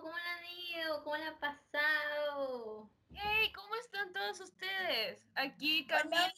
¿Cómo 0.00 0.14
le 0.16 0.22
han 0.22 0.84
ido? 0.84 1.02
¿Cómo 1.02 1.16
le 1.16 1.26
ha 1.26 1.38
pasado? 1.38 2.88
Hey, 3.10 3.52
¿cómo 3.52 3.74
están 3.74 4.12
todos 4.12 4.40
ustedes? 4.40 5.26
Aquí 5.34 5.86
Camila 5.86 6.32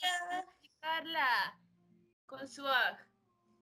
y 0.63 0.69
Carla 0.81 1.59
con 2.25 2.49
su 2.49 2.65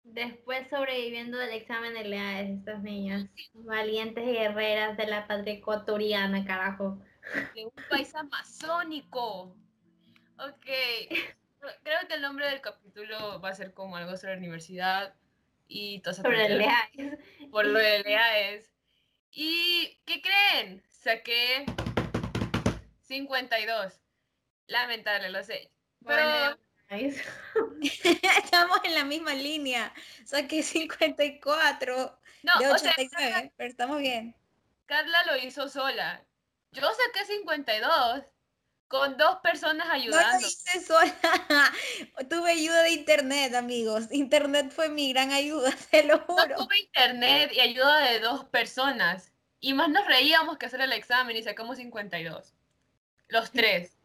Después 0.04 0.68
sobreviviendo 0.68 1.36
del 1.36 1.50
examen 1.50 1.94
de 1.94 2.04
leales, 2.04 2.58
estas 2.58 2.80
niñas. 2.82 3.28
Valientes 3.54 4.24
guerreras 4.24 4.96
de 4.96 5.06
la 5.06 5.26
patria 5.26 5.54
ecuatoriana, 5.54 6.44
carajo. 6.44 7.02
De 7.56 7.66
un 7.66 7.72
país 7.90 8.14
amazónico. 8.14 9.56
Ok. 10.38 10.66
Creo 11.82 11.98
que 12.08 12.14
el 12.14 12.22
nombre 12.22 12.48
del 12.48 12.60
capítulo 12.60 13.40
va 13.40 13.48
a 13.48 13.54
ser 13.54 13.74
como 13.74 13.96
algo 13.96 14.16
sobre 14.16 14.34
la 14.34 14.38
universidad 14.38 15.14
y 15.66 16.00
todo 16.02 16.14
Sobre 16.14 16.48
leales. 16.50 17.18
Por 17.50 17.66
lo 17.66 17.80
de 17.80 18.04
leales. 18.04 18.77
¿Y 19.40 19.96
qué 20.04 20.20
creen? 20.20 20.82
Saqué 20.88 21.64
52. 23.02 24.00
Lamentable, 24.66 25.30
lo 25.30 25.44
sé. 25.44 25.70
Pero... 26.04 26.58
Estamos 26.90 28.80
en 28.82 28.94
la 28.96 29.04
misma 29.04 29.34
línea. 29.34 29.94
Saqué 30.24 30.64
54 30.64 32.20
no, 32.42 32.58
de 32.58 32.68
89, 32.68 33.52
pero 33.56 33.70
estamos 33.70 34.00
bien. 34.00 34.34
Carla 34.86 35.24
lo 35.26 35.36
hizo 35.36 35.68
sola. 35.68 36.26
Yo 36.72 36.82
saqué 36.82 37.24
52 37.24 38.24
con 38.88 39.16
dos 39.18 39.36
personas 39.42 39.86
ayudando. 39.90 40.32
No 40.32 40.40
lo 40.40 40.46
hice 40.46 40.80
sola. 40.80 41.14
tuve 42.30 42.50
ayuda 42.52 42.82
de 42.82 42.90
internet, 42.90 43.54
amigos. 43.54 44.06
Internet 44.10 44.72
fue 44.74 44.88
mi 44.88 45.12
gran 45.12 45.30
ayuda, 45.30 45.70
te 45.90 46.04
lo 46.04 46.18
juro. 46.20 46.56
tuve 46.56 46.80
internet 46.80 47.52
y 47.52 47.60
ayuda 47.60 47.98
de 47.98 48.20
dos 48.20 48.46
personas. 48.46 49.32
Y 49.60 49.74
más 49.74 49.90
nos 49.90 50.06
reíamos 50.06 50.56
que 50.56 50.66
hacer 50.66 50.80
el 50.80 50.92
examen 50.92 51.36
y 51.36 51.42
sacamos 51.42 51.76
52. 51.76 52.54
Los 53.28 53.50
tres. 53.52 53.96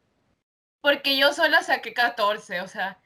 Porque 0.81 1.15
yo 1.17 1.31
sola 1.33 1.63
saqué 1.63 1.93
14, 1.93 2.61
o 2.61 2.67
sea. 2.67 2.99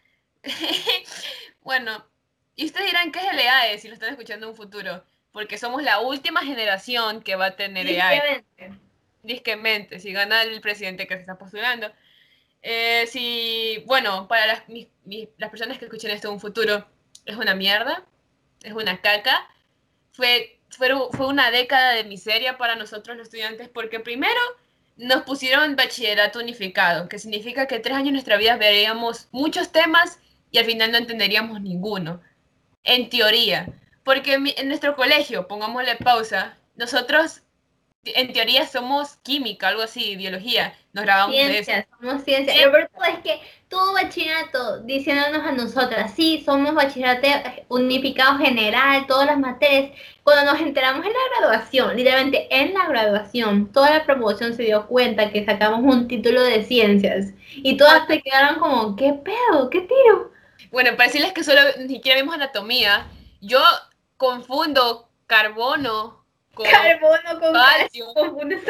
bueno, 1.61 2.07
y 2.55 2.65
ustedes 2.65 2.87
dirán 2.87 3.11
que 3.11 3.19
es 3.19 3.25
el 3.25 3.39
EAE 3.39 3.77
si 3.77 3.87
lo 3.87 3.93
están 3.93 4.09
escuchando 4.09 4.47
en 4.47 4.51
un 4.51 4.55
futuro. 4.57 5.03
Porque 5.31 5.59
somos 5.59 5.83
la 5.83 5.99
última 5.99 6.41
generación 6.41 7.21
que 7.21 7.35
va 7.35 7.47
a 7.47 7.55
tener 7.55 7.85
EAE. 7.87 8.43
Disquemente, 9.27 9.99
si 9.99 10.13
gana 10.13 10.41
el 10.41 10.61
presidente 10.61 11.05
que 11.05 11.15
se 11.15 11.21
está 11.21 11.37
postulando. 11.37 11.91
Eh, 12.61 13.05
si, 13.07 13.83
bueno, 13.85 14.27
para 14.27 14.47
las, 14.47 14.63
las 15.37 15.49
personas 15.49 15.77
que 15.77 15.85
escuchen 15.85 16.11
esto 16.11 16.29
en 16.29 16.35
un 16.35 16.39
futuro, 16.39 16.87
es 17.25 17.35
una 17.35 17.53
mierda, 17.53 18.05
es 18.63 18.73
una 18.73 19.01
caca. 19.01 19.47
Fue 20.13 20.57
fue, 20.69 20.89
fue 21.11 21.27
una 21.27 21.51
década 21.51 21.91
de 21.91 22.03
miseria 22.03 22.57
para 22.57 22.75
nosotros 22.75 23.17
los 23.17 23.27
estudiantes 23.27 23.69
porque 23.69 23.99
primero 23.99 24.39
nos 24.97 25.23
pusieron 25.23 25.75
bachillerato 25.75 26.39
unificado, 26.39 27.07
que 27.07 27.19
significa 27.19 27.67
que 27.67 27.79
tres 27.79 27.95
años 27.95 28.07
de 28.07 28.11
nuestra 28.13 28.37
vida 28.37 28.57
veríamos 28.57 29.27
muchos 29.31 29.71
temas 29.71 30.19
y 30.51 30.57
al 30.57 30.65
final 30.65 30.91
no 30.91 30.97
entenderíamos 30.97 31.61
ninguno. 31.61 32.21
En 32.83 33.09
teoría, 33.09 33.67
porque 34.03 34.33
en 34.33 34.67
nuestro 34.67 34.95
colegio, 34.95 35.47
pongámosle 35.47 35.97
pausa, 35.97 36.57
nosotros 36.75 37.41
en 38.15 38.33
teoría 38.33 38.67
somos 38.67 39.17
química, 39.23 39.69
algo 39.69 39.81
así, 39.81 40.15
biología. 40.15 40.73
Nos 40.93 41.05
grabamos 41.05 41.35
ciencia, 41.35 41.75
de 41.75 41.81
eso. 41.81 41.89
Somos 41.99 42.23
ciencia. 42.23 42.65
Lo 42.65 42.71
peor 42.71 42.89
es 43.13 43.19
que 43.19 43.41
todo 43.69 43.93
bachillerato 43.93 44.79
diciéndonos 44.83 45.45
a 45.45 45.51
nosotras, 45.51 46.13
sí, 46.15 46.41
somos 46.45 46.73
bachillerato 46.73 47.27
unificado 47.69 48.37
general, 48.37 49.05
todas 49.07 49.27
las 49.27 49.37
materias. 49.37 49.91
Cuando 50.23 50.51
nos 50.51 50.61
enteramos 50.61 51.05
en 51.05 51.13
la 51.13 51.39
graduación, 51.39 51.95
literalmente 51.95 52.47
en 52.49 52.73
la 52.73 52.87
graduación, 52.87 53.71
toda 53.71 53.91
la 53.91 54.05
promoción 54.05 54.55
se 54.55 54.63
dio 54.63 54.87
cuenta 54.87 55.31
que 55.31 55.45
sacamos 55.45 55.81
un 55.83 56.07
título 56.07 56.41
de 56.41 56.63
ciencias. 56.63 57.27
Y 57.55 57.77
todas 57.77 58.07
se 58.07 58.21
quedaron 58.21 58.59
como, 58.59 58.95
¿qué 58.95 59.13
pedo? 59.13 59.69
¿Qué 59.69 59.81
tiro? 59.81 60.31
Bueno, 60.71 60.91
para 60.91 61.07
decirles 61.07 61.33
que 61.33 61.43
solo 61.43 61.61
ni 61.79 61.87
siquiera 61.87 62.19
vimos 62.19 62.35
anatomía, 62.35 63.07
yo 63.41 63.61
confundo 64.17 65.09
carbono 65.27 66.25
Carbono 66.63 67.39
con 67.39 67.53
calcio. 67.53 68.13
Confunde 68.13 68.61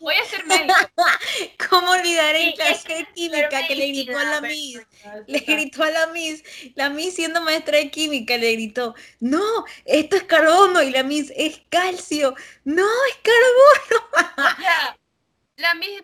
Voy 0.00 0.14
a 0.14 0.24
ser 0.24 0.46
médico. 0.46 0.74
¿Cómo 1.70 1.92
olvidar 1.92 2.34
en 2.36 2.52
clase 2.52 2.94
de 2.94 3.06
química 3.14 3.66
que 3.66 3.74
le 3.74 3.88
gritó 3.88 4.18
a 4.18 4.24
la 4.24 4.40
Miss? 4.40 4.80
Le 5.26 5.38
gritó 5.40 5.82
a 5.84 5.90
la 5.90 6.06
Miss. 6.08 6.42
La 6.74 6.90
Miss 6.90 7.14
siendo 7.14 7.40
maestra 7.40 7.78
de 7.78 7.90
química 7.90 8.36
le 8.36 8.52
gritó, 8.52 8.94
no, 9.20 9.64
esto 9.84 10.16
es 10.16 10.24
carbono. 10.24 10.82
Y 10.82 10.90
la 10.90 11.02
Miss, 11.02 11.32
es 11.36 11.60
calcio. 11.68 12.34
No, 12.64 12.86
es 13.10 13.18
carbono. 13.22 14.28
la 15.56 15.74
Miss, 15.74 16.02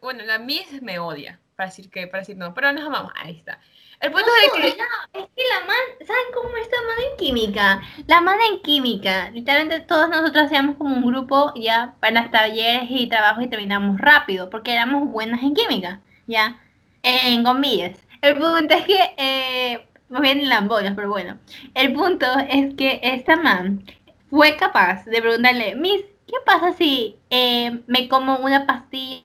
bueno, 0.00 0.24
la 0.24 0.38
Miss 0.38 0.82
me 0.82 0.98
odia. 0.98 1.40
Para 1.56 1.68
decir 1.68 1.90
que, 1.90 2.06
para 2.06 2.20
decir 2.20 2.36
no, 2.36 2.54
pero 2.54 2.72
no, 2.72 2.88
mamá, 2.90 3.12
ahí 3.16 3.36
está. 3.38 3.60
El 4.02 4.10
punto 4.10 4.28
es 4.44 4.52
que... 4.52 4.68
es 4.68 4.74
que 4.74 5.42
la 5.48 5.64
man, 5.64 5.76
¿saben 6.04 6.24
cómo 6.34 6.56
está 6.56 6.76
la 6.80 6.88
man 6.88 6.96
en 7.08 7.16
química? 7.16 7.82
La 8.08 8.20
man 8.20 8.38
en 8.50 8.60
química, 8.60 9.30
literalmente 9.30 9.78
todos 9.80 10.08
nosotros 10.08 10.46
hacíamos 10.46 10.76
como 10.76 10.96
un 10.96 11.06
grupo 11.06 11.52
ya 11.54 11.94
para 12.00 12.14
las 12.14 12.30
talleres 12.32 12.90
y 12.90 13.08
trabajos 13.08 13.44
y 13.44 13.48
terminamos 13.48 14.00
rápido, 14.00 14.50
porque 14.50 14.72
éramos 14.72 15.08
buenas 15.08 15.40
en 15.42 15.54
química, 15.54 16.00
ya, 16.26 16.60
en 17.04 17.44
comillas. 17.44 17.96
El 18.22 18.38
punto 18.38 18.74
es 18.74 18.84
que, 18.86 19.14
eh, 19.16 19.86
más 20.08 20.20
bien 20.20 20.48
lambonas, 20.48 20.94
pero 20.96 21.08
bueno, 21.08 21.38
el 21.74 21.92
punto 21.92 22.26
es 22.48 22.74
que 22.74 22.98
esta 23.04 23.36
man 23.36 23.84
fue 24.30 24.56
capaz 24.56 25.04
de 25.04 25.22
preguntarle, 25.22 25.76
Miss, 25.76 26.02
¿qué 26.26 26.36
pasa 26.44 26.72
si 26.72 27.18
eh, 27.30 27.82
me 27.86 28.08
como 28.08 28.36
una 28.38 28.66
pastilla 28.66 29.22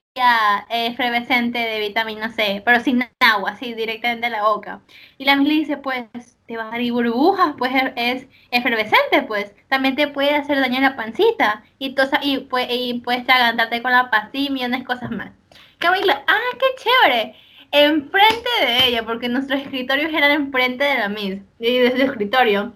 efervescente 0.69 1.59
de 1.59 1.79
vitamina 1.79 2.29
C, 2.29 2.61
pero 2.65 2.79
sin 2.79 3.07
agua, 3.19 3.51
así 3.51 3.73
directamente 3.73 4.27
en 4.27 4.31
la 4.33 4.43
boca. 4.43 4.81
Y 5.17 5.25
la 5.25 5.35
Miss 5.35 5.47
le 5.47 5.53
dice, 5.53 5.77
pues, 5.77 6.05
te 6.47 6.57
va 6.57 6.67
a 6.67 6.71
dar 6.71 6.91
burbujas, 6.91 7.55
pues 7.57 7.71
es 7.95 8.27
efervescente, 8.51 9.23
pues. 9.27 9.53
También 9.67 9.95
te 9.95 10.07
puede 10.07 10.35
hacer 10.35 10.59
daño 10.59 10.77
en 10.77 10.83
la 10.83 10.95
pancita. 10.95 11.63
Y, 11.79 11.95
tosa, 11.95 12.19
y, 12.21 12.39
puedes 12.39 12.69
y 12.71 12.95
puedes 12.95 13.23
atragantarte 13.23 13.81
con 13.81 13.91
la 13.91 14.09
pastilla 14.09 14.49
y 14.49 14.53
millones 14.53 14.79
de 14.79 14.85
cosas 14.85 15.11
más. 15.11 15.31
Camila, 15.77 16.23
ah, 16.27 16.57
qué 16.59 16.83
chévere. 16.83 17.35
Enfrente 17.71 18.49
de 18.61 18.87
ella, 18.87 19.05
porque 19.05 19.29
nuestros 19.29 19.61
escritorios 19.61 20.13
eran 20.13 20.31
enfrente 20.31 20.83
de 20.83 20.97
la 20.97 21.09
Miss, 21.09 21.41
y 21.59 21.77
desde 21.79 21.95
el 21.95 22.09
escritorio. 22.09 22.73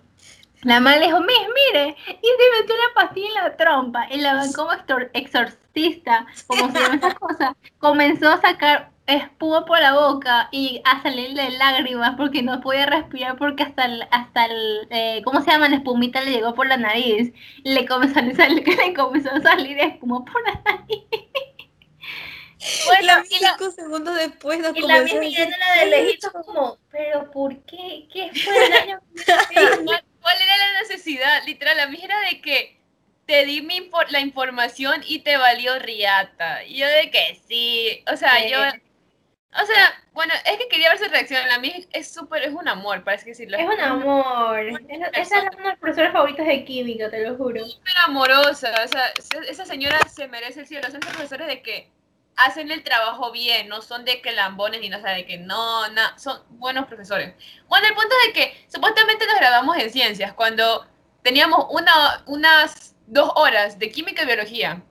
La 0.63 0.80
madre 0.80 1.06
dijo, 1.07 1.19
Miss, 1.22 1.47
mire, 1.74 1.96
y 2.07 2.28
se 2.28 2.62
metió 2.62 2.75
la 2.75 2.94
pastilla 2.94 3.28
en 3.28 3.34
la 3.35 3.57
trompa. 3.57 4.07
Y 4.12 4.18
la 4.18 4.46
como 4.56 4.72
exorcista, 5.13 5.60
como 6.47 6.71
se 6.71 6.79
llama 6.79 6.95
esa 6.95 7.15
cosa, 7.15 7.55
comenzó 7.79 8.29
a 8.29 8.41
sacar 8.41 8.91
espuma 9.07 9.65
por 9.65 9.79
la 9.79 9.93
boca 9.93 10.47
y 10.51 10.81
a 10.85 11.01
salirle 11.01 11.51
lágrimas 11.51 12.15
porque 12.17 12.43
no 12.43 12.61
podía 12.61 12.85
respirar 12.85 13.37
porque 13.37 13.63
hasta 13.63 13.85
el, 13.85 14.07
hasta 14.11 14.45
el 14.45 14.87
eh, 14.89 15.21
¿cómo 15.23 15.41
se 15.41 15.51
llama? 15.51 15.69
La 15.69 15.77
espumita 15.77 16.21
le 16.21 16.31
llegó 16.31 16.53
por 16.53 16.67
la 16.67 16.77
nariz. 16.77 17.33
Le 17.63 17.85
comenzó 17.85 18.19
a 18.19 18.35
salir, 18.35 18.67
le 18.77 18.93
comenzó 18.93 19.31
a 19.31 19.41
salir 19.41 19.77
espuma 19.79 20.23
por 20.25 20.41
la 20.43 20.61
nariz. 20.65 21.03
Bueno, 22.85 23.23
y 23.27 23.38
cinco 23.38 23.71
segundos 23.71 24.15
después 24.15 24.59
nos 24.59 24.77
y 24.77 24.81
la 24.81 25.01
misma 25.01 25.19
de 25.19 25.85
lejito 25.88 26.31
como, 26.31 26.77
pero 26.91 27.31
¿por 27.31 27.57
qué? 27.65 28.07
¿Qué 28.13 28.29
fue 28.39 28.65
el 28.65 28.71
daño? 28.71 29.01
¿Cuál 30.21 30.35
era 30.39 30.57
la 30.57 30.81
necesidad? 30.81 31.43
Literal, 31.47 31.75
la 31.75 31.88
mía 31.88 32.05
era 32.05 32.19
de 32.29 32.39
que 32.39 32.81
te 33.31 33.46
di 33.46 33.62
mi 33.62 33.90
la 34.09 34.19
información 34.19 35.02
y 35.08 35.19
te 35.19 35.38
valió 35.38 35.80
riata. 35.80 36.66
Y 36.66 36.80
yo 36.80 36.88
de 36.88 37.09
que 37.09 37.40
sí, 37.47 38.03
o 38.12 38.18
sea, 38.18 38.46
yo... 38.46 38.58
O 39.53 39.66
sea, 39.66 39.94
bueno, 40.14 40.34
es 40.46 40.58
que 40.58 40.68
quería 40.69 40.90
ver 40.90 40.97
su 40.97 41.10
reacción. 41.10 41.45
La 41.48 41.60
mía 41.60 41.75
es 41.92 42.13
súper, 42.13 42.44
es 42.44 42.54
un 42.54 42.68
amor, 42.68 43.04
parece 43.04 43.25
que 43.25 43.36
sí. 43.36 43.44
Es 43.44 43.66
un 43.66 43.80
amor. 43.80 44.60
Esa 44.89 45.10
es 45.13 45.31
una 45.31 45.50
de 45.50 45.63
las 45.63 45.78
profesores 45.78 46.12
favoritos 46.13 46.45
de 46.45 46.63
química, 46.63 47.10
te 47.10 47.25
lo 47.25 47.36
juro. 47.36 47.66
Súper 47.66 47.94
amorosa. 48.06 48.74
O 48.83 48.88
sea, 48.88 49.12
esa 49.50 49.66
señora 49.66 50.00
se 50.10 50.27
merece 50.27 50.62
el 50.62 50.68
cielo. 50.68 50.89
Son 50.89 51.01
profesores 51.01 51.48
de 51.48 51.62
que 51.62 51.89
hacen 52.38 52.72
el 52.72 52.84
trabajo 52.84 53.31
bien, 53.31 53.68
no 53.68 53.81
son 53.81 54.06
de 54.06 54.22
que 54.22 54.31
lambones 54.31 54.80
ni 54.80 54.89
nada, 54.89 55.12
de 55.12 55.25
que 55.25 55.38
no, 55.38 55.88
no, 55.89 56.01
son 56.18 56.42
buenos 56.50 56.86
profesores. 56.88 57.34
Bueno, 57.68 57.88
el 57.88 57.94
punto 57.94 58.13
es 58.22 58.34
de 58.34 58.39
que 58.39 58.66
supuestamente 58.69 59.25
nos 59.25 59.36
grabamos 59.36 59.77
en 59.77 59.89
ciencias 59.89 60.34
cuando 60.34 60.88
teníamos 61.24 61.68
una, 61.69 62.24
unas 62.25 62.90
dos 63.12 63.31
horas 63.36 63.78
de 63.78 63.92
química 63.92 64.24
y 64.24 64.25
biología 64.25 64.81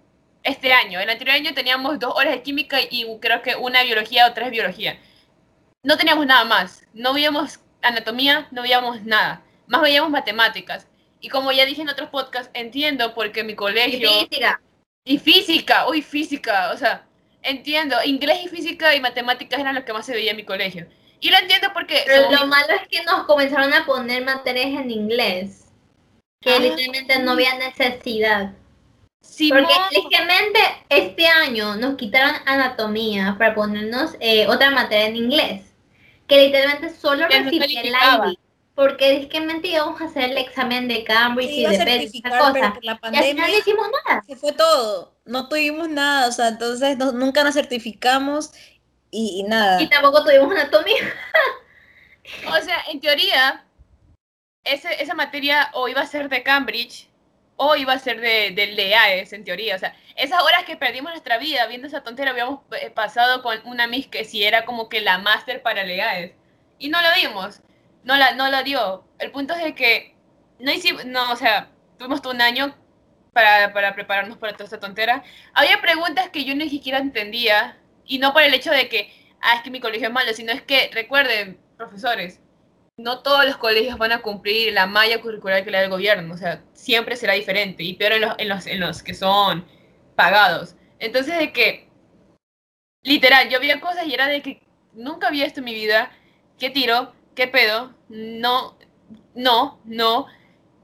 este 0.43 0.73
año. 0.73 1.01
El 1.01 1.11
anterior 1.11 1.37
año 1.37 1.55
teníamos 1.55 1.99
dos 1.99 2.15
horas 2.15 2.35
de 2.35 2.43
química 2.43 2.79
y 2.81 3.05
creo 3.21 3.43
que 3.43 3.57
una 3.57 3.83
biología 3.83 4.27
o 4.27 4.33
tres 4.33 4.51
biología. 4.51 4.99
No 5.83 5.97
teníamos 5.97 6.27
nada 6.27 6.45
más. 6.45 6.85
No 6.93 7.13
veíamos 7.15 7.61
anatomía, 7.83 8.47
no 8.53 8.63
veíamos 8.63 9.03
nada. 9.03 9.43
Más 9.67 9.81
veíamos 9.81 10.11
matemáticas. 10.11 10.87
Y 11.21 11.29
como 11.29 11.51
ya 11.51 11.65
dije 11.65 11.83
en 11.83 11.89
otros 11.89 12.11
podcasts, 12.11 12.51
entiendo 12.55 13.15
porque 13.15 13.43
mi 13.43 13.55
colegio... 13.55 14.09
Y 14.11 14.27
física. 14.27 14.61
Y 15.05 15.19
física, 15.19 15.89
uy, 15.89 16.03
física. 16.03 16.71
O 16.73 16.77
sea, 16.77 17.07
Entiendo, 17.43 17.97
inglés 18.05 18.41
y 18.45 18.49
física 18.49 18.95
y 18.95 19.01
matemáticas 19.01 19.59
eran 19.59 19.75
lo 19.75 19.85
que 19.85 19.93
más 19.93 20.05
se 20.05 20.13
veía 20.13 20.33
en 20.33 20.37
mi 20.37 20.45
colegio. 20.45 20.87
Y 21.21 21.31
lo 21.31 21.39
entiendo 21.39 21.69
porque... 21.73 22.03
Pero 22.07 22.31
lo 22.31 22.47
malo 22.47 22.75
es 22.75 22.89
que 22.89 23.03
nos 23.05 23.25
comenzaron 23.25 23.73
a 23.73 23.87
poner 23.87 24.25
materias 24.25 24.81
en 24.81 24.91
inglés, 24.91 25.70
que 26.41 26.55
ah. 26.55 26.59
literalmente 26.59 27.19
no 27.21 27.33
había 27.33 27.55
necesidad. 27.57 28.53
Porque 29.21 29.75
ligeramente 29.93 30.59
este 30.89 31.27
año 31.27 31.77
nos 31.77 31.97
quitaron 31.97 32.35
anatomía 32.47 33.37
para 33.39 33.55
ponernos 33.55 34.17
eh, 34.21 34.47
otra 34.49 34.71
materia 34.71 35.07
en 35.07 35.17
inglés, 35.17 35.63
que 36.27 36.47
literalmente 36.47 36.91
solo 36.91 37.27
recibí 37.29 37.77
el 37.77 37.89
IB, 37.89 38.39
porque 38.75 39.21
ligeramente 39.21 39.69
íbamos 39.69 40.01
a 40.01 40.07
hacer 40.07 40.31
el 40.31 40.39
examen 40.39 40.89
de 40.89 41.05
Cambridge 41.05 41.51
y 41.51 41.67
de 41.67 41.79
Pell, 41.85 42.23
cosa. 42.23 42.75
la 42.83 42.99
pandemia, 42.99 43.27
y 43.27 43.31
al 43.31 43.37
final 43.37 43.51
no 43.51 43.59
hicimos 43.59 43.87
nada. 44.07 44.25
Se 44.27 44.37
fue 44.37 44.53
todo, 44.53 45.15
no 45.27 45.49
tuvimos 45.49 45.89
nada, 45.89 46.29
o 46.29 46.33
sea, 46.33 46.49
entonces 46.49 46.97
nunca 46.99 47.45
nos 47.45 47.55
certificamos 47.55 48.53
y, 49.11 49.45
nada. 49.45 49.81
Y 49.81 49.89
tampoco 49.89 50.25
tuvimos 50.25 50.51
anatomía. 50.53 51.15
o 52.49 52.65
sea, 52.65 52.85
en 52.91 53.01
teoría, 53.01 53.65
ese, 54.65 55.03
esa 55.03 55.15
materia 55.15 55.71
o 55.75 55.89
iba 55.89 56.01
a 56.01 56.07
ser 56.07 56.29
de 56.29 56.43
Cambridge 56.43 57.09
o 57.57 57.77
iba 57.77 57.93
a 57.93 57.99
ser 57.99 58.21
de, 58.21 58.53
del 58.53 58.79
en 58.79 59.45
teoría. 59.45 59.77
O 59.77 59.79
sea, 59.79 59.95
esas 60.17 60.43
horas 60.43 60.65
que 60.65 60.77
perdimos 60.77 61.11
nuestra 61.11 61.37
vida 61.37 61.67
viendo 61.67 61.87
esa 61.87 62.03
tontera, 62.03 62.31
habíamos 62.31 62.61
eh, 62.81 62.91
pasado 62.91 63.43
con 63.43 63.59
una 63.67 63.87
Miss 63.87 64.07
que 64.07 64.25
si 64.25 64.45
era 64.45 64.65
como 64.65 64.89
que 64.89 65.03
la 65.03 65.19
máster 65.19 65.61
para 65.63 65.83
el 65.83 65.91
EAES. 65.91 66.33
Y 66.79 66.89
no 66.89 67.03
la 67.03 67.13
dimos. 67.13 67.61
No 68.03 68.17
la, 68.17 68.33
no 68.33 68.49
la 68.49 68.63
dio. 68.63 69.05
El 69.19 69.31
punto 69.31 69.53
es 69.55 69.63
de 69.63 69.75
que 69.75 70.17
no 70.59 70.73
hicimos, 70.73 71.05
no, 71.05 71.31
o 71.33 71.37
sea, 71.37 71.69
tuvimos 71.99 72.23
todo 72.23 72.33
un 72.33 72.41
año 72.41 72.75
para, 73.35 73.75
para 73.75 73.95
prepararnos 73.95 74.39
para 74.39 74.55
toda 74.55 74.65
esta 74.65 74.81
tontera. 74.81 75.23
Había 75.53 75.83
preguntas 75.83 76.31
que 76.31 76.45
yo 76.45 76.55
ni 76.55 76.71
siquiera 76.71 76.99
entendía. 76.99 77.77
Y 78.07 78.19
no 78.19 78.33
por 78.33 78.43
el 78.43 78.55
hecho 78.55 78.71
de 78.71 78.89
que, 78.89 79.13
ah, 79.43 79.57
es 79.57 79.63
que 79.63 79.71
mi 79.71 79.81
colegio 79.81 80.09
es 80.09 80.15
malo, 80.15 80.33
sino 80.33 80.51
es 80.53 80.63
que, 80.63 80.91
recuerden, 80.95 81.61
profesores, 81.77 82.41
no 83.03 83.21
todos 83.21 83.47
los 83.47 83.57
colegios 83.57 83.99
van 83.99 84.13
a 84.13 84.23
cumplir 84.23 84.73
la 84.73 84.87
malla 84.87 85.21
curricular 85.21 85.65
que 85.65 85.71
le 85.71 85.79
da 85.79 85.85
el 85.85 85.91
gobierno, 85.91 86.35
o 86.35 86.37
sea, 86.37 86.63
siempre 86.75 87.17
será 87.17 87.33
diferente, 87.35 87.83
y 87.83 87.95
peor 87.95 88.13
en 88.13 88.21
los, 88.23 88.35
en 88.39 88.49
los, 88.49 88.67
en 88.67 88.81
los 88.81 89.03
que 89.03 89.15
son 89.15 89.67
pagados. 90.17 90.77
Entonces, 90.99 91.39
de 91.39 91.53
que, 91.53 91.89
literal, 93.03 93.49
yo 93.49 93.59
veía 93.59 93.81
cosas 93.81 94.07
y 94.07 94.15
era 94.15 94.27
de 94.29 94.43
que 94.43 94.63
nunca 94.93 95.29
había 95.29 95.47
esto 95.47 95.61
en 95.61 95.65
mi 95.65 95.75
vida, 95.75 96.13
¿qué 96.59 96.71
tiro? 96.71 97.13
¿Qué 97.35 97.47
pedo? 97.47 97.95
No, 98.09 98.77
no, 99.35 99.81
no. 99.85 100.27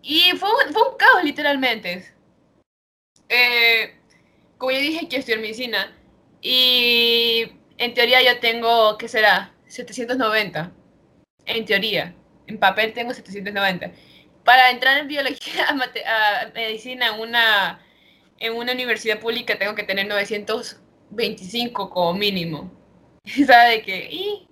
Y 0.02 0.30
fue, 0.38 0.48
fue 0.72 0.88
un 0.88 0.96
caos, 0.96 1.22
literalmente. 1.22 2.14
Eh, 3.28 3.94
como 4.56 4.70
ya 4.70 4.78
dije, 4.78 5.00
quiero 5.08 5.20
estudiar 5.20 5.40
medicina, 5.40 5.94
y 6.40 7.52
en 7.76 7.92
teoría 7.94 8.22
yo 8.22 8.40
tengo, 8.40 8.96
¿qué 8.96 9.08
será? 9.08 9.52
790 9.66 10.72
en 11.46 11.64
teoría. 11.64 12.14
En 12.46 12.58
papel 12.58 12.92
tengo 12.92 13.14
790. 13.14 13.90
Para 14.44 14.70
entrar 14.70 14.98
en 14.98 15.08
biología, 15.08 15.66
a, 16.06 16.48
medicina 16.54 17.08
en 17.14 17.20
una, 17.20 17.80
en 18.38 18.54
una 18.54 18.72
universidad 18.72 19.18
pública 19.18 19.58
tengo 19.58 19.74
que 19.74 19.82
tener 19.82 20.06
925 20.06 21.90
como 21.90 22.14
mínimo. 22.14 22.70
¿Sabe 23.46 23.70
de 23.70 23.82
qué? 23.82 24.08
Y 24.10 24.48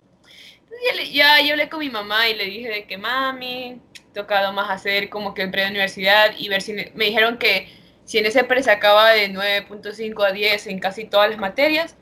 ya, 1.12 1.41
yo 1.41 1.52
hablé 1.52 1.69
con 1.69 1.81
mi 1.81 1.91
mamá 1.91 2.29
y 2.29 2.35
le 2.35 2.44
dije 2.44 2.69
de 2.69 2.87
que 2.87 2.99
mami, 2.99 3.81
tocado 4.12 4.52
más 4.52 4.70
hacer 4.70 5.08
como 5.08 5.35
que 5.35 5.43
el 5.43 5.50
pre 5.50 5.67
universidad 5.67 6.32
y 6.37 6.49
ver 6.49 6.62
si 6.62 6.73
me 6.73 7.05
dijeron 7.05 7.38
que 7.38 7.69
si 8.05 8.19
en 8.19 8.26
ese 8.26 8.44
pre 8.44 8.61
acaba 8.70 9.11
de 9.11 9.31
9.5 9.31 10.26
a 10.26 10.32
10 10.32 10.67
en 10.67 10.79
casi 10.79 11.05
todas 11.05 11.31
las 11.31 11.38
materias, 11.38 11.97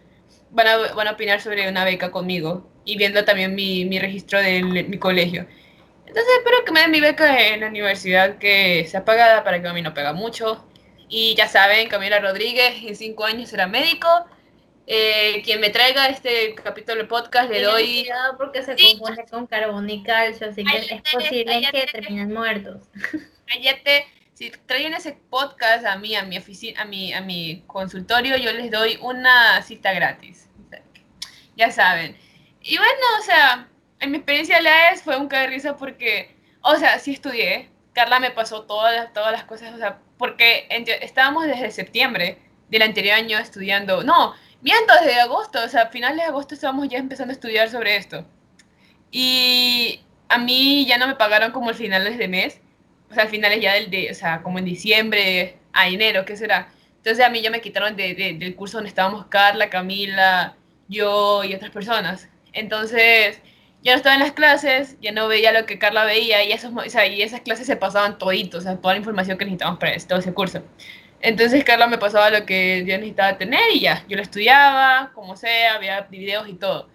van 0.50 0.66
a, 0.66 0.76
van 0.94 1.08
a 1.08 1.12
opinar 1.12 1.40
sobre 1.40 1.68
una 1.68 1.84
beca 1.84 2.10
conmigo 2.10 2.71
y 2.84 2.96
viendo 2.96 3.24
también 3.24 3.54
mi, 3.54 3.84
mi 3.84 3.98
registro 3.98 4.40
de 4.40 4.62
mi 4.62 4.98
colegio. 4.98 5.46
Entonces 6.06 6.32
espero 6.38 6.64
que 6.64 6.72
me 6.72 6.80
den 6.80 6.90
mi 6.90 7.00
beca 7.00 7.48
en 7.48 7.60
la 7.60 7.68
universidad 7.68 8.36
que 8.36 8.86
sea 8.86 9.04
pagada 9.04 9.44
para 9.44 9.62
que 9.62 9.68
a 9.68 9.72
mí 9.72 9.80
no 9.80 9.94
pega 9.94 10.12
mucho. 10.12 10.66
Y 11.08 11.34
ya 11.36 11.48
saben, 11.48 11.88
Camila 11.88 12.20
Rodríguez 12.20 12.82
en 12.82 12.96
cinco 12.96 13.24
años 13.24 13.48
será 13.48 13.66
médico. 13.66 14.08
Eh, 14.86 15.42
quien 15.44 15.60
me 15.60 15.70
traiga 15.70 16.06
este 16.06 16.54
capítulo 16.54 17.02
de 17.02 17.04
podcast 17.04 17.50
le 17.50 17.62
doy... 17.62 18.08
Porque 18.36 18.62
se 18.62 18.76
compone 18.76 19.24
con 19.30 19.46
carbón 19.46 19.88
y 19.88 20.02
calcio, 20.02 20.48
así 20.48 20.64
que 20.64 20.78
es 20.78 21.02
posible 21.12 21.68
que 21.70 21.86
terminen 21.86 22.32
muertos. 22.32 22.82
Cállate. 23.46 24.06
Si 24.34 24.50
traen 24.66 24.92
ese 24.94 25.16
podcast 25.30 25.86
a 25.86 25.96
mí, 25.96 26.16
a 26.16 26.24
mi 26.24 26.36
oficina, 26.36 26.82
a 26.82 26.84
mi, 26.84 27.12
a 27.12 27.20
mi 27.20 27.62
consultorio, 27.66 28.36
yo 28.36 28.52
les 28.52 28.70
doy 28.70 28.98
una 29.02 29.62
cita 29.62 29.92
gratis. 29.92 30.48
Ya 31.56 31.70
saben. 31.70 32.16
Y 32.62 32.76
bueno, 32.76 33.00
o 33.18 33.22
sea, 33.22 33.68
en 34.00 34.10
mi 34.10 34.18
experiencia 34.18 34.56
de 34.56 34.62
la 34.62 34.90
ES 34.90 35.02
fue 35.02 35.16
un 35.16 35.28
caer 35.28 35.50
de 35.50 35.56
risa 35.56 35.76
porque, 35.76 36.36
o 36.60 36.76
sea, 36.76 36.98
sí 36.98 37.12
estudié. 37.12 37.70
Carla 37.92 38.20
me 38.20 38.30
pasó 38.30 38.62
todas 38.62 39.12
todas 39.12 39.32
las 39.32 39.44
cosas, 39.44 39.74
o 39.74 39.78
sea, 39.78 39.98
porque 40.16 40.66
estábamos 41.02 41.46
desde 41.46 41.70
septiembre 41.70 42.38
del 42.68 42.82
anterior 42.82 43.16
año 43.16 43.38
estudiando. 43.38 44.02
No, 44.02 44.34
miento, 44.62 44.94
desde 44.94 45.20
agosto, 45.20 45.62
o 45.62 45.68
sea, 45.68 45.82
a 45.82 45.88
finales 45.88 46.16
de 46.18 46.22
agosto 46.24 46.54
estábamos 46.54 46.88
ya 46.88 46.98
empezando 46.98 47.32
a 47.32 47.34
estudiar 47.34 47.68
sobre 47.68 47.96
esto. 47.96 48.24
Y 49.10 50.00
a 50.28 50.38
mí 50.38 50.86
ya 50.86 50.96
no 50.98 51.06
me 51.06 51.16
pagaron 51.16 51.52
como 51.52 51.68
al 51.68 51.74
finales 51.74 52.16
de 52.16 52.28
mes, 52.28 52.60
o 53.10 53.14
sea, 53.14 53.24
al 53.24 53.28
finales 53.28 53.60
ya 53.60 53.74
del, 53.74 53.90
de, 53.90 54.10
o 54.10 54.14
sea, 54.14 54.42
como 54.42 54.58
en 54.58 54.64
diciembre 54.64 55.58
a 55.72 55.88
enero, 55.88 56.24
¿qué 56.24 56.36
será? 56.36 56.72
Entonces 56.96 57.24
a 57.24 57.28
mí 57.28 57.42
ya 57.42 57.50
me 57.50 57.60
quitaron 57.60 57.96
de, 57.96 58.14
del 58.38 58.54
curso 58.56 58.78
donde 58.78 58.88
estábamos 58.88 59.26
Carla, 59.26 59.68
Camila, 59.68 60.56
yo 60.88 61.44
y 61.44 61.54
otras 61.54 61.70
personas. 61.70 62.28
Entonces, 62.52 63.40
ya 63.82 63.92
no 63.92 63.96
estaba 63.96 64.14
en 64.14 64.20
las 64.20 64.32
clases, 64.32 64.96
ya 65.00 65.12
no 65.12 65.28
veía 65.28 65.52
lo 65.52 65.66
que 65.66 65.78
Carla 65.78 66.04
veía 66.04 66.44
y, 66.44 66.52
esos, 66.52 66.72
y 67.10 67.22
esas 67.22 67.40
clases 67.40 67.66
se 67.66 67.76
pasaban 67.76 68.18
toditos, 68.18 68.60
o 68.60 68.62
sea, 68.62 68.76
toda 68.76 68.94
la 68.94 68.98
información 68.98 69.38
que 69.38 69.44
necesitábamos 69.44 69.80
para 69.80 69.96
todo 69.98 70.18
ese 70.20 70.32
curso. 70.32 70.62
Entonces 71.20 71.64
Carla 71.64 71.86
me 71.86 71.98
pasaba 71.98 72.30
lo 72.30 72.46
que 72.46 72.84
yo 72.86 72.96
necesitaba 72.96 73.38
tener 73.38 73.62
y 73.72 73.80
ya, 73.80 74.04
yo 74.08 74.16
lo 74.16 74.22
estudiaba, 74.22 75.12
como 75.14 75.36
sea, 75.36 75.74
había 75.74 76.02
videos 76.02 76.48
y 76.48 76.54
todo. 76.54 76.88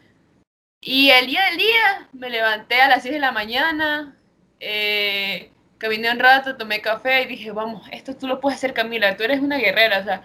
Y 0.81 1.09
el 1.11 1.27
día 1.27 1.45
del 1.45 1.57
día 1.57 2.09
me 2.13 2.29
levanté 2.29 2.81
a 2.81 2.87
las 2.89 3.03
6 3.03 3.15
de 3.15 3.19
la 3.19 3.31
mañana, 3.31 4.17
eh, 4.59 5.51
caminé 5.77 6.11
un 6.11 6.19
rato, 6.19 6.57
tomé 6.57 6.81
café 6.81 7.23
y 7.23 7.27
dije, 7.27 7.51
vamos, 7.51 7.87
esto 7.91 8.15
tú 8.15 8.27
lo 8.27 8.39
puedes 8.39 8.57
hacer 8.57 8.73
Camila, 8.73 9.17
tú 9.17 9.23
eres 9.23 9.41
una 9.41 9.57
guerrera, 9.57 9.99
o 9.99 10.03
sea, 10.03 10.23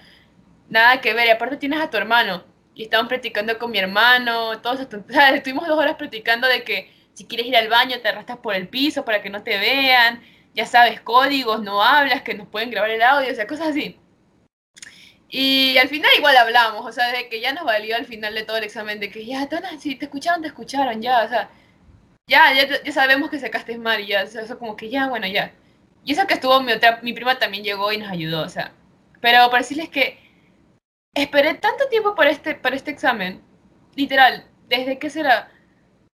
nada 0.69 1.01
que 1.01 1.15
ver, 1.15 1.27
y 1.27 1.31
aparte 1.31 1.57
tienes 1.57 1.81
a 1.81 1.91
tu 1.91 1.97
hermano 1.97 2.45
y 2.75 2.85
estaban 2.85 3.09
practicando 3.09 3.59
con 3.59 3.71
mi 3.71 3.79
hermano, 3.79 4.61
todos 4.61 4.81
o 5.09 5.13
sea, 5.13 5.31
estuvimos 5.35 5.67
dos 5.67 5.79
horas 5.79 5.97
practicando 5.97 6.47
de 6.49 6.65
que 6.65 6.93
si 7.15 7.27
quieres 7.27 7.47
ir 7.47 7.57
al 7.57 7.69
baño 7.69 8.01
te 8.01 8.09
arrastras 8.09 8.39
por 8.39 8.55
el 8.55 8.69
piso 8.69 9.05
para 9.05 9.23
que 9.23 9.31
no 9.31 9.43
te 9.43 9.59
vean, 9.59 10.23
ya 10.55 10.67
sabes, 10.67 11.01
códigos, 11.01 11.63
no 11.63 11.83
hablas, 11.83 12.23
que 12.23 12.35
nos 12.35 12.49
pueden 12.49 12.71
grabar 12.71 12.91
el 12.91 13.03
audio, 13.03 13.31
o 13.33 13.35
sea, 13.35 13.47
cosas 13.47 13.69
así. 13.69 13.99
Y 15.29 15.79
al 15.79 15.89
final 15.89 16.11
igual 16.19 16.37
hablamos, 16.37 16.85
o 16.85 16.93
sea, 16.93 17.11
de 17.11 17.29
que 17.29 17.41
ya 17.41 17.53
nos 17.55 17.65
valió 17.65 17.97
al 17.97 18.05
final 18.05 18.35
de 18.35 18.45
todo 18.45 18.59
el 18.59 18.65
examen, 18.65 19.01
de 19.01 19.11
que 19.11 19.25
ya, 19.25 19.49
si 19.79 19.97
te 19.97 20.05
escucharon, 20.05 20.43
te 20.43 20.49
escucharon, 20.49 21.01
ya, 21.01 21.25
o 21.25 21.29
sea, 21.29 21.51
ya, 22.27 22.53
ya, 22.55 22.83
ya 22.83 22.93
sabemos 22.93 23.31
que 23.31 23.39
sacaste 23.39 23.79
mal 23.79 24.07
ya, 24.07 24.25
o 24.25 24.27
sea, 24.27 24.43
eso 24.43 24.59
como 24.59 24.77
que 24.77 24.91
ya, 24.91 25.09
bueno, 25.09 25.27
ya. 25.27 25.53
Y 26.05 26.13
eso 26.13 26.27
que 26.27 26.35
estuvo 26.35 26.61
mi 26.61 26.73
otra, 26.73 27.01
mi 27.03 27.13
prima 27.15 27.39
también 27.39 27.65
llegó 27.65 27.93
y 27.93 27.99
nos 27.99 28.11
ayudó, 28.11 28.43
o 28.43 28.49
sea, 28.49 28.73
pero 29.21 29.49
para 29.51 29.63
decirles 29.63 29.89
que 29.89 30.19
Esperé 31.15 31.55
tanto 31.55 31.89
tiempo 31.89 32.15
para 32.15 32.31
este, 32.31 32.55
para 32.55 32.77
este 32.77 32.91
examen. 32.91 33.43
Literal, 33.95 34.47
desde 34.69 34.99
que 34.99 35.11
será 35.11 35.51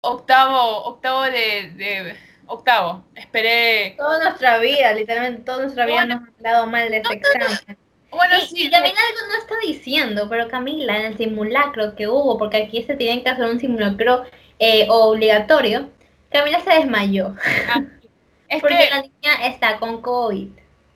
octavo, 0.01 0.85
octavo 0.85 1.23
de, 1.23 1.73
de 1.77 2.17
octavo. 2.47 3.05
Esperé. 3.15 3.95
Toda 3.97 4.23
nuestra 4.23 4.59
vida, 4.59 4.93
literalmente 4.93 5.43
toda 5.43 5.63
nuestra 5.63 5.87
vida 5.87 6.05
nos 6.07 6.23
ha 6.23 6.33
hablado 6.37 6.67
mal 6.67 6.91
de 6.91 6.99
este 6.99 7.15
examen. 7.15 7.79
Bueno, 8.11 8.37
y, 8.39 8.47
sí. 8.47 8.67
Y 8.67 8.71
Camila 8.71 8.95
algo 8.95 9.33
no 9.33 9.39
está 9.39 9.55
diciendo, 9.67 10.29
pero 10.29 10.49
Camila, 10.49 10.97
en 10.99 11.07
el 11.07 11.17
simulacro 11.17 11.97
que 11.97 12.07
hubo, 12.07 12.39
porque 12.39 12.59
aquí 12.59 12.83
se 12.85 12.95
tienen 12.95 13.25
que 13.25 13.31
hacer 13.31 13.47
un 13.47 13.59
simulacro 13.59 14.25
eh, 14.59 14.87
obligatorio, 14.89 15.91
Camila 16.31 16.61
se 16.61 16.71
desmayó. 16.71 17.35
Ah, 17.69 17.83
es 18.49 18.61
porque 18.61 18.89
la 18.91 19.03
niña 19.03 19.47
está 19.47 19.79
con 19.79 20.01
COVID, 20.01 20.49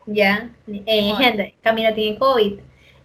¿ya? 0.06 0.50
Eh, 0.68 1.12
gente, 1.18 1.56
Camila 1.62 1.92
tiene 1.94 2.18
COVID. 2.18 2.60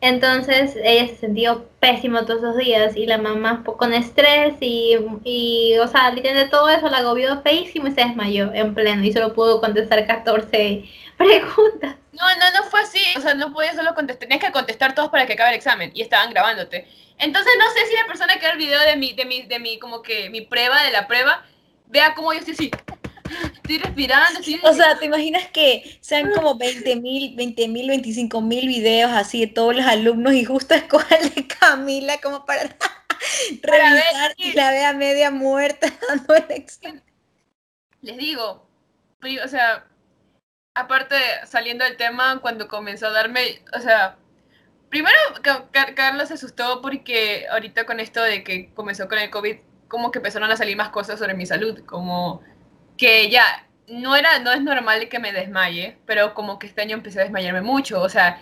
Entonces 0.06 0.76
ella 0.84 1.08
se 1.08 1.16
sintió 1.16 1.66
pésimo 1.80 2.26
todos 2.26 2.40
esos 2.40 2.58
días 2.58 2.98
y 2.98 3.06
la 3.06 3.18
mamá 3.18 3.64
con 3.64 3.94
estrés 3.94 4.54
y, 4.60 4.98
y 5.24 5.78
o 5.78 5.88
sea, 5.88 6.12
de 6.12 6.48
todo 6.52 6.68
eso 6.68 6.90
la 6.90 6.98
agobió 6.98 7.42
feísimo 7.42 7.88
y 7.88 7.92
se 7.92 8.04
desmayó 8.04 8.52
en 8.54 8.76
pleno 8.76 9.02
y 9.06 9.14
solo 9.14 9.34
pudo 9.34 9.62
contestar 9.62 10.06
14 10.06 10.84
preguntas. 11.18 11.96
No, 12.12 12.28
no, 12.36 12.52
no 12.60 12.70
fue 12.70 12.82
así. 12.82 13.00
O 13.16 13.22
sea, 13.22 13.34
no 13.34 13.54
podías 13.54 13.78
solo 13.78 13.96
contestar, 13.96 14.28
tenías 14.28 14.44
que 14.44 14.52
contestar 14.52 14.94
todos 14.94 15.10
para 15.10 15.26
que 15.26 15.34
acabe 15.34 15.52
el 15.52 15.56
examen 15.56 15.90
y 15.94 16.02
estaban 16.02 16.32
grabándote. 16.32 16.86
Entonces 17.18 17.54
no 17.58 17.72
sé 17.72 17.88
si 17.88 17.96
la 17.96 18.06
persona 18.06 18.34
que 18.34 18.46
ve 18.46 18.52
el 18.52 18.58
video 18.58 18.82
de 18.82 18.98
mi, 18.98 19.14
de 19.14 19.24
mi, 19.24 19.44
de 19.44 19.60
mi, 19.60 19.80
como 19.80 20.02
que 20.02 20.30
mi 20.30 20.42
prueba, 20.42 20.84
de 20.84 20.92
la 20.92 21.08
prueba, 21.08 21.46
vea 21.88 22.14
cómo 22.14 22.34
yo 22.34 22.40
estoy 22.40 22.56
así 22.56 22.72
estoy 23.54 23.78
respirando. 23.78 24.40
O 24.64 24.74
sea, 24.74 24.98
¿te 24.98 25.06
imaginas 25.06 25.48
que 25.50 25.98
sean 26.02 26.32
como 26.32 26.58
20 26.58 26.96
mil, 26.98 27.36
20 27.36 27.68
mil, 27.68 27.88
25 27.88 28.42
mil 28.42 28.68
videos 28.68 29.12
así 29.12 29.42
de 29.42 29.48
todos 29.48 29.76
los 29.76 29.86
alumnos 29.86 30.34
y 30.34 30.46
justo 30.46 30.74
escogen 30.76 31.34
de 31.34 31.48
Camila 31.48 32.20
como 32.22 32.46
para, 32.46 32.64
revisar 33.62 34.34
y 34.38 34.54
la 34.54 34.72
vea 34.72 34.94
media 34.94 35.32
muerta 35.32 35.88
dando 36.08 36.36
el 36.36 36.52
examen? 36.52 37.04
Les 38.02 38.18
digo, 38.18 38.68
o 39.44 39.48
sea, 39.48 39.88
aparte 40.74 41.16
saliendo 41.46 41.86
del 41.86 41.98
tema, 41.98 42.40
cuando 42.42 42.68
comenzó 42.68 43.08
a 43.08 43.12
darme, 43.12 43.64
o 43.74 43.80
sea, 43.80 44.18
primero, 44.90 45.18
Carlos 45.96 46.28
se 46.28 46.34
asustó 46.34 46.82
porque 46.82 47.48
ahorita 47.50 47.86
con 47.86 48.00
esto 48.00 48.22
de 48.22 48.44
que 48.44 48.74
comenzó 48.74 49.08
con 49.08 49.20
el 49.20 49.30
COVID, 49.30 49.58
como 49.88 50.12
que 50.12 50.20
empezaron 50.20 50.52
a 50.52 50.58
salir 50.58 50.76
más 50.76 50.90
cosas 50.90 51.20
sobre 51.20 51.34
mi 51.34 51.46
salud, 51.46 51.86
como 51.86 52.42
que 52.98 53.30
ya 53.30 53.68
no 53.88 54.16
era, 54.16 54.40
no 54.40 54.52
es 54.52 54.62
normal 54.62 55.10
que 55.10 55.20
me 55.20 55.34
desmaye, 55.34 55.98
pero 56.06 56.34
como 56.34 56.60
que 56.60 56.68
este 56.68 56.82
año 56.82 56.96
empecé 56.96 57.20
a 57.20 57.24
desmayarme 57.24 57.62
mucho, 57.62 58.02
o 58.02 58.10
sea, 58.10 58.42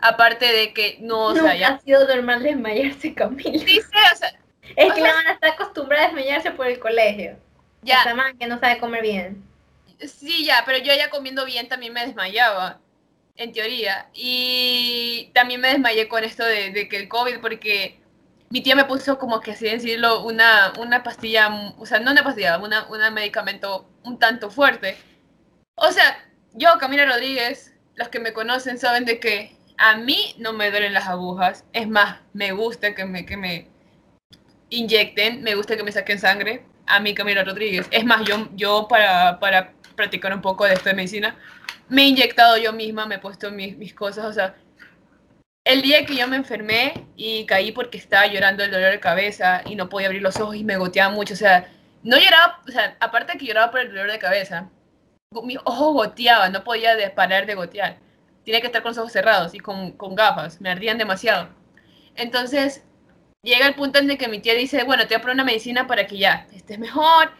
aparte 0.00 0.46
de 0.52 0.72
que 0.72 0.98
no, 1.00 1.26
o 1.26 1.34
sea, 1.34 1.54
ya... 1.54 1.68
ha 1.68 1.80
sido 1.80 2.06
normal 2.06 2.42
desmayarse, 2.42 3.14
Camila. 3.14 3.64
Dice, 3.64 3.88
o 4.12 4.16
sea... 4.16 4.32
Es 4.76 4.92
que 4.94 5.00
la 5.00 5.12
van 5.12 5.26
está 5.28 5.48
acostumbrada 5.48 6.04
a 6.04 6.06
desmayarse 6.06 6.50
por 6.52 6.66
el 6.66 6.78
colegio. 6.78 7.36
Ya. 7.82 8.00
Esa 8.00 8.14
man 8.14 8.38
que 8.38 8.46
no 8.46 8.58
sabe 8.58 8.78
comer 8.78 9.02
bien. 9.02 9.44
Sí, 10.00 10.44
ya, 10.44 10.62
pero 10.64 10.78
yo 10.78 10.94
ya 10.94 11.10
comiendo 11.10 11.44
bien 11.44 11.68
también 11.68 11.92
me 11.92 12.06
desmayaba, 12.06 12.80
en 13.36 13.52
teoría. 13.52 14.08
Y 14.14 15.30
también 15.34 15.60
me 15.60 15.68
desmayé 15.68 16.08
con 16.08 16.24
esto 16.24 16.44
de, 16.44 16.88
que 16.88 16.96
el 16.96 17.08
COVID, 17.08 17.40
porque 17.40 18.00
mi 18.52 18.60
tía 18.60 18.76
me 18.76 18.84
puso 18.84 19.18
como 19.18 19.40
que 19.40 19.52
así 19.52 19.64
decirlo, 19.64 20.24
una, 20.24 20.74
una 20.78 21.02
pastilla, 21.02 21.72
o 21.78 21.86
sea, 21.86 22.00
no 22.00 22.10
una 22.10 22.22
pastilla, 22.22 22.58
un 22.58 23.14
medicamento 23.14 23.88
un 24.04 24.18
tanto 24.18 24.50
fuerte. 24.50 24.98
O 25.74 25.90
sea, 25.90 26.22
yo, 26.52 26.68
Camila 26.78 27.06
Rodríguez, 27.06 27.72
los 27.94 28.10
que 28.10 28.20
me 28.20 28.34
conocen 28.34 28.76
saben 28.76 29.06
de 29.06 29.18
que 29.20 29.56
a 29.78 29.96
mí 29.96 30.34
no 30.36 30.52
me 30.52 30.70
duelen 30.70 30.92
las 30.92 31.08
agujas. 31.08 31.64
Es 31.72 31.88
más, 31.88 32.18
me 32.34 32.52
gusta 32.52 32.94
que 32.94 33.06
me, 33.06 33.24
que 33.24 33.38
me 33.38 33.68
inyecten, 34.68 35.42
me 35.42 35.54
gusta 35.54 35.74
que 35.74 35.82
me 35.82 35.90
saquen 35.90 36.18
sangre. 36.18 36.66
A 36.86 37.00
mí, 37.00 37.14
Camila 37.14 37.44
Rodríguez. 37.44 37.86
Es 37.90 38.04
más, 38.04 38.22
yo, 38.26 38.50
yo 38.54 38.86
para, 38.86 39.40
para 39.40 39.72
practicar 39.96 40.34
un 40.34 40.42
poco 40.42 40.66
de 40.66 40.74
esto 40.74 40.90
de 40.90 40.94
medicina, 40.94 41.38
me 41.88 42.02
he 42.02 42.06
inyectado 42.08 42.58
yo 42.58 42.74
misma, 42.74 43.06
me 43.06 43.14
he 43.14 43.18
puesto 43.18 43.50
mis, 43.50 43.78
mis 43.78 43.94
cosas. 43.94 44.26
O 44.26 44.32
sea, 44.34 44.56
el 45.64 45.82
día 45.82 46.04
que 46.06 46.16
yo 46.16 46.26
me 46.28 46.36
enfermé 46.36 47.06
y 47.16 47.46
caí 47.46 47.72
porque 47.72 47.98
estaba 47.98 48.26
llorando 48.26 48.64
el 48.64 48.70
dolor 48.70 48.92
de 48.92 49.00
cabeza 49.00 49.62
y 49.66 49.74
no 49.76 49.88
podía 49.88 50.08
abrir 50.08 50.22
los 50.22 50.38
ojos 50.40 50.56
y 50.56 50.64
me 50.64 50.76
goteaba 50.76 51.14
mucho. 51.14 51.34
O 51.34 51.36
sea, 51.36 51.68
no 52.02 52.18
lloraba, 52.18 52.60
o 52.66 52.70
sea, 52.70 52.96
aparte 53.00 53.32
de 53.32 53.38
que 53.38 53.46
lloraba 53.46 53.70
por 53.70 53.80
el 53.80 53.88
dolor 53.88 54.10
de 54.10 54.18
cabeza, 54.18 54.70
mis 55.44 55.58
ojos 55.64 55.94
goteaban, 55.94 56.52
no 56.52 56.64
podía 56.64 56.96
parar 57.14 57.46
de 57.46 57.54
gotear 57.54 57.98
tenía 58.44 58.60
que 58.60 58.66
estar 58.66 58.82
con 58.82 58.90
los 58.90 58.98
ojos 58.98 59.12
cerrados 59.12 59.54
y 59.54 59.60
con, 59.60 59.96
gafas, 60.14 60.60
me 60.60 60.70
ardían 60.70 60.98
demasiado. 60.98 61.48
Entonces, 62.14 62.82
llega 63.42 63.66
el 63.66 63.74
punto 63.74 63.98
en 63.98 64.10
el 64.10 64.18
que 64.18 64.28
mi 64.28 64.40
tía 64.40 64.54
dice, 64.54 64.84
bueno, 64.84 65.06
te 65.06 65.14
voy 65.14 65.16
a 65.16 65.20
poner 65.20 65.34
una 65.34 65.44
medicina 65.44 65.86
para 65.86 66.06
que 66.06 66.18
ya 66.18 66.46
estés 66.52 66.78
mejor, 66.78 67.32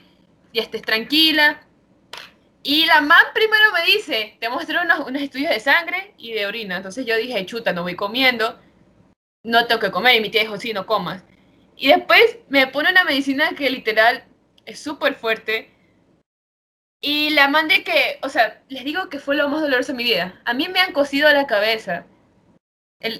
y 0.53 0.61
estés 0.61 0.83
tranquila. 0.83 1.63
Y 2.63 2.87
la 2.87 3.01
man 3.01 3.25
primero 3.35 3.73
me 3.73 3.85
dice, 3.85 4.37
te 4.41 4.49
mostré 4.49 4.81
unos, 4.81 5.01
unos 5.01 5.23
estudios 5.23 5.51
de 5.51 5.61
sangre 5.61 6.15
y 6.17 6.33
de 6.33 6.47
orina. 6.47 6.77
Entonces 6.77 7.05
yo 7.05 7.17
dije, 7.17 7.45
chuta, 7.47 7.73
no 7.73 7.83
voy 7.83 7.97
comiendo, 7.97 8.61
no 9.45 9.67
tengo 9.67 9.81
que 9.81 9.91
comer. 9.91 10.17
Y 10.17 10.21
mi 10.21 10.31
tía 10.31 10.43
dijo, 10.43 10.59
sí, 10.59 10.73
no 10.73 10.87
comas. 10.87 11.25
Y 11.77 11.89
después 11.89 12.39
me 12.49 12.67
pone 12.69 12.91
una 12.91 13.05
medicina 13.05 13.51
que 13.57 13.69
literal 13.71 14.25
es 14.67 14.79
súper 14.81 15.15
fuerte 15.15 15.73
y 17.05 17.31
la 17.31 17.49
mandé 17.49 17.83
que, 17.83 18.21
o 18.23 18.29
sea, 18.29 18.63
les 18.69 18.85
digo 18.85 19.09
que 19.09 19.19
fue 19.19 19.35
lo 19.35 19.49
más 19.49 19.61
doloroso 19.61 19.91
de 19.93 19.99
mi 19.99 20.05
vida. 20.05 20.41
A 20.45 20.55
mí 20.55 20.69
me 20.69 20.79
han 20.79 20.93
cosido 20.93 21.29
la 21.33 21.49
cabeza. 21.49 22.07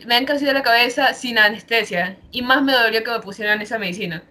me 0.07 0.15
han 0.15 0.27
cosido 0.27 0.53
la 0.53 0.63
cabeza 0.63 1.13
sin 1.15 1.37
anestesia. 1.39 2.17
Y 2.31 2.43
más 2.43 2.63
me 2.63 2.73
dolió 2.73 3.03
que 3.03 3.11
me 3.11 3.21
pusieran 3.21 3.61
esa 3.61 3.79
medicina. 3.79 4.23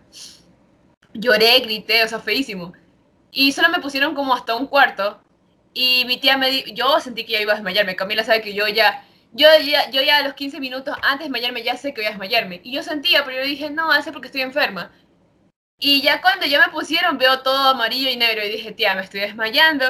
Lloré, 1.13 1.59
grité, 1.59 2.03
o 2.05 2.07
sea, 2.07 2.19
feísimo. 2.19 2.73
Y 3.31 3.51
solo 3.53 3.69
me 3.69 3.79
pusieron 3.79 4.13
como 4.13 4.33
hasta 4.33 4.55
un 4.55 4.67
cuarto. 4.67 5.21
Y 5.73 6.03
mi 6.05 6.17
tía 6.17 6.37
me 6.37 6.49
dijo, 6.51 6.69
yo 6.73 6.99
sentí 6.99 7.25
que 7.25 7.33
ya 7.33 7.41
iba 7.41 7.53
a 7.53 7.55
desmayarme. 7.55 7.95
Camila 7.95 8.23
sabe 8.23 8.41
que 8.41 8.53
yo 8.53 8.67
ya, 8.67 9.05
yo 9.31 9.47
ya, 9.63 9.89
yo 9.89 10.01
ya 10.01 10.17
a 10.17 10.23
los 10.23 10.33
15 10.33 10.59
minutos 10.59 10.95
antes 11.01 11.19
de 11.19 11.23
desmayarme 11.25 11.63
ya 11.63 11.77
sé 11.77 11.93
que 11.93 12.01
voy 12.01 12.07
a 12.07 12.09
desmayarme. 12.11 12.61
Y 12.63 12.73
yo 12.73 12.83
sentía, 12.83 13.23
pero 13.23 13.37
yo 13.37 13.43
dije, 13.45 13.69
no, 13.69 13.91
hace 13.91 14.11
porque 14.11 14.27
estoy 14.27 14.41
enferma. 14.41 14.91
Y 15.79 16.01
ya 16.01 16.21
cuando 16.21 16.45
ya 16.45 16.59
me 16.65 16.71
pusieron, 16.71 17.17
veo 17.17 17.41
todo 17.41 17.69
amarillo 17.69 18.09
y 18.09 18.17
negro 18.17 18.45
y 18.45 18.49
dije, 18.49 18.71
tía, 18.71 18.93
me 18.95 19.01
estoy 19.01 19.21
desmayando. 19.21 19.85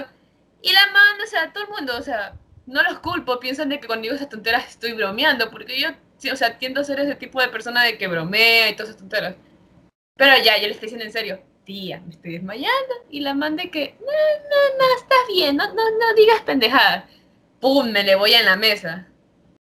Y 0.62 0.72
la 0.72 0.86
mano, 0.88 1.24
o 1.24 1.28
sea, 1.28 1.52
todo 1.52 1.66
el 1.66 1.70
mundo, 1.72 1.98
o 1.98 2.02
sea, 2.02 2.34
no 2.66 2.84
los 2.84 3.00
culpo, 3.00 3.40
piensan 3.40 3.70
de 3.70 3.80
que 3.80 3.88
cuando 3.88 4.04
digo 4.04 4.16
esas 4.16 4.30
tonteras 4.30 4.70
estoy 4.70 4.94
bromeando, 4.94 5.50
porque 5.50 5.80
yo, 5.80 5.90
o 6.32 6.36
sea, 6.36 6.58
tiendo 6.58 6.82
a 6.82 6.84
ser 6.84 7.00
ese 7.00 7.16
tipo 7.16 7.42
de 7.42 7.50
persona 7.50 7.84
de 7.84 7.98
que 7.98 8.08
bromea 8.08 8.70
y 8.70 8.76
todas 8.76 8.90
esas 8.90 9.00
tonteras. 9.00 9.36
Pero 10.16 10.38
ya, 10.44 10.58
yo 10.58 10.68
le 10.68 10.74
estoy 10.74 10.88
diciendo 10.88 11.06
en 11.06 11.12
serio, 11.12 11.44
tía, 11.64 12.02
me 12.02 12.12
estoy 12.12 12.34
desmayando. 12.34 12.96
Y 13.10 13.22
la 13.22 13.34
man 13.34 13.56
de 13.56 13.70
que, 13.70 13.96
no, 14.00 14.06
no, 14.06 14.78
no, 14.78 14.96
estás 14.96 15.20
bien, 15.28 15.56
no, 15.58 15.68
no, 15.68 15.84
no 15.92 16.14
digas 16.16 16.42
pendejadas. 16.42 17.06
¡Pum! 17.60 17.92
Me 17.92 18.04
le 18.04 18.16
voy 18.16 18.34
en 18.34 18.46
la 18.46 18.56
mesa. 18.56 19.08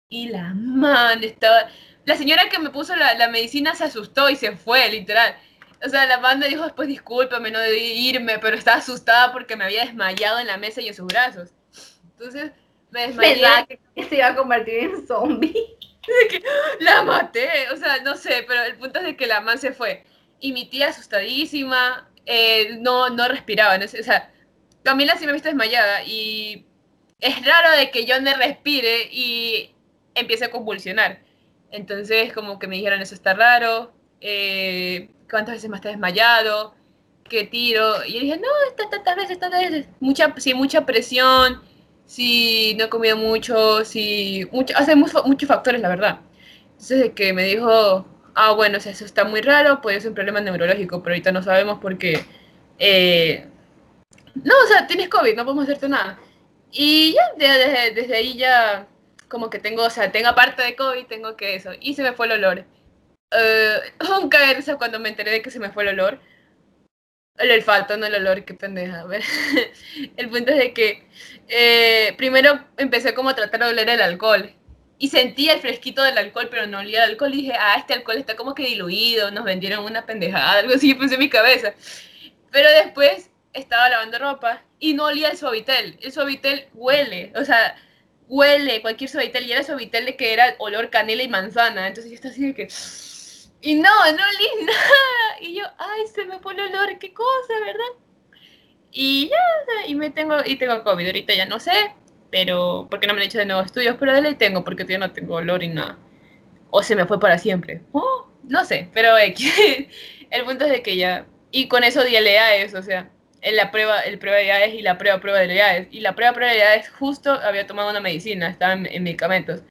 Y 0.08 0.28
la 0.28 0.54
man 0.54 1.22
estaba... 1.22 1.68
La 2.04 2.16
señora 2.16 2.48
que 2.50 2.58
me 2.58 2.70
puso 2.70 2.94
la, 2.96 3.14
la 3.14 3.28
medicina 3.28 3.74
se 3.74 3.84
asustó 3.84 4.28
y 4.28 4.36
se 4.36 4.56
fue, 4.56 4.90
literal. 4.90 5.36
O 5.84 5.88
sea, 5.88 6.06
la 6.06 6.18
banda 6.18 6.46
dijo 6.46 6.64
después, 6.64 6.88
discúlpame, 6.88 7.50
no 7.50 7.58
debí 7.58 8.08
irme, 8.08 8.38
pero 8.38 8.56
estaba 8.56 8.78
asustada 8.78 9.32
porque 9.32 9.56
me 9.56 9.64
había 9.64 9.84
desmayado 9.84 10.38
en 10.38 10.46
la 10.46 10.56
mesa 10.56 10.80
y 10.80 10.88
en 10.88 10.94
sus 10.94 11.06
brazos. 11.06 11.50
Entonces, 12.12 12.52
me 12.90 13.08
desmayé. 13.08 13.34
Pensaba 13.34 13.66
que 13.66 14.04
se 14.08 14.16
iba 14.16 14.26
a 14.28 14.36
convertir 14.36 14.74
en 14.74 15.06
zombie. 15.06 15.76
la 16.80 17.02
maté, 17.02 17.70
o 17.72 17.76
sea, 17.76 18.00
no 18.02 18.16
sé, 18.16 18.44
pero 18.46 18.62
el 18.62 18.76
punto 18.76 18.98
es 19.00 19.04
de 19.04 19.16
que 19.16 19.26
la 19.26 19.40
man 19.40 19.58
se 19.58 19.72
fue. 19.72 20.04
Y 20.44 20.52
mi 20.52 20.66
tía 20.66 20.90
asustadísima, 20.90 22.06
eh, 22.26 22.76
no, 22.78 23.08
no 23.08 23.28
respiraba. 23.28 23.82
o 23.82 23.88
sea, 23.88 24.30
Camila 24.82 25.16
sí 25.16 25.24
me 25.24 25.30
ha 25.30 25.32
visto 25.32 25.48
desmayada 25.48 26.04
y 26.04 26.66
es 27.18 27.46
raro 27.46 27.74
de 27.78 27.90
que 27.90 28.04
yo 28.04 28.20
no 28.20 28.30
respire 28.36 29.08
y 29.10 29.74
empiece 30.14 30.44
a 30.44 30.50
convulsionar. 30.50 31.22
Entonces, 31.70 32.30
como 32.34 32.58
que 32.58 32.66
me 32.66 32.76
dijeron, 32.76 33.00
eso 33.00 33.14
está 33.14 33.32
raro. 33.32 33.94
Eh, 34.20 35.08
cuántas 35.30 35.54
veces 35.54 35.70
me 35.70 35.78
has 35.78 35.82
desmayado, 35.82 36.74
qué 37.26 37.44
tiro. 37.44 38.04
Y 38.04 38.12
yo 38.12 38.20
dije, 38.20 38.36
no, 38.36 38.90
tantas 38.90 39.16
veces, 39.16 39.38
tantas 39.38 39.62
veces. 39.62 39.88
Mucha, 39.98 40.34
sí, 40.36 40.52
mucha 40.52 40.84
presión, 40.84 41.62
si 42.04 42.74
no 42.74 42.84
he 42.84 42.88
comido 42.90 43.16
mucho, 43.16 43.82
si... 43.86 44.46
Mucho, 44.52 44.76
hace 44.76 44.94
muchos 44.94 45.48
factores, 45.48 45.80
la 45.80 45.88
verdad. 45.88 46.20
Entonces, 46.72 47.00
de 47.00 47.12
que 47.14 47.32
me 47.32 47.44
dijo, 47.44 48.04
ah, 48.34 48.52
bueno, 48.52 48.78
o 48.78 48.80
sea, 48.80 48.92
eso 48.92 49.04
está 49.04 49.24
muy 49.24 49.40
raro, 49.40 49.80
puede 49.80 50.00
ser 50.00 50.10
un 50.10 50.14
problema 50.14 50.40
neurológico, 50.40 51.02
pero 51.02 51.14
ahorita 51.14 51.32
no 51.32 51.42
sabemos 51.42 51.78
porque... 51.80 52.24
Eh, 52.78 53.46
no, 54.34 54.54
o 54.64 54.66
sea, 54.68 54.86
tienes 54.86 55.08
COVID, 55.08 55.36
no 55.36 55.44
podemos 55.44 55.64
hacerte 55.64 55.88
nada. 55.88 56.18
Y 56.72 57.14
ya, 57.14 57.32
desde, 57.36 57.94
desde 57.94 58.16
ahí 58.16 58.36
ya 58.36 58.88
como 59.28 59.50
que 59.50 59.58
tengo, 59.58 59.84
o 59.84 59.90
sea, 59.90 60.12
tengo 60.12 60.28
aparte 60.28 60.62
de 60.62 60.76
COVID, 60.76 61.06
tengo 61.06 61.36
que 61.36 61.56
eso. 61.56 61.70
Y 61.80 61.94
se 61.94 62.02
me 62.02 62.12
fue 62.12 62.26
el 62.26 62.32
olor. 62.32 62.64
Uh, 63.32 64.22
un 64.22 64.28
caerse 64.28 64.76
cuando 64.76 65.00
me 65.00 65.08
enteré 65.08 65.30
de 65.32 65.42
que 65.42 65.50
se 65.50 65.60
me 65.60 65.70
fue 65.70 65.84
el 65.84 65.90
olor. 65.90 66.20
El 67.36 67.50
olfato, 67.50 67.96
no 67.96 68.06
el 68.06 68.14
olor, 68.14 68.44
qué 68.44 68.54
pendeja. 68.54 69.00
A 69.00 69.06
ver. 69.06 69.22
el 70.16 70.28
punto 70.30 70.52
es 70.52 70.58
de 70.58 70.72
que 70.72 71.08
eh, 71.48 72.14
primero 72.16 72.64
empecé 72.76 73.14
como 73.14 73.28
a 73.30 73.34
tratar 73.34 73.60
de 73.60 73.70
oler 73.70 73.88
el 73.88 74.02
alcohol. 74.02 74.52
Y 75.04 75.08
sentía 75.08 75.52
el 75.52 75.60
fresquito 75.60 76.02
del 76.02 76.16
alcohol, 76.16 76.48
pero 76.50 76.66
no 76.66 76.78
olía 76.78 77.04
el 77.04 77.10
alcohol. 77.10 77.34
Y 77.34 77.42
dije, 77.42 77.52
ah, 77.60 77.74
este 77.76 77.92
alcohol 77.92 78.16
está 78.16 78.36
como 78.36 78.54
que 78.54 78.64
diluido, 78.64 79.30
nos 79.30 79.44
vendieron 79.44 79.84
una 79.84 80.06
pendejada, 80.06 80.60
algo 80.60 80.72
así, 80.72 80.94
pensé 80.94 81.16
en 81.16 81.20
mi 81.20 81.28
cabeza. 81.28 81.74
Pero 82.50 82.70
después 82.70 83.28
estaba 83.52 83.90
lavando 83.90 84.18
ropa 84.18 84.62
y 84.78 84.94
no 84.94 85.04
olía 85.04 85.28
el 85.28 85.36
suavitel. 85.36 85.98
El 86.00 86.10
suavitel 86.10 86.68
huele, 86.72 87.34
o 87.36 87.44
sea, 87.44 87.76
huele 88.28 88.80
cualquier 88.80 89.10
suavitel. 89.10 89.46
Y 89.46 89.52
era 89.52 89.62
suavitel 89.62 90.06
de 90.06 90.16
que 90.16 90.32
era 90.32 90.54
olor 90.56 90.88
canela 90.88 91.22
y 91.22 91.28
manzana. 91.28 91.86
Entonces 91.86 92.10
yo 92.10 92.14
estaba 92.14 92.32
así 92.32 92.46
de 92.46 92.54
que 92.54 92.68
y 93.60 93.74
no, 93.74 93.90
no 93.90 94.22
olí 94.22 94.64
nada. 94.64 95.40
Y 95.42 95.54
yo, 95.54 95.64
ay, 95.76 96.06
se 96.14 96.24
me 96.24 96.38
pone 96.38 96.62
olor, 96.62 96.98
qué 96.98 97.12
cosa, 97.12 97.60
¿verdad? 97.62 98.00
Y 98.90 99.28
ya, 99.28 99.86
y 99.86 99.96
me 99.96 100.08
tengo, 100.08 100.36
y 100.46 100.56
tengo 100.56 100.82
COVID, 100.82 101.04
ahorita 101.04 101.34
ya 101.34 101.44
no 101.44 101.60
sé, 101.60 101.94
pero, 102.34 102.88
porque 102.90 103.06
no 103.06 103.14
me 103.14 103.20
han 103.20 103.28
hecho 103.28 103.38
de 103.38 103.46
nuevos 103.46 103.66
estudios, 103.66 103.94
pero 103.96 104.12
de 104.12 104.20
ley 104.20 104.34
tengo, 104.34 104.64
porque 104.64 104.82
todavía 104.82 105.06
no 105.06 105.12
tengo 105.12 105.36
olor 105.36 105.62
y 105.62 105.68
nada. 105.68 105.98
O 106.70 106.82
se 106.82 106.96
me 106.96 107.06
fue 107.06 107.20
para 107.20 107.38
siempre. 107.38 107.82
Oh, 107.92 108.26
no 108.42 108.64
sé, 108.64 108.88
pero 108.92 109.16
el 110.30 110.44
punto 110.44 110.64
es 110.64 110.72
de 110.72 110.82
que 110.82 110.96
ya, 110.96 111.26
y 111.52 111.68
con 111.68 111.84
eso 111.84 112.02
di 112.02 112.16
el 112.16 112.26
EAES, 112.26 112.74
o 112.74 112.82
sea, 112.82 113.08
en 113.40 113.54
la 113.54 113.70
prueba, 113.70 114.00
el 114.00 114.18
prueba 114.18 114.38
de 114.38 114.46
EAES 114.46 114.74
y 114.74 114.82
la 114.82 114.98
prueba 114.98 115.20
prueba 115.20 115.38
de 115.38 115.54
EAES. 115.54 115.86
Y 115.92 116.00
la 116.00 116.16
prueba 116.16 116.32
prueba 116.32 116.50
de 116.50 116.58
EAES 116.58 116.90
justo 116.90 117.30
había 117.30 117.68
tomado 117.68 117.88
una 117.88 118.00
medicina, 118.00 118.48
estaba 118.48 118.72
en, 118.72 118.86
en 118.86 119.04
medicamentos. 119.04 119.62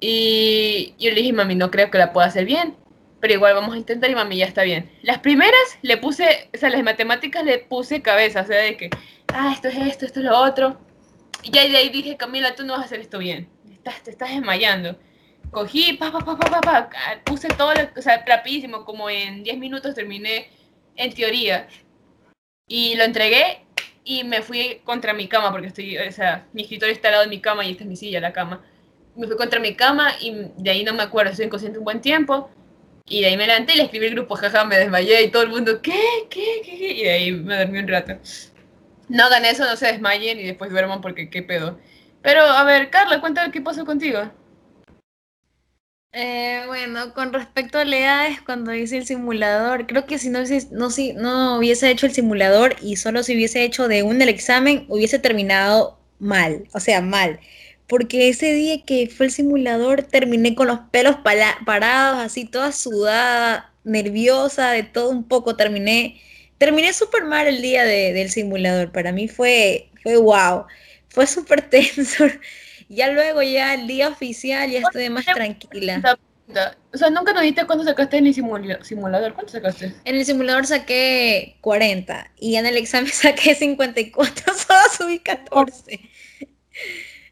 Y 0.00 0.94
yo 0.98 1.10
le 1.10 1.16
dije, 1.16 1.34
mami, 1.34 1.54
no 1.54 1.70
creo 1.70 1.90
que 1.90 1.98
la 1.98 2.14
pueda 2.14 2.28
hacer 2.28 2.46
bien 2.46 2.76
pero 3.20 3.34
igual 3.34 3.54
vamos 3.54 3.74
a 3.74 3.78
intentar 3.78 4.10
y 4.10 4.14
mami 4.14 4.36
ya 4.36 4.44
está 4.44 4.64
bien. 4.64 4.90
Las 5.00 5.20
primeras 5.20 5.78
le 5.80 5.96
puse, 5.96 6.50
o 6.54 6.58
sea, 6.58 6.68
las 6.68 6.82
matemáticas 6.82 7.42
le 7.42 7.58
puse 7.58 8.02
cabeza, 8.02 8.42
o 8.42 8.46
sea, 8.46 8.58
de 8.58 8.76
que, 8.76 8.90
ah, 9.32 9.50
esto 9.54 9.68
es 9.68 9.76
esto, 9.78 10.04
esto 10.04 10.20
es 10.20 10.26
lo 10.26 10.38
otro. 10.38 10.78
Y 11.44 11.50
ya 11.50 11.68
de 11.68 11.76
ahí 11.76 11.90
dije, 11.90 12.16
Camila, 12.16 12.54
tú 12.54 12.64
no 12.64 12.72
vas 12.72 12.82
a 12.82 12.84
hacer 12.86 13.00
esto 13.00 13.18
bien, 13.18 13.48
estás, 13.70 14.02
te 14.02 14.10
estás 14.10 14.30
desmayando. 14.30 14.98
Cogí, 15.50 15.92
pa, 15.92 16.10
pa, 16.10 16.20
pa, 16.24 16.36
pa, 16.36 16.60
pa, 16.60 16.90
puse 17.24 17.48
todo, 17.48 17.72
o 17.96 18.02
sea, 18.02 18.24
rapidísimo, 18.26 18.84
como 18.84 19.10
en 19.10 19.44
10 19.44 19.58
minutos 19.58 19.94
terminé 19.94 20.48
en 20.96 21.12
teoría. 21.12 21.68
Y 22.66 22.94
lo 22.96 23.04
entregué 23.04 23.66
y 24.04 24.24
me 24.24 24.42
fui 24.42 24.80
contra 24.84 25.12
mi 25.12 25.28
cama, 25.28 25.52
porque 25.52 25.68
estoy, 25.68 25.98
o 25.98 26.12
sea, 26.12 26.46
mi 26.54 26.62
escritorio 26.62 26.94
está 26.94 27.08
al 27.08 27.12
lado 27.12 27.24
de 27.24 27.30
mi 27.30 27.40
cama 27.40 27.64
y 27.64 27.72
esta 27.72 27.84
es 27.84 27.88
mi 27.88 27.96
silla, 27.96 28.20
la 28.20 28.32
cama. 28.32 28.64
me 29.14 29.26
fui 29.26 29.36
contra 29.36 29.60
mi 29.60 29.74
cama 29.74 30.12
y 30.20 30.34
de 30.56 30.70
ahí 30.70 30.82
no 30.82 30.94
me 30.94 31.02
acuerdo, 31.02 31.30
estoy 31.30 31.46
inconsciente 31.46 31.78
un 31.78 31.84
buen 31.84 32.00
tiempo. 32.00 32.50
Y 33.06 33.20
de 33.20 33.26
ahí 33.26 33.36
me 33.36 33.46
levanté 33.46 33.74
y 33.74 33.76
le 33.76 33.82
escribí 33.84 34.06
el 34.06 34.14
grupo, 34.14 34.34
jaja, 34.34 34.64
me 34.64 34.78
desmayé 34.78 35.22
y 35.24 35.30
todo 35.30 35.42
el 35.42 35.50
mundo, 35.50 35.82
¿qué? 35.82 36.00
¿Qué? 36.30 36.62
¿Qué? 36.64 36.92
Y 36.92 37.02
de 37.04 37.10
ahí 37.10 37.32
me 37.32 37.58
dormí 37.58 37.78
un 37.78 37.88
rato. 37.88 38.14
No 39.08 39.24
hagan 39.24 39.44
eso, 39.44 39.64
no 39.64 39.76
se 39.76 39.86
desmayen 39.86 40.38
y 40.40 40.44
después 40.44 40.70
duerman 40.70 41.00
porque 41.00 41.30
qué 41.30 41.42
pedo. 41.42 41.78
Pero, 42.22 42.42
a 42.42 42.64
ver, 42.64 42.90
Carla, 42.90 43.20
cuéntame 43.20 43.52
qué 43.52 43.60
pasó 43.60 43.84
contigo. 43.84 44.30
Eh, 46.16 46.62
bueno, 46.68 47.12
con 47.12 47.32
respecto 47.32 47.76
a 47.78 47.82
edades, 47.82 48.40
cuando 48.42 48.72
hice 48.72 48.98
el 48.98 49.04
simulador, 49.06 49.86
creo 49.88 50.06
que 50.06 50.18
si 50.18 50.30
no, 50.30 50.38
no, 50.70 50.90
si 50.90 51.12
no 51.12 51.58
hubiese 51.58 51.90
hecho 51.90 52.06
el 52.06 52.12
simulador 52.12 52.76
y 52.80 52.96
solo 52.96 53.24
si 53.24 53.34
hubiese 53.34 53.64
hecho 53.64 53.88
de 53.88 54.04
un 54.04 54.22
el 54.22 54.28
examen, 54.28 54.86
hubiese 54.88 55.18
terminado 55.18 55.98
mal, 56.20 56.68
o 56.72 56.78
sea, 56.80 57.00
mal. 57.00 57.40
Porque 57.88 58.28
ese 58.28 58.52
día 58.54 58.82
que 58.84 59.08
fue 59.08 59.26
el 59.26 59.32
simulador 59.32 60.02
terminé 60.04 60.54
con 60.54 60.68
los 60.68 60.78
pelos 60.92 61.16
parados, 61.66 62.18
así 62.20 62.44
toda 62.44 62.72
sudada, 62.72 63.74
nerviosa, 63.84 64.70
de 64.70 64.84
todo 64.84 65.10
un 65.10 65.24
poco. 65.24 65.56
Terminé, 65.56 66.20
terminé 66.58 66.92
súper 66.92 67.24
mal 67.24 67.46
el 67.46 67.62
día 67.62 67.84
del 67.84 68.30
simulador. 68.30 68.92
Para 68.92 69.12
mí 69.12 69.28
fue, 69.28 69.90
fue 70.02 70.16
wow, 70.16 70.66
fue 71.08 71.26
súper 71.26 71.62
tenso. 71.70 72.26
Ya 72.88 73.10
luego, 73.10 73.42
ya 73.42 73.74
el 73.74 73.86
día 73.86 74.08
oficial, 74.08 74.70
ya 74.70 74.80
estoy 74.80 75.08
más 75.10 75.24
tranquila. 75.24 76.18
O 76.92 76.98
sea, 76.98 77.10
¿nunca 77.10 77.32
nos 77.32 77.42
diste 77.42 77.64
cuánto 77.66 77.84
sacaste 77.84 78.18
en 78.18 78.26
el 78.26 78.34
simulador? 78.34 79.34
¿Cuánto 79.34 79.52
sacaste? 79.52 79.94
En 80.04 80.14
el 80.14 80.24
simulador 80.26 80.66
saqué 80.66 81.56
40 81.62 82.30
y 82.38 82.56
en 82.56 82.66
el 82.66 82.76
examen 82.76 83.10
saqué 83.12 83.54
54, 83.54 84.54
solo 84.54 84.80
subí 84.96 85.18
14. 85.20 86.00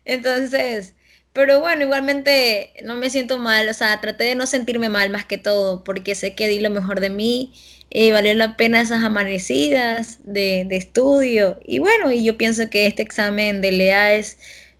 Entonces, 0.04 0.94
pero 1.32 1.60
bueno, 1.60 1.82
igualmente 1.82 2.72
no 2.84 2.94
me 2.94 3.10
siento 3.10 3.38
mal, 3.38 3.68
o 3.68 3.74
sea, 3.74 4.00
traté 4.00 4.24
de 4.24 4.34
no 4.34 4.46
sentirme 4.46 4.88
mal 4.88 5.10
más 5.10 5.26
que 5.26 5.38
todo, 5.38 5.84
porque 5.84 6.14
sé 6.14 6.34
que 6.34 6.48
di 6.48 6.60
lo 6.60 6.70
mejor 6.70 7.00
de 7.00 7.10
mí, 7.10 7.52
eh, 7.94 8.10
valió 8.10 8.32
la 8.34 8.56
pena 8.56 8.80
esas 8.80 9.04
amanecidas 9.04 10.18
de, 10.24 10.64
de, 10.66 10.76
estudio, 10.76 11.60
y 11.62 11.78
bueno, 11.78 12.10
y 12.10 12.24
yo 12.24 12.38
pienso 12.38 12.70
que 12.70 12.86
este 12.86 13.02
examen 13.02 13.60
de 13.60 13.70
LEA 13.70 14.14
es, 14.14 14.38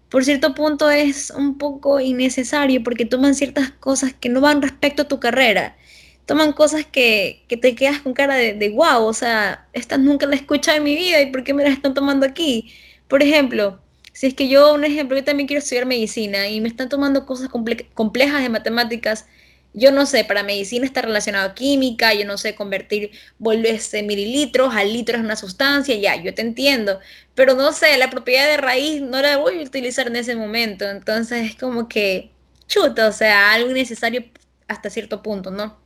por 0.09 0.25
cierto 0.25 0.55
punto, 0.55 0.89
es 0.89 1.29
un 1.29 1.59
poco 1.59 1.99
innecesario, 1.99 2.83
porque 2.83 3.05
toman 3.05 3.35
ciertas 3.35 3.69
cosas 3.69 4.13
que 4.13 4.29
no 4.29 4.41
van 4.41 4.63
respecto 4.63 5.03
a 5.03 5.07
tu 5.07 5.19
carrera, 5.19 5.77
toman 6.25 6.53
cosas 6.53 6.85
que, 6.85 7.43
que 7.47 7.55
te 7.55 7.75
quedas 7.75 8.01
con 8.01 8.13
cara 8.13 8.35
de, 8.35 8.53
de 8.53 8.69
wow, 8.69 9.03
o 9.05 9.13
sea, 9.13 9.67
estas 9.73 9.99
nunca 9.99 10.25
las 10.25 10.39
he 10.39 10.41
escuchado 10.41 10.77
en 10.77 10.83
mi 10.83 10.95
vida, 10.95 11.21
¿y 11.21 11.27
por 11.31 11.43
qué 11.43 11.53
me 11.53 11.63
las 11.63 11.73
están 11.73 11.93
tomando 11.93 12.25
aquí? 12.25 12.73
Por 13.07 13.21
ejemplo, 13.21 13.79
si 14.13 14.27
es 14.27 14.33
que 14.33 14.47
yo, 14.47 14.73
un 14.73 14.85
ejemplo, 14.85 15.17
yo 15.17 15.23
también 15.23 15.47
quiero 15.47 15.59
estudiar 15.59 15.85
medicina 15.85 16.47
y 16.49 16.61
me 16.61 16.67
están 16.67 16.89
tomando 16.89 17.27
cosas 17.27 17.49
complejas 17.49 18.41
de 18.41 18.49
matemáticas, 18.49 19.27
yo 19.73 19.91
no 19.91 20.05
sé, 20.05 20.23
para 20.25 20.43
medicina 20.43 20.85
está 20.85 21.01
relacionado 21.01 21.49
a 21.49 21.55
química, 21.55 22.13
yo 22.13 22.25
no 22.25 22.37
sé 22.37 22.55
convertir 22.55 23.11
vuelves 23.39 23.91
mililitros 23.93 24.75
a 24.75 24.83
litros 24.83 25.19
en 25.19 25.25
una 25.25 25.35
sustancia, 25.35 25.95
ya, 25.95 26.15
yo 26.15 26.33
te 26.33 26.41
entiendo, 26.41 26.99
pero 27.35 27.55
no 27.55 27.73
sé, 27.73 27.97
la 27.97 28.09
propiedad 28.09 28.47
de 28.47 28.57
raíz 28.57 29.01
no 29.01 29.21
la 29.21 29.37
voy 29.37 29.59
a 29.59 29.63
utilizar 29.63 30.07
en 30.07 30.15
ese 30.15 30.35
momento, 30.35 30.89
entonces 30.89 31.51
es 31.51 31.55
como 31.55 31.87
que 31.87 32.31
chuta, 32.67 33.07
o 33.07 33.11
sea, 33.11 33.53
algo 33.53 33.71
innecesario 33.71 34.25
hasta 34.67 34.89
cierto 34.89 35.21
punto, 35.23 35.51
¿no? 35.51 35.81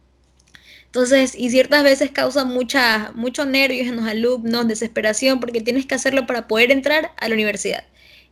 Entonces, 0.86 1.36
y 1.38 1.50
ciertas 1.50 1.84
veces 1.84 2.12
causa 2.12 2.46
mucha, 2.46 3.12
mucho 3.14 3.46
nervios 3.46 3.88
en 3.88 3.98
los 3.98 4.06
alumnos, 4.06 4.68
desesperación, 4.68 5.40
porque 5.40 5.62
tienes 5.62 5.86
que 5.86 5.96
hacerlo 5.96 6.26
para 6.26 6.48
poder 6.48 6.72
entrar 6.72 7.12
a 7.18 7.28
la 7.28 7.36
universidad. 7.36 7.86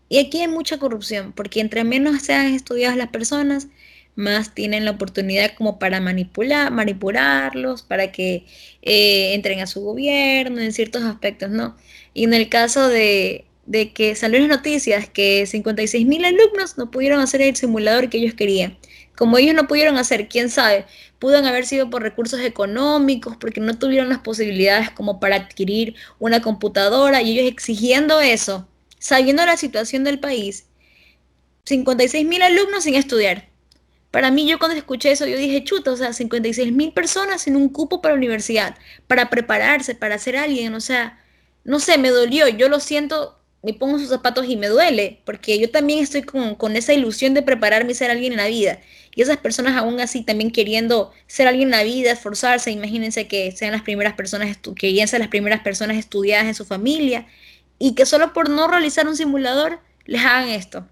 Y 0.10 0.20
aquí 0.20 0.42
hay 0.42 0.48
mucha 0.48 0.78
corrupción, 0.78 1.34
porque 1.34 1.60
entre 1.60 1.84
menos 1.84 2.22
sean 2.22 2.54
estudiadas 2.54 2.98
las 2.98 3.10
personas, 3.10 3.68
más 4.16 4.54
tienen 4.54 4.86
la 4.86 4.92
oportunidad 4.92 5.54
como 5.56 5.80
para 5.80 6.00
manipular, 6.02 6.72
manipularlos, 6.72 7.84
para 7.84 8.12
que 8.12 8.46
eh, 8.82 9.34
entren 9.34 9.60
a 9.60 9.68
su 9.68 9.82
gobierno 9.82 10.62
en 10.62 10.74
ciertos 10.74 11.04
aspectos, 11.04 11.50
¿no? 11.50 11.76
Y 12.14 12.24
en 12.24 12.34
el 12.34 12.50
caso 12.50 12.88
de, 12.90 13.46
de 13.66 13.92
que 13.94 14.16
salieron 14.16 14.48
noticias 14.50 15.10
que 15.10 15.46
56 15.46 16.06
mil 16.06 16.26
alumnos 16.26 16.78
no 16.78 16.92
pudieron 16.92 17.20
hacer 17.20 17.42
el 17.42 17.56
simulador 17.56 18.10
que 18.10 18.18
ellos 18.18 18.34
querían. 18.34 18.78
Como 19.16 19.38
ellos 19.38 19.56
no 19.56 19.68
pudieron 19.68 19.98
hacer, 19.98 20.28
quién 20.28 20.50
sabe, 20.50 20.86
pudieron 21.20 21.46
haber 21.48 21.66
sido 21.66 21.90
por 21.90 22.02
recursos 22.02 22.42
económicos, 22.42 23.38
porque 23.38 23.62
no 23.62 23.78
tuvieron 23.80 24.10
las 24.10 24.20
posibilidades 24.20 24.92
como 24.92 25.20
para 25.20 25.38
adquirir 25.38 25.96
una 26.20 26.42
computadora 26.42 27.22
y 27.22 27.40
ellos 27.40 27.52
exigiendo 27.52 28.20
eso 28.22 28.68
sabiendo 29.06 29.46
la 29.46 29.56
situación 29.56 30.04
del 30.04 30.20
país, 30.20 30.66
56 31.66 32.26
mil 32.26 32.42
alumnos 32.42 32.84
sin 32.86 32.96
estudiar. 32.96 33.50
Para 34.16 34.32
mí, 34.32 34.48
yo 34.48 34.60
cuando 34.60 34.78
escuché 34.78 35.12
eso, 35.12 35.26
yo 35.26 35.36
dije, 35.36 35.66
chuta, 35.66 35.92
o 35.92 35.98
sea, 35.98 36.14
56 36.14 36.72
mil 36.72 36.94
personas 36.94 37.42
sin 37.42 37.58
un 37.58 37.68
cupo 37.68 38.02
para 38.02 38.14
la 38.14 38.18
universidad, 38.20 38.78
para 39.08 39.30
prepararse, 39.30 39.94
para 39.94 40.18
ser 40.18 40.38
alguien, 40.38 40.74
o 40.74 40.80
sea, 40.80 41.22
no 41.66 41.82
sé, 41.82 41.98
me 41.98 42.12
dolió, 42.12 42.48
yo 42.48 42.70
lo 42.70 42.80
siento, 42.80 43.38
me 43.62 43.74
pongo 43.74 44.00
sus 44.00 44.08
zapatos 44.08 44.46
y 44.48 44.56
me 44.56 44.68
duele, 44.68 45.22
porque 45.26 45.60
yo 45.60 45.70
también 45.70 46.00
estoy 46.00 46.24
con, 46.24 46.56
con 46.56 46.78
esa 46.78 46.94
ilusión 46.94 47.34
de 47.34 47.42
prepararme 47.42 47.92
y 47.92 47.96
ser 47.96 48.10
alguien 48.10 48.32
en 48.32 48.38
la 48.38 48.48
vida. 48.48 48.80
Y 49.14 49.22
esas 49.22 49.36
personas 49.36 49.76
aún 49.76 50.00
así 50.00 50.24
también 50.24 50.50
queriendo 50.50 51.12
ser 51.28 51.50
alguien 51.50 51.68
en 51.68 51.72
la 51.72 51.84
vida, 51.84 52.14
esforzarse, 52.14 52.72
imagínense 52.72 53.28
que 53.28 53.52
sean 53.52 53.74
las 53.74 53.82
primeras 53.82 54.14
personas, 54.14 54.56
que 54.56 54.74
querían 54.76 55.10
ser 55.10 55.20
las 55.20 55.28
primeras 55.28 55.60
personas 55.60 55.98
estudiadas 55.98 56.46
en 56.46 56.56
su 56.56 56.64
familia, 56.64 57.28
y 57.80 57.96
que 57.96 58.06
solo 58.06 58.32
por 58.32 58.50
no 58.50 58.70
realizar 58.70 59.10
un 59.10 59.18
simulador 59.18 59.82
les 60.06 60.24
hagan 60.24 60.48
esto. 60.48 60.88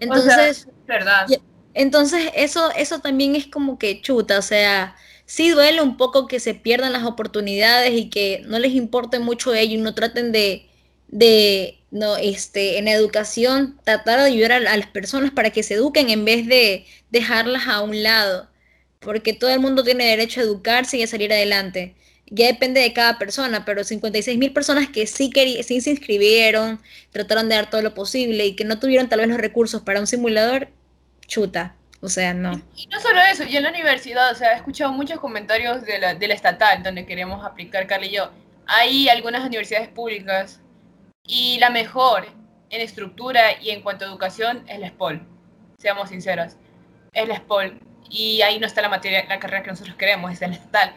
Entonces, 0.00 0.68
verdad. 0.86 1.26
Entonces 1.74 2.30
eso, 2.34 2.70
eso 2.72 3.00
también 3.00 3.36
es 3.36 3.46
como 3.46 3.78
que 3.78 4.00
chuta, 4.00 4.38
o 4.38 4.42
sea, 4.42 4.96
sí 5.26 5.50
duele 5.50 5.82
un 5.82 5.96
poco 5.96 6.26
que 6.26 6.40
se 6.40 6.54
pierdan 6.54 6.92
las 6.92 7.04
oportunidades 7.04 7.92
y 7.94 8.10
que 8.10 8.42
no 8.46 8.58
les 8.58 8.72
importe 8.72 9.18
mucho 9.20 9.54
ello 9.54 9.74
y 9.74 9.80
no 9.80 9.94
traten 9.94 10.32
de, 10.32 10.66
de 11.08 11.78
no, 11.90 12.16
este, 12.16 12.78
en 12.78 12.88
educación, 12.88 13.78
tratar 13.84 14.20
de 14.20 14.26
ayudar 14.26 14.52
a, 14.52 14.60
las 14.60 14.86
personas 14.88 15.30
para 15.32 15.50
que 15.50 15.62
se 15.62 15.74
eduquen 15.74 16.10
en 16.10 16.24
vez 16.24 16.46
de 16.46 16.86
dejarlas 17.10 17.68
a 17.68 17.82
un 17.82 18.02
lado, 18.02 18.48
porque 19.00 19.32
todo 19.32 19.50
el 19.50 19.60
mundo 19.60 19.84
tiene 19.84 20.06
derecho 20.06 20.40
a 20.40 20.44
educarse 20.44 20.98
y 20.98 21.02
a 21.02 21.06
salir 21.06 21.32
adelante. 21.32 21.94
Ya 22.32 22.46
depende 22.46 22.80
de 22.80 22.92
cada 22.92 23.18
persona, 23.18 23.64
pero 23.64 23.82
56 23.84 24.38
mil 24.38 24.52
personas 24.52 24.88
que 24.88 25.06
sí, 25.06 25.30
sí 25.64 25.80
se 25.80 25.90
inscribieron, 25.90 26.80
trataron 27.10 27.48
de 27.48 27.56
dar 27.56 27.70
todo 27.70 27.82
lo 27.82 27.94
posible 27.94 28.46
y 28.46 28.56
que 28.56 28.64
no 28.64 28.78
tuvieron 28.78 29.08
tal 29.08 29.20
vez 29.20 29.28
los 29.28 29.38
recursos 29.38 29.82
para 29.82 30.00
un 30.00 30.06
simulador, 30.06 30.68
chuta. 31.30 31.76
O 32.02 32.08
sea, 32.08 32.34
no. 32.34 32.60
Y, 32.76 32.86
no 32.88 33.00
solo 33.00 33.20
eso, 33.20 33.44
yo 33.44 33.58
en 33.58 33.64
la 33.64 33.70
universidad, 33.70 34.32
o 34.32 34.34
sea, 34.34 34.52
he 34.52 34.56
escuchado 34.56 34.92
muchos 34.92 35.20
comentarios 35.20 35.82
de 35.82 35.98
la, 35.98 36.14
de 36.14 36.26
estatal 36.26 36.82
donde 36.82 37.06
queremos 37.06 37.44
aplicar, 37.44 37.86
Carly 37.86 38.08
y 38.08 38.16
yo. 38.16 38.30
Hay 38.66 39.08
algunas 39.08 39.44
universidades 39.44 39.88
públicas 39.88 40.60
y 41.24 41.58
la 41.58 41.70
mejor 41.70 42.26
en 42.70 42.80
estructura 42.80 43.60
y 43.60 43.70
en 43.70 43.82
cuanto 43.82 44.04
a 44.04 44.08
educación 44.08 44.64
es 44.66 44.80
la 44.80 44.88
SPOL. 44.88 45.26
Seamos 45.78 46.08
sinceros, 46.08 46.56
es 47.12 47.28
la 47.28 47.36
SPOL. 47.36 47.78
Y 48.08 48.42
ahí 48.42 48.58
no 48.58 48.66
está 48.66 48.82
la 48.82 48.88
materia, 48.88 49.24
la 49.28 49.38
carrera 49.38 49.62
que 49.62 49.70
nosotros 49.70 49.96
queremos, 49.96 50.32
es 50.32 50.40
la 50.40 50.48
estatal. 50.48 50.94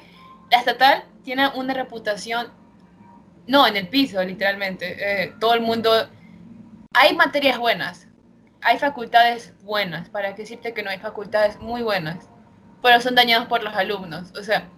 La 0.50 0.60
estatal 0.60 1.04
tiene 1.24 1.50
una 1.50 1.74
reputación, 1.74 2.52
no, 3.46 3.68
en 3.68 3.76
el 3.76 3.90
piso, 3.90 4.24
literalmente. 4.24 4.96
Eh, 5.00 5.34
todo 5.40 5.54
el 5.54 5.62
mundo, 5.62 5.92
hay 6.94 7.14
materias 7.16 7.58
buenas, 7.58 8.08
hay 8.64 8.80
facultades 8.80 9.54
buenas, 9.64 10.10
para 10.10 10.36
que 10.36 10.44
decirte 10.44 10.74
que 10.74 10.84
no 10.84 10.90
hay 10.90 11.00
facultades 11.00 11.60
muy 11.60 11.82
buenas, 11.82 12.30
pero 12.82 13.02
son 13.02 13.16
dañados 13.16 13.48
por 13.48 13.64
los 13.64 13.76
alumnos. 13.76 14.32
O 14.38 14.44
sea, 14.44 14.70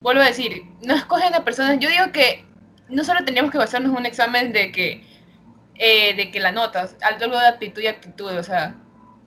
vuelvo 0.00 0.22
a 0.22 0.26
decir, 0.26 0.62
no 0.82 0.94
escogen 0.94 1.34
a 1.34 1.44
personas, 1.44 1.78
yo 1.78 1.88
digo 1.88 2.12
que 2.12 2.44
no 2.88 3.04
solo 3.04 3.24
tendríamos 3.24 3.52
que 3.52 3.58
basarnos 3.58 3.92
en 3.92 3.98
un 3.98 4.06
examen 4.06 4.52
de 4.52 4.72
que, 4.72 5.04
eh, 5.74 6.14
de 6.14 6.30
que 6.30 6.40
la 6.40 6.52
notas, 6.52 6.96
algo 7.02 7.38
de 7.38 7.46
aptitud 7.46 7.82
y 7.82 7.86
actitud, 7.86 8.36
o 8.36 8.42
sea, 8.42 8.76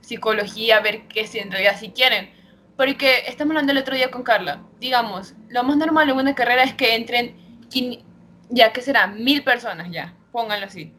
psicología, 0.02 0.80
ver 0.80 1.08
qué 1.08 1.28
si 1.28 1.40
en 1.40 1.52
realidad 1.52 1.78
si 1.78 1.92
quieren 1.92 2.42
porque 2.82 3.26
estamos 3.28 3.52
hablando 3.52 3.74
el 3.74 3.78
otro 3.78 3.96
día 3.96 4.10
con 4.10 4.24
Carla. 4.24 4.64
Digamos, 4.80 5.36
lo 5.50 5.64
más 5.64 5.78
normal 5.78 6.10
en 6.10 6.16
una 6.18 6.34
carrera 6.34 6.64
es 6.64 6.74
que 6.74 6.96
entren, 6.96 7.36
ya 8.50 8.74
que 8.74 8.82
será, 8.82 9.06
mil 9.06 9.44
personas 9.44 9.92
ya, 9.92 10.16
pónganlo 10.32 10.66
así. 10.66 10.92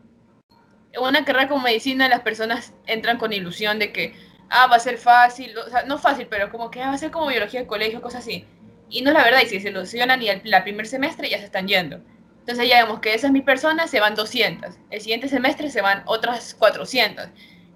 Una 1.01 1.25
carrera 1.25 1.49
como 1.49 1.63
medicina 1.63 2.09
las 2.09 2.21
personas 2.21 2.75
entran 2.87 3.19
con 3.19 3.33
ilusión 3.33 3.79
de 3.79 3.93
que, 3.93 4.15
ah, 4.51 4.67
va 4.67 4.77
a 4.77 4.81
ser 4.81 4.99
fácil, 4.99 5.57
o 5.57 5.71
sea, 5.71 5.85
no 5.85 5.99
fácil, 5.99 6.27
pero 6.29 6.51
como 6.51 6.71
que 6.71 6.83
ah, 6.83 6.89
va 6.89 6.95
a 6.95 6.99
ser 6.99 7.11
como 7.11 7.29
biología 7.29 7.61
de 7.61 7.67
colegio, 7.67 8.03
cosas 8.03 8.21
así. 8.21 8.47
Y 8.91 9.03
no 9.03 9.11
es 9.11 9.15
la 9.15 9.25
verdad, 9.25 9.41
y 9.43 9.47
si 9.47 9.61
se 9.61 9.71
ilusionan 9.71 10.23
y 10.23 10.29
el 10.29 10.43
la 10.45 10.63
primer 10.65 10.87
semestre 10.87 11.31
ya 11.31 11.39
se 11.39 11.47
están 11.47 11.67
yendo. 11.67 12.01
Entonces 12.41 12.69
ya 12.69 12.85
vemos 12.85 13.01
que 13.01 13.15
esas 13.15 13.31
mil 13.31 13.45
personas 13.45 13.91
se 13.91 14.01
van 14.01 14.15
200, 14.15 14.75
el 14.91 15.01
siguiente 15.01 15.29
semestre 15.29 15.71
se 15.71 15.81
van 15.81 16.03
otras 16.07 16.55
400. 16.55 17.29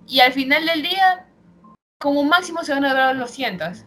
Y 0.09 0.21
al 0.21 0.33
final 0.33 0.67
del 0.67 0.83
día, 0.83 1.27
como 1.99 2.25
máximo 2.25 2.65
se 2.65 2.73
van 2.73 2.85
a 2.85 2.93
graduar 2.93 3.17
los 3.17 3.31
200. 3.31 3.85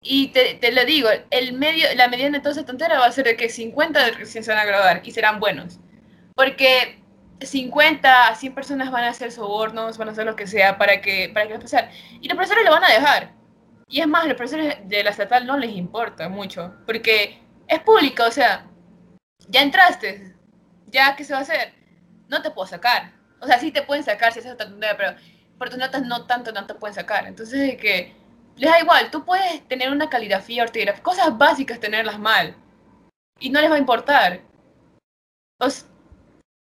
Y 0.00 0.28
te, 0.28 0.54
te, 0.54 0.72
lo 0.72 0.84
digo, 0.84 1.08
el 1.30 1.52
medio, 1.54 1.86
la 1.96 2.08
mediana 2.08 2.38
de 2.38 2.42
toda 2.42 2.52
esa 2.52 2.64
tontera 2.64 2.98
va 2.98 3.06
a 3.06 3.12
ser 3.12 3.24
de 3.26 3.36
que 3.36 3.48
50 3.48 4.10
recién 4.12 4.44
se 4.44 4.50
van 4.52 4.60
a 4.60 4.64
graduar 4.64 5.02
y 5.04 5.10
serán 5.10 5.40
buenos. 5.40 5.78
Porque 6.34 6.97
50 7.40 8.28
a 8.28 8.34
100 8.34 8.54
personas 8.54 8.90
van 8.90 9.04
a 9.04 9.10
hacer 9.10 9.32
sobornos, 9.32 9.98
van 9.98 10.08
a 10.08 10.12
hacer 10.12 10.26
lo 10.26 10.36
que 10.36 10.46
sea 10.46 10.78
para 10.78 11.00
que, 11.00 11.30
para 11.32 11.46
que 11.46 11.58
pasar. 11.58 11.90
Y 12.20 12.28
los 12.28 12.36
profesores 12.36 12.64
lo 12.64 12.72
van 12.72 12.84
a 12.84 12.92
dejar. 12.92 13.32
Y 13.88 14.00
es 14.00 14.06
más, 14.06 14.26
los 14.26 14.36
profesores 14.36 14.76
de 14.84 15.02
la 15.02 15.10
estatal 15.10 15.46
no 15.46 15.56
les 15.56 15.70
importa 15.72 16.28
mucho, 16.28 16.74
porque 16.84 17.40
es 17.66 17.80
pública, 17.80 18.26
o 18.26 18.30
sea, 18.30 18.66
ya 19.48 19.62
entraste, 19.62 20.36
ya, 20.88 21.16
¿qué 21.16 21.24
se 21.24 21.32
va 21.32 21.38
a 21.38 21.42
hacer? 21.42 21.72
No 22.28 22.42
te 22.42 22.50
puedo 22.50 22.66
sacar. 22.66 23.12
O 23.40 23.46
sea, 23.46 23.58
sí 23.58 23.70
te 23.70 23.82
pueden 23.82 24.04
sacar 24.04 24.32
si 24.32 24.40
haces 24.40 24.52
otra 24.52 24.68
pero 24.96 25.14
por 25.58 25.70
tus 25.70 25.78
notas 25.78 26.02
no 26.02 26.26
tanto, 26.26 26.52
no 26.52 26.66
te 26.66 26.74
pueden 26.74 26.94
sacar. 26.94 27.26
Entonces, 27.26 27.74
es 27.74 27.76
que 27.80 28.14
les 28.56 28.70
da 28.70 28.80
igual, 28.80 29.10
tú 29.10 29.24
puedes 29.24 29.66
tener 29.68 29.90
una 29.90 30.10
caligrafía, 30.10 30.64
ortografía, 30.64 31.02
cosas 31.02 31.36
básicas 31.38 31.80
tenerlas 31.80 32.18
mal, 32.18 32.56
y 33.38 33.50
no 33.50 33.60
les 33.60 33.70
va 33.70 33.76
a 33.76 33.78
importar. 33.78 34.40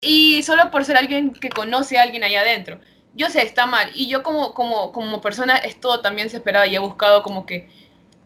Y 0.06 0.44
solo 0.44 0.70
por 0.70 0.86
ser 0.86 0.98
alguien 0.98 1.34
que 1.34 1.50
conoce 1.50 1.98
a 1.98 2.04
alguien 2.04 2.24
ahí 2.24 2.36
adentro. 2.36 2.80
Yo 3.16 3.30
sé, 3.30 3.42
está 3.42 3.66
mal. 3.66 3.90
Y 3.96 4.08
yo 4.08 4.22
como, 4.24 4.54
como, 4.54 4.92
como 4.92 5.20
persona 5.20 5.58
es 5.58 5.80
todo 5.80 6.02
también 6.02 6.28
desesperada 6.28 6.68
y 6.68 6.76
he 6.76 6.80
buscado 6.80 7.24
como 7.24 7.46
que, 7.46 7.70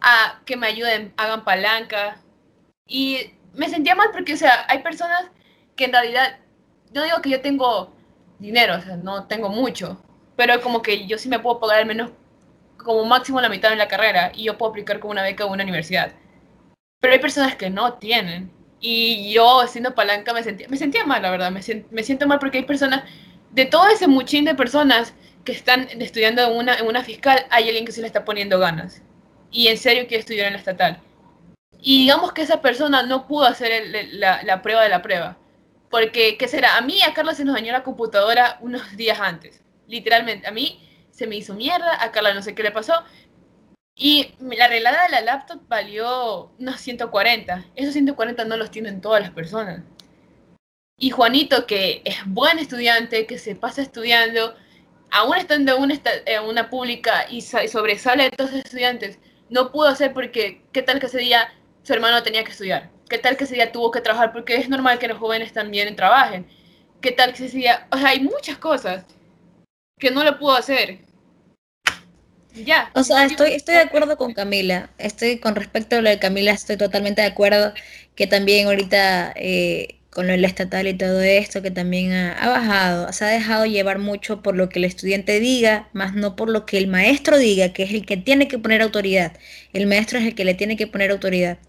a 0.01 0.41
que 0.45 0.57
me 0.57 0.67
ayuden, 0.67 1.13
hagan 1.17 1.45
palanca. 1.45 2.21
Y 2.85 3.31
me 3.53 3.69
sentía 3.69 3.95
mal 3.95 4.09
porque, 4.11 4.33
o 4.33 4.37
sea, 4.37 4.65
hay 4.67 4.79
personas 4.79 5.31
que 5.77 5.85
en 5.85 5.93
realidad, 5.93 6.39
no 6.93 7.03
digo 7.03 7.21
que 7.21 7.29
yo 7.29 7.41
tengo 7.41 7.93
dinero, 8.39 8.75
o 8.75 8.81
sea, 8.81 8.97
no 8.97 9.27
tengo 9.27 9.49
mucho, 9.49 10.01
pero 10.35 10.61
como 10.61 10.81
que 10.81 11.07
yo 11.07 11.17
sí 11.17 11.29
me 11.29 11.39
puedo 11.39 11.59
pagar 11.59 11.79
al 11.79 11.85
menos 11.85 12.11
como 12.77 13.05
máximo 13.05 13.41
la 13.41 13.49
mitad 13.49 13.69
de 13.69 13.75
la 13.75 13.87
carrera 13.87 14.31
y 14.33 14.45
yo 14.45 14.57
puedo 14.57 14.71
aplicar 14.71 14.99
como 14.99 15.11
una 15.11 15.23
beca 15.23 15.45
a 15.45 15.47
una 15.47 15.63
universidad. 15.63 16.13
Pero 16.99 17.13
hay 17.13 17.19
personas 17.19 17.55
que 17.55 17.69
no 17.69 17.93
tienen. 17.93 18.51
Y 18.79 19.33
yo, 19.33 19.65
siendo 19.67 19.93
palanca, 19.93 20.33
me 20.33 20.43
sentía, 20.43 20.67
me 20.69 20.77
sentía 20.77 21.05
mal, 21.05 21.21
la 21.21 21.31
verdad. 21.31 21.51
Me, 21.51 21.61
me 21.91 22.03
siento 22.03 22.27
mal 22.27 22.39
porque 22.39 22.59
hay 22.59 22.63
personas, 22.63 23.03
de 23.51 23.65
todo 23.65 23.87
ese 23.87 24.07
muchín 24.07 24.45
de 24.45 24.55
personas 24.55 25.13
que 25.43 25.51
están 25.51 25.87
estudiando 26.01 26.43
en 26.43 26.57
una, 26.57 26.75
en 26.75 26.87
una 26.87 27.03
fiscal, 27.03 27.45
hay 27.49 27.65
alguien 27.65 27.85
que 27.85 27.91
se 27.91 28.01
le 28.01 28.07
está 28.07 28.25
poniendo 28.25 28.59
ganas. 28.59 29.01
Y 29.51 29.67
en 29.67 29.77
serio 29.77 30.07
quiere 30.07 30.21
estudiar 30.21 30.47
en 30.47 30.53
la 30.53 30.59
estatal. 30.59 31.01
Y 31.81 32.03
digamos 32.03 32.33
que 32.33 32.41
esa 32.41 32.61
persona 32.61 33.03
no 33.03 33.27
pudo 33.27 33.45
hacer 33.45 33.83
la, 34.11 34.43
la, 34.43 34.61
prueba 34.61 34.83
de 34.83 34.89
la 34.89 35.01
prueba. 35.01 35.37
Porque, 35.89 36.37
¿qué 36.37 36.47
será? 36.47 36.77
A 36.77 36.81
mí, 36.81 37.01
a 37.01 37.13
Carla 37.13 37.33
se 37.33 37.45
nos 37.45 37.55
dañó 37.55 37.71
la 37.71 37.83
computadora 37.83 38.57
unos 38.61 38.95
días 38.95 39.19
antes. 39.19 39.63
Literalmente, 39.87 40.47
a 40.47 40.51
mí 40.51 40.85
se 41.09 41.25
me 41.25 41.35
hizo 41.35 41.53
mierda, 41.55 42.03
a 42.03 42.11
Carla 42.11 42.33
no 42.33 42.41
sé 42.41 42.53
qué 42.53 42.63
le 42.63 42.71
pasó. 42.71 42.93
Y 44.01 44.33
la 44.39 44.65
arreglada 44.65 45.03
de 45.03 45.09
la 45.09 45.21
laptop 45.21 45.59
valió 45.67 46.53
unos 46.57 46.79
140. 46.79 47.65
Esos 47.75 47.91
140 47.93 48.45
no 48.45 48.55
los 48.55 48.71
tienen 48.71 49.01
todas 49.01 49.21
las 49.21 49.31
personas. 49.31 49.81
Y 50.97 51.09
Juanito, 51.09 51.67
que 51.67 52.01
es 52.05 52.15
buen 52.25 52.59
estudiante, 52.59 53.25
que 53.25 53.37
se 53.37 53.55
pasa 53.55 53.81
estudiando, 53.81 54.55
aún 55.11 55.35
estando 55.35 55.75
en 55.75 55.83
una, 55.83 56.01
en 56.25 56.69
pública 56.69 57.25
y 57.29 57.41
sobresale 57.41 58.23
de 58.23 58.31
todos 58.31 58.51
los 58.51 58.63
estudiantes, 58.63 59.19
no 59.49 59.69
pudo 59.69 59.89
hacer 59.89 60.13
porque, 60.13 60.61
¿qué 60.71 60.81
tal 60.81 61.01
que 61.01 61.07
ese 61.07 61.19
día 61.19 61.53
su 61.83 61.91
hermano 61.91 62.23
tenía 62.23 62.45
que 62.45 62.51
estudiar? 62.51 62.89
¿Qué 63.09 63.17
tal 63.17 63.35
que 63.35 63.43
ese 63.43 63.55
día 63.55 63.73
tuvo 63.73 63.91
que 63.91 63.99
trabajar? 63.99 64.31
Porque 64.31 64.55
es 64.55 64.69
normal 64.69 64.97
que 64.97 65.09
los 65.09 65.17
jóvenes 65.17 65.51
también 65.51 65.93
trabajen. 65.97 66.47
¿Qué 67.01 67.11
tal 67.11 67.33
que 67.33 67.47
ese 67.47 67.57
día... 67.57 67.85
O 67.91 67.97
sea, 67.97 68.09
hay 68.09 68.21
muchas 68.21 68.57
cosas 68.57 69.05
que 69.99 70.09
no 70.09 70.23
lo 70.23 70.39
pudo 70.39 70.55
hacer. 70.55 71.08
Ya. 72.55 72.91
O 72.95 73.03
sea, 73.03 73.25
estoy, 73.25 73.51
estoy 73.53 73.75
de 73.75 73.81
acuerdo 73.81 74.17
con 74.17 74.33
Camila. 74.33 74.89
Estoy 74.97 75.39
con 75.39 75.55
respecto 75.55 75.97
a 75.97 76.01
lo 76.01 76.09
de 76.09 76.19
Camila, 76.19 76.51
estoy 76.51 76.77
totalmente 76.77 77.21
de 77.21 77.27
acuerdo 77.27 77.73
que 78.15 78.27
también 78.27 78.67
ahorita 78.67 79.33
eh, 79.35 79.99
con 80.09 80.27
lo 80.27 80.33
estatal 80.33 80.87
y 80.87 80.93
todo 80.95 81.21
esto, 81.21 81.61
que 81.61 81.71
también 81.71 82.11
ha, 82.11 82.33
ha, 82.33 82.49
bajado, 82.49 83.13
se 83.13 83.25
ha 83.25 83.27
dejado 83.29 83.65
llevar 83.65 83.99
mucho 83.99 84.41
por 84.41 84.55
lo 84.55 84.69
que 84.69 84.79
el 84.79 84.85
estudiante 84.85 85.39
diga, 85.39 85.89
más 85.93 86.15
no 86.15 86.35
por 86.35 86.49
lo 86.49 86.65
que 86.65 86.77
el 86.77 86.87
maestro 86.87 87.37
diga, 87.37 87.73
que 87.73 87.83
es 87.83 87.91
el 87.93 88.05
que 88.05 88.17
tiene 88.17 88.47
que 88.47 88.59
poner 88.59 88.81
autoridad. 88.81 89.37
El 89.73 89.87
maestro 89.87 90.19
es 90.19 90.25
el 90.25 90.35
que 90.35 90.45
le 90.45 90.55
tiene 90.55 90.75
que 90.77 90.87
poner 90.87 91.11
autoridad. 91.11 91.59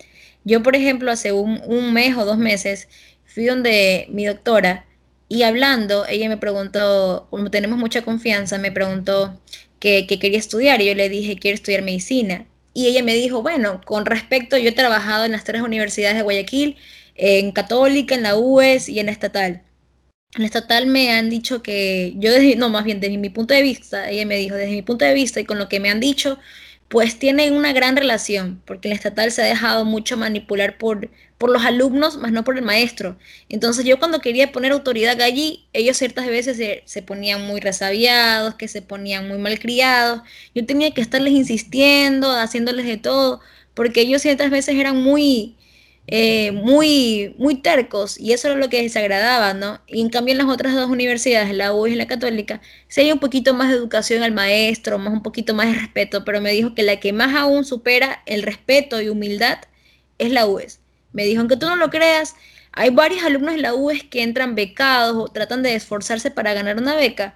Yo, 0.45 0.63
por 0.63 0.75
ejemplo, 0.77 1.11
hace 1.11 1.33
un, 1.33 1.61
un 1.67 1.93
mes 1.93 2.17
o 2.17 2.25
dos 2.25 2.39
meses 2.39 2.89
fui 3.27 3.45
donde 3.45 4.07
mi 4.11 4.25
doctora 4.27 4.87
y 5.29 5.45
hablando, 5.45 6.07
ella 6.09 6.29
me 6.29 6.37
preguntó, 6.39 7.29
como 7.31 7.51
tenemos 7.53 7.79
mucha 7.79 8.03
confianza, 8.03 8.59
me 8.59 8.73
preguntó, 8.73 9.41
que, 9.81 10.07
quería 10.07 10.39
estudiar 10.39 10.81
y 10.81 10.87
yo 10.87 10.95
le 10.95 11.09
dije, 11.09 11.37
quiero 11.37 11.57
estudiar 11.57 11.83
medicina. 11.83 12.47
Y 12.73 12.87
ella 12.87 13.03
me 13.03 13.15
dijo, 13.15 13.43
bueno, 13.43 13.81
con 13.85 14.07
respecto, 14.07 14.57
yo 14.57 14.69
he 14.69 14.73
trabajado 14.73 15.25
en 15.25 15.33
las 15.33 15.45
tres 15.45 15.63
universidades 15.63 16.17
de 16.17 16.23
Guayaquil, 16.23 16.77
en 17.17 17.53
Católica, 17.53 18.15
en 18.15 18.23
la 18.23 18.37
UES 18.37 18.89
y 18.89 19.01
en 19.01 19.07
la 19.07 19.13
Estatal. 19.13 19.63
En 20.35 20.43
la 20.43 20.47
Estatal 20.47 20.87
me 20.87 21.11
han 21.11 21.31
dicho 21.31 21.63
que, 21.63 22.15
yo 22.17 22.33
desde, 22.33 22.55
no, 22.57 22.69
más 22.69 22.85
bien 22.85 23.01
desde 23.01 23.19
mi 23.19 23.31
punto 23.31 23.55
de 23.55 23.63
vista, 23.63 24.09
ella 24.11 24.25
me 24.27 24.37
dijo, 24.37 24.55
desde 24.55 24.73
mi 24.73 24.83
punto 24.83 25.05
de 25.05 25.15
vista 25.15 25.41
y 25.41 25.45
con 25.45 25.59
lo 25.59 25.69
que 25.69 25.81
me 25.81 25.91
han 25.91 25.99
dicho, 25.99 26.39
pues 26.89 27.19
tienen 27.19 27.55
una 27.55 27.73
gran 27.73 27.97
relación, 27.97 28.63
porque 28.67 28.89
en 28.89 28.91
la 28.91 28.97
estatal 28.97 29.33
se 29.33 29.43
ha 29.43 29.47
dejado 29.47 29.85
mucho 29.85 30.17
manipular 30.17 30.79
por, 30.79 31.11
por 31.41 31.51
los 31.51 31.65
alumnos, 31.65 32.19
más 32.19 32.33
no 32.33 32.45
por 32.45 32.59
el 32.59 32.65
maestro. 32.65 33.17
Entonces 33.49 33.87
yo 33.87 33.99
cuando 33.99 34.21
quería 34.21 34.53
poner 34.53 34.73
autoridad 34.73 35.23
allí, 35.23 35.67
ellos 35.73 35.97
ciertas 35.97 36.27
veces 36.27 36.59
se, 36.85 37.03
ponían 37.03 37.47
muy 37.47 37.61
resabiados, 37.61 38.57
que 38.57 38.69
se 38.69 38.83
ponían 38.83 39.27
muy 39.27 39.39
malcriados. 39.39 40.21
Yo 40.55 40.67
tenía 40.67 40.93
que 40.93 41.01
estarles 41.01 41.33
insistiendo, 41.33 42.31
haciéndoles 42.31 42.85
de 42.85 42.99
todo, 42.99 43.41
porque 43.73 44.03
ellos 44.03 44.21
ciertas 44.21 44.51
veces 44.51 44.75
eran 44.77 45.03
muy, 45.03 45.57
eh, 46.09 46.53
muy, 46.53 47.35
muy 47.39 47.55
tercos 47.63 48.21
y 48.21 48.33
eso 48.35 48.49
era 48.49 48.59
lo 48.59 48.69
que 48.69 48.83
desagradaba, 48.83 49.55
¿no? 49.55 49.81
Y 49.87 50.03
en 50.03 50.11
cambio 50.11 50.33
en 50.33 50.39
las 50.39 50.49
otras 50.49 50.75
dos 50.75 50.91
universidades, 50.91 51.55
la 51.55 51.73
UIS 51.73 51.95
y 51.95 51.97
la 51.97 52.07
Católica, 52.07 52.61
sí 52.89 53.01
hay 53.01 53.13
un 53.13 53.19
poquito 53.19 53.55
más 53.55 53.71
de 53.71 53.77
educación 53.77 54.23
al 54.23 54.33
maestro, 54.33 54.99
más 54.99 55.15
un 55.15 55.23
poquito 55.23 55.55
más 55.55 55.69
de 55.69 55.81
respeto, 55.81 56.23
pero 56.27 56.43
me 56.43 56.53
dijo 56.53 56.75
que 56.75 56.83
la 56.83 57.01
que 57.01 57.15
más 57.15 57.35
aún 57.35 57.65
supera 57.65 58.23
el 58.27 58.43
respeto 58.43 59.01
y 59.01 59.09
humildad 59.09 59.59
es 60.19 60.33
la 60.33 60.47
UES. 60.47 60.80
Me 61.13 61.25
dijo, 61.25 61.41
aunque 61.41 61.57
tú 61.57 61.67
no 61.67 61.77
lo 61.77 61.91
creas, 61.91 62.35
hay 62.73 62.91
varios 62.91 63.25
alumnos 63.25 63.55
en 63.55 63.63
la 63.63 63.75
UES 63.75 64.05
que 64.05 64.23
entran 64.23 64.55
becados 64.55 65.17
o 65.17 65.29
tratan 65.29 65.63
de 65.63 65.75
esforzarse 65.75 66.31
para 66.31 66.55
ganar 66.55 66.77
una 66.77 66.95
beca 66.95 67.35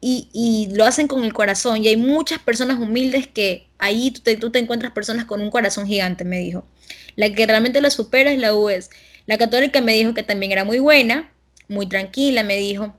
y, 0.00 0.28
y 0.32 0.74
lo 0.74 0.86
hacen 0.86 1.06
con 1.06 1.24
el 1.24 1.34
corazón 1.34 1.84
y 1.84 1.88
hay 1.88 1.96
muchas 1.96 2.38
personas 2.38 2.78
humildes 2.78 3.26
que 3.26 3.68
ahí 3.78 4.10
tú 4.10 4.20
te, 4.22 4.36
tú 4.36 4.50
te 4.50 4.58
encuentras 4.58 4.92
personas 4.92 5.24
con 5.26 5.40
un 5.40 5.50
corazón 5.50 5.86
gigante, 5.86 6.24
me 6.24 6.38
dijo. 6.38 6.66
La 7.16 7.32
que 7.32 7.46
realmente 7.46 7.80
la 7.80 7.90
supera 7.90 8.32
es 8.32 8.38
la 8.38 8.54
UES. 8.54 8.90
La 9.26 9.38
católica 9.38 9.80
me 9.80 9.94
dijo 9.94 10.14
que 10.14 10.22
también 10.22 10.52
era 10.52 10.64
muy 10.64 10.78
buena, 10.78 11.32
muy 11.68 11.86
tranquila, 11.88 12.42
me 12.42 12.56
dijo, 12.56 12.96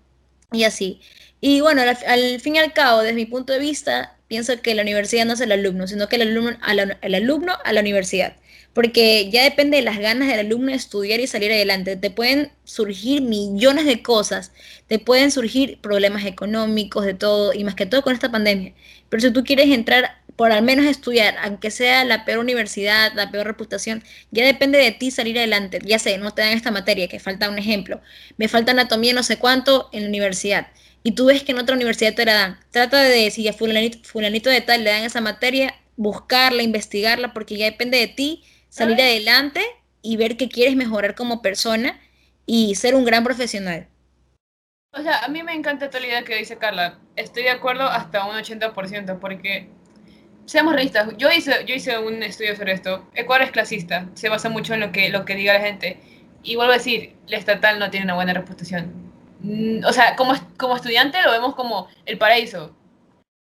y 0.51 0.63
así. 0.63 1.01
Y 1.39 1.61
bueno, 1.61 1.81
al, 1.81 2.39
fin 2.39 2.55
y 2.55 2.59
al 2.59 2.73
cabo, 2.73 3.01
desde 3.01 3.15
mi 3.15 3.25
punto 3.25 3.53
de 3.53 3.59
vista, 3.59 4.17
pienso 4.27 4.61
que 4.61 4.75
la 4.75 4.83
universidad 4.83 5.25
no 5.25 5.33
es 5.33 5.41
el 5.41 5.51
alumno, 5.51 5.87
sino 5.87 6.07
que 6.07 6.17
el 6.17 6.23
alumno 6.23 6.57
el 7.01 7.15
alumno 7.15 7.53
a 7.63 7.73
la 7.73 7.81
universidad. 7.81 8.35
Porque 8.73 9.29
ya 9.29 9.43
depende 9.43 9.77
de 9.77 9.83
las 9.83 9.99
ganas 9.99 10.29
del 10.29 10.39
alumno 10.39 10.71
de 10.71 10.77
estudiar 10.77 11.19
y 11.19 11.27
salir 11.27 11.51
adelante. 11.51 11.97
Te 11.97 12.09
pueden 12.09 12.51
surgir 12.63 13.21
millones 13.21 13.85
de 13.85 14.01
cosas, 14.01 14.53
te 14.87 14.97
pueden 14.97 15.31
surgir 15.31 15.79
problemas 15.81 16.25
económicos, 16.25 17.05
de 17.05 17.13
todo, 17.13 17.53
y 17.53 17.63
más 17.65 17.75
que 17.75 17.85
todo 17.85 18.01
con 18.01 18.13
esta 18.13 18.31
pandemia. 18.31 18.73
Pero 19.09 19.21
si 19.21 19.31
tú 19.31 19.43
quieres 19.43 19.69
entrar 19.69 20.21
por 20.35 20.51
al 20.51 20.63
menos 20.63 20.85
estudiar, 20.85 21.35
aunque 21.43 21.69
sea 21.69 22.03
la 22.05 22.25
peor 22.25 22.39
universidad, 22.39 23.13
la 23.13 23.29
peor 23.29 23.45
reputación, 23.45 24.03
ya 24.31 24.45
depende 24.45 24.79
de 24.79 24.91
ti 24.91 25.11
salir 25.11 25.37
adelante. 25.37 25.79
Ya 25.85 25.99
sé, 25.99 26.17
no 26.17 26.33
te 26.33 26.41
dan 26.41 26.53
esta 26.53 26.71
materia, 26.71 27.07
que 27.07 27.19
falta 27.19 27.49
un 27.49 27.59
ejemplo. 27.59 28.01
Me 28.37 28.47
falta 28.47 28.71
anatomía 28.71 29.13
no 29.13 29.23
sé 29.23 29.37
cuánto 29.37 29.89
en 29.91 30.03
la 30.03 30.09
universidad. 30.09 30.67
Y 31.03 31.11
tú 31.11 31.25
ves 31.25 31.43
que 31.43 31.51
en 31.51 31.59
otra 31.59 31.75
universidad 31.75 32.13
te 32.15 32.25
la 32.25 32.33
dan. 32.33 32.59
Trata 32.71 33.03
de, 33.03 33.29
si 33.31 33.47
a 33.47 33.53
fulanito, 33.53 33.99
fulanito 34.03 34.49
de 34.49 34.61
tal 34.61 34.83
le 34.83 34.91
dan 34.91 35.03
esa 35.03 35.21
materia, 35.21 35.75
buscarla, 35.97 36.63
investigarla, 36.63 37.33
porque 37.33 37.57
ya 37.57 37.65
depende 37.65 37.97
de 37.97 38.07
ti 38.07 38.43
salir 38.71 38.99
adelante 39.01 39.61
y 40.01 40.17
ver 40.17 40.37
que 40.37 40.49
quieres 40.49 40.75
mejorar 40.75 41.13
como 41.13 41.41
persona 41.41 41.99
y 42.45 42.73
ser 42.75 42.95
un 42.95 43.05
gran 43.05 43.23
profesional. 43.23 43.87
O 44.93 45.01
sea, 45.01 45.23
a 45.23 45.27
mí 45.27 45.43
me 45.43 45.53
encanta 45.53 45.89
la 45.91 46.07
idea 46.07 46.23
que 46.23 46.35
dice 46.35 46.57
Carla. 46.57 46.99
Estoy 47.15 47.43
de 47.43 47.51
acuerdo 47.51 47.83
hasta 47.83 48.25
un 48.25 48.35
80%, 48.35 49.19
porque 49.19 49.69
seamos 50.45 50.73
realistas, 50.73 51.09
yo 51.17 51.29
hice, 51.31 51.63
yo 51.65 51.75
hice 51.75 51.99
un 51.99 52.23
estudio 52.23 52.55
sobre 52.55 52.73
esto. 52.73 53.07
Ecuador 53.13 53.45
es 53.45 53.51
clasista, 53.51 54.07
se 54.15 54.29
basa 54.29 54.49
mucho 54.49 54.73
en 54.73 54.79
lo 54.79 54.91
que, 54.91 55.09
lo 55.09 55.25
que 55.25 55.35
diga 55.35 55.53
la 55.53 55.61
gente. 55.61 55.99
Y 56.43 56.55
vuelvo 56.55 56.73
a 56.73 56.77
decir, 56.77 57.15
la 57.27 57.37
estatal 57.37 57.77
no 57.77 57.91
tiene 57.91 58.05
una 58.05 58.15
buena 58.15 58.33
reputación. 58.33 58.91
Mm, 59.41 59.85
o 59.85 59.93
sea, 59.93 60.15
como, 60.15 60.33
como 60.57 60.75
estudiante 60.75 61.21
lo 61.21 61.31
vemos 61.31 61.55
como 61.55 61.87
el 62.05 62.17
paraíso, 62.17 62.75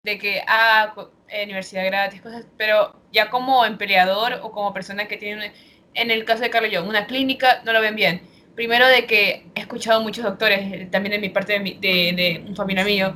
de 0.02 0.18
que, 0.18 0.42
ah, 0.46 0.94
eh, 1.28 1.44
universidad 1.44 1.84
gratis, 1.84 2.22
cosas, 2.22 2.46
pero 2.56 2.96
ya 3.12 3.28
como 3.28 3.66
empleador 3.66 4.40
o 4.42 4.50
como 4.50 4.72
persona 4.72 5.06
que 5.06 5.18
tiene, 5.18 5.52
en 5.94 6.10
el 6.10 6.24
caso 6.24 6.42
de 6.42 6.50
Carlos 6.50 6.70
yo, 6.72 6.84
una 6.84 7.06
clínica, 7.06 7.60
no 7.64 7.72
lo 7.72 7.80
ven 7.82 7.96
bien. 7.96 8.22
Primero 8.54 8.86
de 8.86 9.06
que 9.06 9.46
he 9.54 9.60
escuchado 9.60 10.00
muchos 10.00 10.24
doctores, 10.24 10.60
eh, 10.72 10.88
también 10.90 11.12
de 11.12 11.18
mi 11.18 11.28
parte 11.28 11.58
de, 11.58 11.76
de, 11.80 12.12
de 12.14 12.44
un 12.48 12.56
familiar 12.56 12.86
mío, 12.86 13.14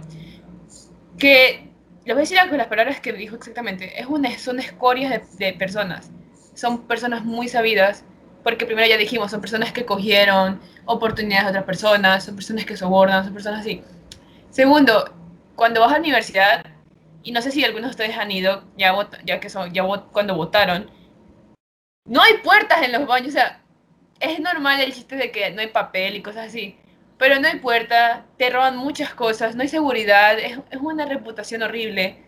que 1.18 1.70
les 2.04 2.14
voy 2.14 2.20
a 2.20 2.24
decir 2.24 2.38
algo 2.38 2.56
las 2.56 2.66
palabras 2.66 3.00
que 3.00 3.14
dijo 3.14 3.36
exactamente. 3.36 3.98
Es 3.98 4.06
una, 4.06 4.36
son 4.38 4.58
escorias 4.60 5.38
de, 5.38 5.52
personas. 5.54 6.10
Son 6.54 6.86
personas 6.86 7.24
muy 7.24 7.48
sabidas 7.48 8.04
porque 8.42 8.66
primero 8.66 8.86
ya 8.86 8.98
dijimos, 8.98 9.30
son 9.30 9.40
personas 9.40 9.72
que 9.72 9.86
cogieron 9.86 10.60
oportunidades 10.84 11.46
de 11.46 11.50
otras 11.50 11.64
personas, 11.64 12.24
son 12.24 12.34
personas 12.36 12.66
que 12.66 12.76
sobornan, 12.76 13.24
son 13.24 13.32
personas 13.32 13.60
así. 13.60 13.82
Segundo, 14.50 15.14
cuando 15.56 15.80
vas 15.80 15.90
a 15.90 15.94
la 15.94 16.00
universidad, 16.00 16.73
y 17.24 17.32
no 17.32 17.42
sé 17.42 17.50
si 17.50 17.64
algunos 17.64 17.88
de 17.88 17.90
ustedes 17.92 18.18
han 18.18 18.30
ido, 18.30 18.62
ya, 18.76 18.94
ya 19.24 19.40
que 19.40 19.50
son, 19.50 19.72
ya 19.72 19.82
cuando 20.12 20.36
votaron, 20.36 20.90
no 22.06 22.22
hay 22.22 22.34
puertas 22.44 22.82
en 22.82 22.92
los 22.92 23.06
baños, 23.06 23.30
o 23.30 23.32
sea, 23.32 23.62
es 24.20 24.38
normal 24.38 24.80
el 24.80 24.92
chiste 24.92 25.16
de 25.16 25.32
que 25.32 25.50
no 25.50 25.62
hay 25.62 25.68
papel 25.68 26.16
y 26.16 26.22
cosas 26.22 26.48
así, 26.48 26.78
pero 27.18 27.40
no 27.40 27.48
hay 27.48 27.58
puerta, 27.58 28.26
te 28.36 28.50
roban 28.50 28.76
muchas 28.76 29.14
cosas, 29.14 29.56
no 29.56 29.62
hay 29.62 29.68
seguridad, 29.68 30.38
es, 30.38 30.58
es 30.70 30.80
una 30.80 31.06
reputación 31.06 31.62
horrible. 31.62 32.22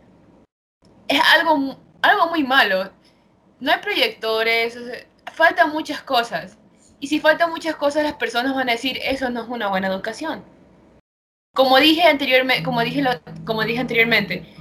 Es 1.09 1.21
algo, 1.35 1.77
algo 2.03 2.29
muy 2.31 2.43
malo. 2.43 2.91
No 3.61 3.73
hay 3.73 3.81
proyectores, 3.81 4.79
faltan 5.33 5.71
muchas 5.71 6.03
cosas. 6.03 6.59
Y 7.01 7.09
si 7.09 7.21
faltan 7.21 7.51
muchas 7.51 7.77
cosas, 7.77 8.05
las 8.05 8.15
personas 8.15 8.55
van 8.55 8.69
a 8.69 8.73
decir, 8.73 8.99
eso 9.03 9.29
no 9.29 9.43
es 9.43 9.49
una 9.49 9.69
buena 9.69 9.89
educación. 9.89 10.45
Como 11.55 11.79
dije, 11.79 12.03
anteriormente, 12.03 12.63
como 12.63 12.81
dije, 12.81 13.03
como 13.45 13.63
dije 13.65 13.81
anteriormente, 13.81 14.55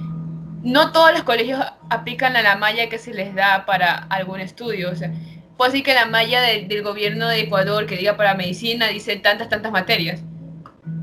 no 0.66 0.90
todos 0.90 1.12
los 1.12 1.22
colegios 1.22 1.60
aplican 1.90 2.36
a 2.36 2.42
la 2.42 2.56
malla 2.56 2.88
que 2.88 2.98
se 2.98 3.14
les 3.14 3.36
da 3.36 3.64
para 3.66 3.94
algún 4.10 4.40
estudio. 4.40 4.90
O 4.90 4.96
sea, 4.96 5.12
puedo 5.56 5.70
decir 5.70 5.84
que 5.84 5.94
la 5.94 6.06
malla 6.06 6.42
del 6.42 6.82
gobierno 6.82 7.28
de 7.28 7.42
Ecuador 7.42 7.86
que 7.86 7.96
diga 7.96 8.16
para 8.16 8.34
medicina 8.34 8.88
dice 8.88 9.14
tantas, 9.14 9.48
tantas 9.48 9.70
materias. 9.70 10.22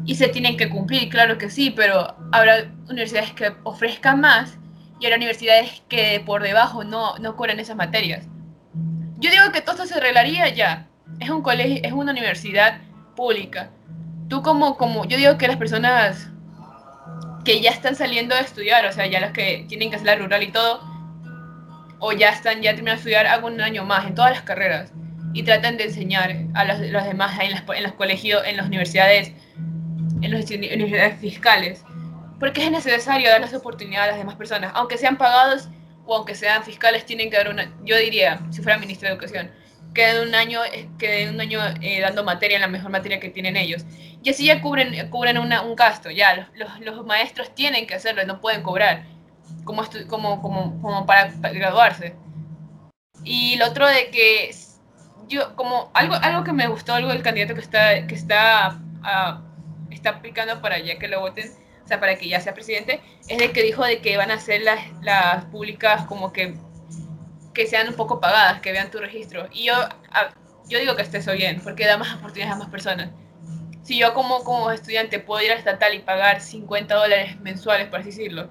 Y 0.06 0.15
se 0.15 0.28
tienen 0.28 0.58
que 0.58 0.69
cumplir, 0.69 1.08
claro 1.08 1.38
que 1.38 1.49
sí, 1.49 1.71
pero 1.71 2.13
habrá 2.34 2.73
universidades 2.89 3.32
que 3.32 3.54
ofrezcan 3.63 4.19
más 4.19 4.58
y 4.99 5.06
habrá 5.06 5.15
universidades 5.15 5.82
que 5.88 6.21
por 6.26 6.43
debajo 6.43 6.84
no, 6.84 7.17
no 7.19 7.38
cubren 7.38 7.62
esas 7.62 7.78
materias. 7.78 8.26
Yo 9.17 9.32
digo 9.32 9.49
que 9.54 9.62
todo 9.62 9.76
esto 9.76 9.86
se 9.86 9.95
arreglaría 9.95 10.49
ya. 10.49 10.88
Es 11.21 11.30
un 11.30 11.41
colegio, 11.41 11.80
es 11.84 11.93
una 11.93 12.12
universidad 12.12 12.82
pública. 13.15 13.69
Tú 14.28 14.41
como, 14.41 14.76
como, 14.76 15.06
yo 15.06 15.15
digo 15.15 15.38
que 15.38 15.47
las 15.47 15.56
personas 15.56 16.33
que 17.43 17.62
ya 17.62 17.71
están 17.71 17.95
saliendo 17.95 18.36
a 18.36 18.39
estudiar, 18.39 18.86
o 18.86 18.91
sea, 18.91 19.06
ya 19.06 19.19
las 19.19 19.32
que 19.32 19.65
tienen 19.67 19.89
que 19.89 19.95
hacer 19.95 20.08
la 20.08 20.15
rural 20.15 20.43
y 20.43 20.51
todo, 20.51 20.82
o 21.99 22.12
ya 22.12 22.29
están, 22.29 22.62
ya 22.62 22.71
terminando 22.71 22.91
de 22.91 22.97
estudiar, 22.97 23.27
hagan 23.27 23.53
un 23.53 23.62
año 23.62 23.86
más 23.86 24.06
en 24.06 24.15
todas 24.15 24.32
las 24.32 24.41
carreras 24.41 24.91
y 25.34 25.43
traten 25.43 25.77
de 25.77 25.86
enseñar 25.86 26.36
a 26.53 26.65
los, 26.65 26.79
los 26.79 27.03
demás 27.06 27.39
en, 27.39 27.51
las, 27.51 27.63
en 27.75 27.84
los 27.84 27.93
colegios, 27.93 28.43
en 28.45 28.58
las 28.58 28.67
universidades, 28.67 29.32
en 30.21 30.32
las 30.32 30.49
universidades 30.49 31.19
fiscales, 31.19 31.84
porque 32.39 32.63
es 32.65 32.71
necesario 32.71 33.29
dar 33.29 33.41
las 33.41 33.53
oportunidades 33.53 34.10
a 34.10 34.12
las 34.12 34.19
demás 34.19 34.36
personas, 34.36 34.71
aunque 34.75 34.97
sean 34.97 35.17
pagados 35.17 35.69
o 36.06 36.15
aunque 36.15 36.36
sean 36.36 36.63
fiscales, 36.63 37.06
tienen 37.06 37.29
que 37.29 37.38
dar 37.38 37.49
una, 37.49 37.73
yo 37.84 37.97
diría, 37.97 38.39
si 38.51 38.62
fuera 38.62 38.77
ministro 38.77 39.08
de 39.08 39.13
Educación, 39.13 39.51
que 39.93 40.06
den 40.06 40.27
un 40.27 40.36
año, 40.36 40.63
eh, 40.65 40.89
que 40.97 41.29
un 41.29 41.39
año 41.39 41.60
eh, 41.82 42.01
dando 42.01 42.23
materia, 42.23 42.60
la 42.60 42.67
mejor 42.67 42.91
materia 42.91 43.19
que 43.19 43.29
tienen 43.29 43.56
ellos. 43.56 43.86
Y 44.23 44.29
así 44.29 44.45
ya 44.45 44.62
cubren, 44.62 45.10
cubren 45.10 45.38
un 45.38 45.75
gasto, 45.75 46.10
ya, 46.10 46.49
los, 46.56 46.79
los, 46.79 47.06
maestros 47.06 47.53
tienen 47.53 47.86
que 47.86 47.95
hacerlo, 47.95 48.25
no 48.25 48.39
pueden 48.39 48.63
cobrar, 48.63 49.06
como, 49.65 49.84
como, 50.08 50.41
como, 50.41 50.82
como 50.82 51.06
para, 51.06 51.29
graduarse. 51.51 52.15
Y 53.23 53.58
lo 53.58 53.67
otro 53.67 53.88
de 53.88 54.10
que, 54.10 54.51
yo, 55.27 55.56
como, 55.56 55.91
algo, 55.93 56.15
algo 56.15 56.43
que 56.43 56.53
me 56.53 56.67
gustó, 56.67 56.93
algo 56.93 57.10
del 57.10 57.21
candidato 57.21 57.53
que 57.53 57.62
está, 57.62 58.08
que 58.08 58.15
está, 58.15 58.79
uh, 59.01 59.93
está 59.93 60.12
aplicando 60.12 60.62
para 60.62 60.79
ya 60.79 60.97
que 60.97 61.08
lo 61.08 61.19
voten, 61.19 61.51
o 61.84 61.88
sea, 61.88 61.99
para 61.99 62.15
que 62.15 62.29
ya 62.29 62.39
sea 62.39 62.53
presidente, 62.53 63.01
es 63.27 63.38
de 63.38 63.51
que 63.51 63.62
dijo 63.62 63.84
de 63.84 63.99
que 63.99 64.15
van 64.15 64.32
a 64.32 64.36
hacer 64.36 64.62
las, 64.62 64.79
las 65.01 65.45
públicas 65.45 66.06
como 66.06 66.32
que, 66.32 66.56
que 67.54 67.68
sean 67.68 67.88
un 67.88 67.96
poco 67.96 68.20
pagadas, 68.20 68.62
que 68.62 68.72
vean 68.72 68.92
tu 68.92 69.00
registro. 69.00 69.48
Y 69.52 69.66
yo, 69.66 69.74
yo 70.68 70.80
digo 70.80 70.96
que 70.96 71.02
esté 71.04 71.20
eso 71.20 71.34
bien, 71.34 71.62
porque 71.63 71.86
da 71.86 71.98
más 71.98 72.16
oportunidades 72.16 72.56
a 72.56 72.60
más 72.60 72.70
personas. 72.70 73.10
Si 73.84 74.00
yo 74.00 74.13
como, 74.13 74.44
como 74.44 74.72
estudiante 74.72 75.20
puedo 75.20 75.44
ir 75.44 75.52
a 75.52 75.56
estatal 75.56 75.94
y 75.94 76.00
pagar 76.00 76.42
50 76.42 76.96
dólares 76.96 77.39
mensuales, 77.42 77.88
por 77.88 78.00
así 78.00 78.10
decirlo, 78.10 78.50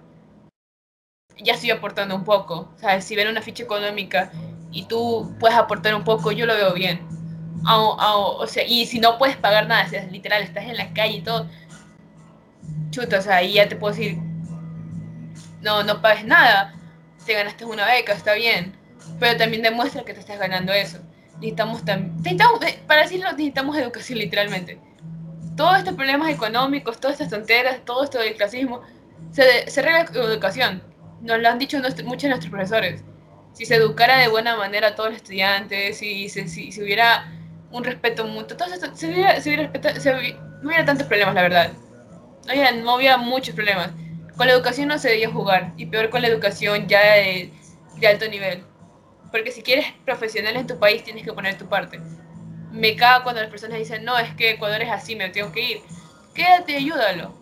ya 1.38 1.54
estoy 1.54 1.70
aportando 1.70 2.14
un 2.14 2.24
poco. 2.24 2.72
O 2.74 2.78
sea, 2.78 3.00
si 3.00 3.16
ven 3.16 3.28
una 3.28 3.42
ficha 3.42 3.64
económica 3.64 4.30
y 4.70 4.84
tú 4.84 5.34
puedes 5.40 5.56
aportar 5.56 5.94
un 5.94 6.04
poco, 6.04 6.32
yo 6.32 6.46
lo 6.46 6.54
veo 6.54 6.74
bien. 6.74 7.06
o 7.66 8.46
sea, 8.46 8.64
y 8.66 8.86
si 8.86 9.00
no 9.00 9.18
puedes 9.18 9.36
pagar 9.36 9.66
nada, 9.66 9.86
o 9.86 10.10
literal, 10.10 10.42
estás 10.42 10.64
en 10.64 10.76
la 10.76 10.92
calle 10.92 11.18
y 11.18 11.22
todo, 11.22 11.48
chuta, 12.90 13.18
o 13.18 13.22
sea, 13.22 13.36
ahí 13.36 13.54
ya 13.54 13.68
te 13.68 13.76
puedo 13.76 13.94
decir, 13.94 14.18
no, 15.62 15.82
no 15.82 16.02
pagues 16.02 16.24
nada, 16.24 16.74
te 17.24 17.34
ganaste 17.34 17.64
una 17.64 17.86
beca, 17.86 18.12
está 18.12 18.34
bien, 18.34 18.76
pero 19.18 19.36
también 19.36 19.62
demuestra 19.62 20.04
que 20.04 20.14
te 20.14 20.20
estás 20.20 20.38
ganando 20.38 20.72
eso. 20.72 20.98
Necesitamos, 21.34 21.84
necesitamos 21.84 22.62
eh, 22.62 22.78
para 22.86 23.02
decirlo, 23.02 23.30
necesitamos 23.32 23.76
educación 23.76 24.18
literalmente. 24.18 24.78
Todos 25.56 25.78
estos 25.78 25.94
problemas 25.94 26.30
económicos, 26.30 26.98
todas 27.00 27.20
estas 27.20 27.30
tonteras, 27.30 27.84
todo 27.84 28.04
esto 28.04 28.18
del 28.18 28.34
clasismo, 28.34 28.82
se, 29.32 29.70
se 29.70 29.80
arregla 29.80 30.06
con 30.06 30.22
educación. 30.22 30.82
Nos 31.20 31.40
lo 31.40 31.48
han 31.48 31.58
dicho 31.58 31.78
muchos 31.78 32.22
de 32.22 32.28
nuestros 32.28 32.50
profesores. 32.50 33.02
Si 33.52 33.66
se 33.66 33.76
educara 33.76 34.18
de 34.18 34.28
buena 34.28 34.56
manera 34.56 34.88
a 34.88 34.94
todos 34.94 35.10
los 35.10 35.16
estudiantes, 35.18 35.98
si, 35.98 36.28
si, 36.28 36.48
si, 36.48 36.82
hubiera 36.82 37.30
un 37.70 37.84
respeto 37.84 38.26
mutuo, 38.26 38.56
todo 38.56 38.72
esto, 38.72 38.90
hubiera, 39.06 39.40
se 39.40 39.50
hubiera, 39.50 39.70
no 40.62 40.68
hubiera 40.68 40.84
tantos 40.84 41.06
problemas, 41.06 41.34
la 41.34 41.42
verdad 41.42 41.72
no 42.82 42.92
había, 42.92 43.16
muchos 43.16 43.54
problemas. 43.54 43.90
Con 44.36 44.46
la 44.46 44.54
educación 44.54 44.88
no 44.88 44.98
se 44.98 45.10
debía 45.10 45.30
jugar, 45.30 45.72
y 45.76 45.86
peor 45.86 46.10
con 46.10 46.22
la 46.22 46.28
educación 46.28 46.86
ya 46.88 47.00
de, 47.00 47.52
alto 48.08 48.28
nivel. 48.28 48.64
Porque 49.32 49.50
si 49.50 49.62
quieres 49.62 49.86
profesional 50.04 50.56
en 50.56 50.66
tu 50.66 50.78
país, 50.78 51.02
tienes 51.02 51.24
que 51.24 51.32
poner 51.32 51.58
tu 51.58 51.66
parte. 51.66 52.00
Me 52.70 52.94
cago 52.94 53.24
cuando 53.24 53.40
las 53.40 53.50
personas 53.50 53.78
dicen, 53.78 54.04
no, 54.04 54.18
es 54.18 54.34
que 54.34 54.50
Ecuador 54.50 54.80
es 54.82 54.90
así, 54.90 55.16
me 55.16 55.30
tengo 55.30 55.50
que 55.50 55.62
ir. 55.62 55.80
Quédate, 56.34 56.76
ayúdalo. 56.76 57.34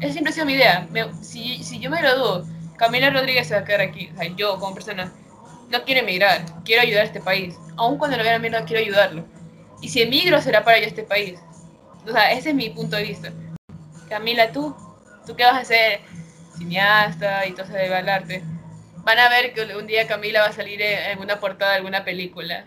Esa 0.00 0.12
siempre 0.12 0.30
ha 0.30 0.34
sido 0.34 0.46
mi 0.46 0.54
idea. 0.54 0.88
si, 1.22 1.62
si 1.62 1.78
yo 1.78 1.90
me 1.90 2.00
gradúo, 2.00 2.44
Camila 2.76 3.10
Rodríguez 3.10 3.46
se 3.46 3.54
va 3.54 3.60
a 3.60 3.64
quedar 3.64 3.82
aquí. 3.82 4.10
O 4.14 4.18
sea, 4.18 4.28
yo 4.34 4.58
como 4.58 4.74
persona 4.74 5.12
no 5.70 5.84
quiero 5.84 6.00
emigrar, 6.00 6.44
quiero 6.64 6.82
ayudar 6.82 7.02
a 7.02 7.06
este 7.06 7.20
país. 7.20 7.54
Aun 7.76 7.98
cuando 7.98 8.16
lo 8.16 8.22
vea 8.22 8.38
mierda, 8.38 8.64
quiero 8.64 8.82
ayudarlo. 8.82 9.24
Y 9.80 9.88
si 9.88 10.02
emigro, 10.02 10.40
será 10.40 10.64
para 10.64 10.78
yo 10.78 10.86
este 10.86 11.02
país. 11.02 11.38
O 12.06 12.12
sea, 12.12 12.32
ese 12.32 12.50
es 12.50 12.54
mi 12.54 12.70
punto 12.70 12.96
de 12.96 13.02
vista. 13.02 13.32
Camila, 14.08 14.52
tú, 14.52 14.74
tú 15.26 15.34
qué 15.36 15.44
vas 15.44 15.60
a 15.60 15.64
ser 15.64 16.00
cineasta 16.56 17.46
y 17.46 17.52
todo 17.52 17.64
eso 17.64 17.72
de 17.72 17.94
arte. 17.94 18.42
Van 19.04 19.18
a 19.18 19.28
ver 19.28 19.52
que 19.52 19.62
un 19.76 19.86
día 19.86 20.06
Camila 20.06 20.40
va 20.40 20.46
a 20.48 20.52
salir 20.52 20.80
en 20.80 21.18
una 21.18 21.38
portada 21.38 21.72
de 21.72 21.76
alguna 21.78 22.04
película. 22.04 22.66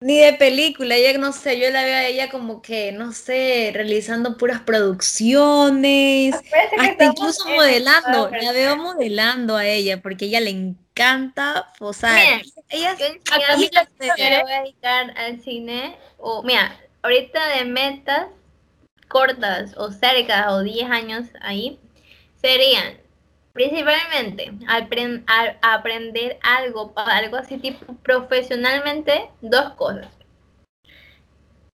Ni 0.00 0.18
de 0.18 0.34
película, 0.34 0.94
ella 0.94 1.18
no 1.18 1.32
sé, 1.32 1.58
yo 1.58 1.70
la 1.70 1.82
veo 1.82 1.96
a 1.96 2.04
ella 2.04 2.28
como 2.28 2.60
que, 2.60 2.92
no 2.92 3.12
sé, 3.12 3.70
realizando 3.72 4.36
puras 4.36 4.60
producciones, 4.60 6.34
hasta 6.78 7.04
incluso 7.06 7.48
modelando, 7.48 8.30
la 8.30 8.52
veo 8.52 8.76
modelando 8.76 9.56
a 9.56 9.66
ella 9.66 10.02
porque 10.02 10.26
ella 10.26 10.40
le 10.40 10.50
encanta 10.50 11.72
posar. 11.78 12.18
ella 12.68 12.90
a 12.90 13.56
le 13.56 14.42
voy 14.42 14.52
a 14.52 14.60
dedicar 14.60 15.18
al 15.18 15.40
cine, 15.40 15.96
o 16.18 16.42
mira, 16.42 16.78
ahorita 17.02 17.56
de 17.56 17.64
metas 17.64 18.26
cortas 19.08 19.74
o 19.78 19.90
cerca 19.90 20.52
o 20.52 20.62
10 20.62 20.90
años 20.90 21.28
ahí 21.40 21.80
serían 22.40 23.05
principalmente 23.56 24.52
al, 24.68 25.58
aprender 25.62 26.38
algo, 26.42 26.92
algo 26.94 27.36
así 27.36 27.58
tipo 27.58 27.94
profesionalmente, 28.02 29.30
dos 29.40 29.72
cosas. 29.72 30.08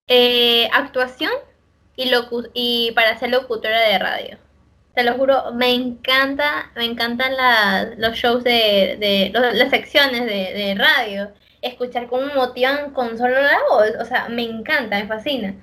Eh, 0.06 0.68
actuación 0.72 1.32
y, 1.96 2.10
y 2.54 2.92
para 2.92 3.18
ser 3.18 3.30
locutora 3.30 3.80
de 3.80 3.98
radio. 3.98 4.38
Te 4.94 5.02
lo 5.02 5.14
juro, 5.14 5.52
me 5.54 5.74
encanta, 5.74 6.70
me 6.76 6.84
encantan 6.84 7.32
los 7.98 8.14
shows 8.16 8.44
de, 8.44 9.30
las 9.34 9.70
secciones 9.70 10.24
de, 10.26 10.52
de 10.54 10.74
radio. 10.76 11.32
Escuchar 11.62 12.08
cómo 12.08 12.26
motivan 12.34 12.92
con 12.92 13.18
solo 13.18 13.40
la 13.40 13.58
voz, 13.70 13.90
o 14.00 14.04
sea, 14.04 14.28
me 14.28 14.42
encanta, 14.42 14.98
me 14.98 15.06
fascina. 15.06 15.54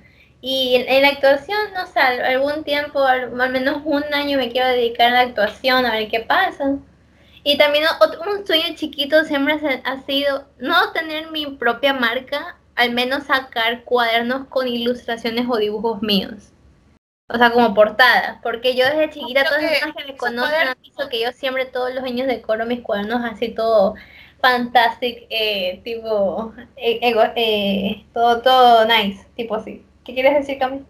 Y 0.42 0.76
en, 0.76 1.02
la 1.02 1.08
actuación, 1.08 1.58
no 1.74 1.86
sé, 1.86 2.00
algún 2.00 2.64
tiempo, 2.64 3.00
al, 3.04 3.30
menos 3.50 3.82
un 3.84 4.02
año 4.14 4.38
me 4.38 4.50
quiero 4.50 4.68
dedicar 4.68 5.08
a 5.08 5.16
la 5.16 5.20
actuación, 5.20 5.84
a 5.84 5.92
ver 5.92 6.08
qué 6.08 6.20
pasa. 6.20 6.76
Y 7.44 7.58
también 7.58 7.84
un 8.26 8.46
sueño 8.46 8.74
chiquito 8.74 9.24
siempre 9.24 9.58
ha 9.84 10.02
sido 10.02 10.46
no 10.58 10.92
tener 10.92 11.30
mi 11.30 11.46
propia 11.46 11.92
marca, 11.92 12.56
al 12.74 12.92
menos 12.92 13.24
sacar 13.24 13.84
cuadernos 13.84 14.46
con 14.48 14.66
ilustraciones 14.68 15.46
o 15.48 15.56
dibujos 15.58 16.02
míos. 16.02 16.52
O 17.28 17.36
sea, 17.36 17.50
como 17.50 17.74
portada. 17.74 18.40
Porque 18.42 18.74
yo 18.74 18.86
desde 18.86 19.10
chiquita, 19.10 19.44
todas 19.44 19.62
las 19.62 19.70
personas 19.72 19.96
que 19.96 20.12
me 20.12 20.18
conocen 20.18 20.68
han 20.68 20.82
visto 20.82 21.08
que 21.08 21.20
yo 21.20 21.32
siempre 21.32 21.66
todos 21.66 21.94
los 21.94 22.04
años 22.04 22.26
decoro 22.26 22.66
mis 22.66 22.80
cuadernos 22.80 23.22
así 23.24 23.50
todo 23.50 23.94
fantastic, 24.40 25.26
eh, 25.30 25.80
tipo, 25.84 26.52
eh, 26.76 27.00
eh, 27.36 28.04
todo, 28.12 28.40
todo 28.42 28.86
nice, 28.86 29.26
tipo 29.36 29.54
así. 29.56 29.84
¿Qué 30.10 30.14
quieres 30.14 30.34
decir, 30.34 30.58
Camila? 30.58 30.82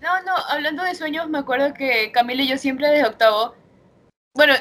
No, 0.00 0.22
no, 0.22 0.36
hablando 0.50 0.84
de 0.84 0.94
sueños, 0.94 1.28
me 1.28 1.38
acuerdo 1.38 1.74
que 1.74 2.12
Camila 2.12 2.44
y 2.44 2.46
yo 2.46 2.56
siempre 2.58 2.86
desde 2.86 3.08
octavo, 3.08 3.56
bueno, 4.34 4.54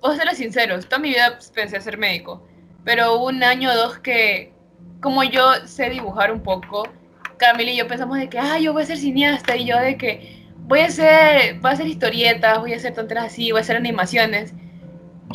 voy 0.00 0.16
a 0.16 0.18
ser 0.18 0.34
sinceros, 0.34 0.88
toda 0.88 0.98
mi 0.98 1.10
vida 1.10 1.38
pensé 1.54 1.80
ser 1.80 1.96
médico, 1.96 2.44
pero 2.84 3.22
un 3.22 3.40
año 3.44 3.70
o 3.70 3.76
dos 3.76 4.00
que 4.00 4.52
como 5.00 5.22
yo 5.22 5.64
sé 5.64 5.90
dibujar 5.90 6.32
un 6.32 6.42
poco, 6.42 6.88
Camila 7.36 7.70
y 7.70 7.76
yo 7.76 7.86
pensamos 7.86 8.18
de 8.18 8.28
que, 8.28 8.40
ah, 8.40 8.58
yo 8.58 8.72
voy 8.72 8.82
a 8.82 8.86
ser 8.86 8.98
cineasta 8.98 9.54
y 9.54 9.66
yo 9.66 9.78
de 9.78 9.96
que 9.96 10.44
voy 10.56 10.80
a 10.80 10.86
hacer, 10.86 11.60
voy 11.60 11.70
a 11.70 11.74
hacer 11.74 11.86
historietas, 11.86 12.58
voy 12.58 12.72
a 12.72 12.78
hacer 12.78 12.94
tonteras 12.94 13.26
así, 13.26 13.52
voy 13.52 13.60
a 13.60 13.62
hacer 13.62 13.76
animaciones. 13.76 14.54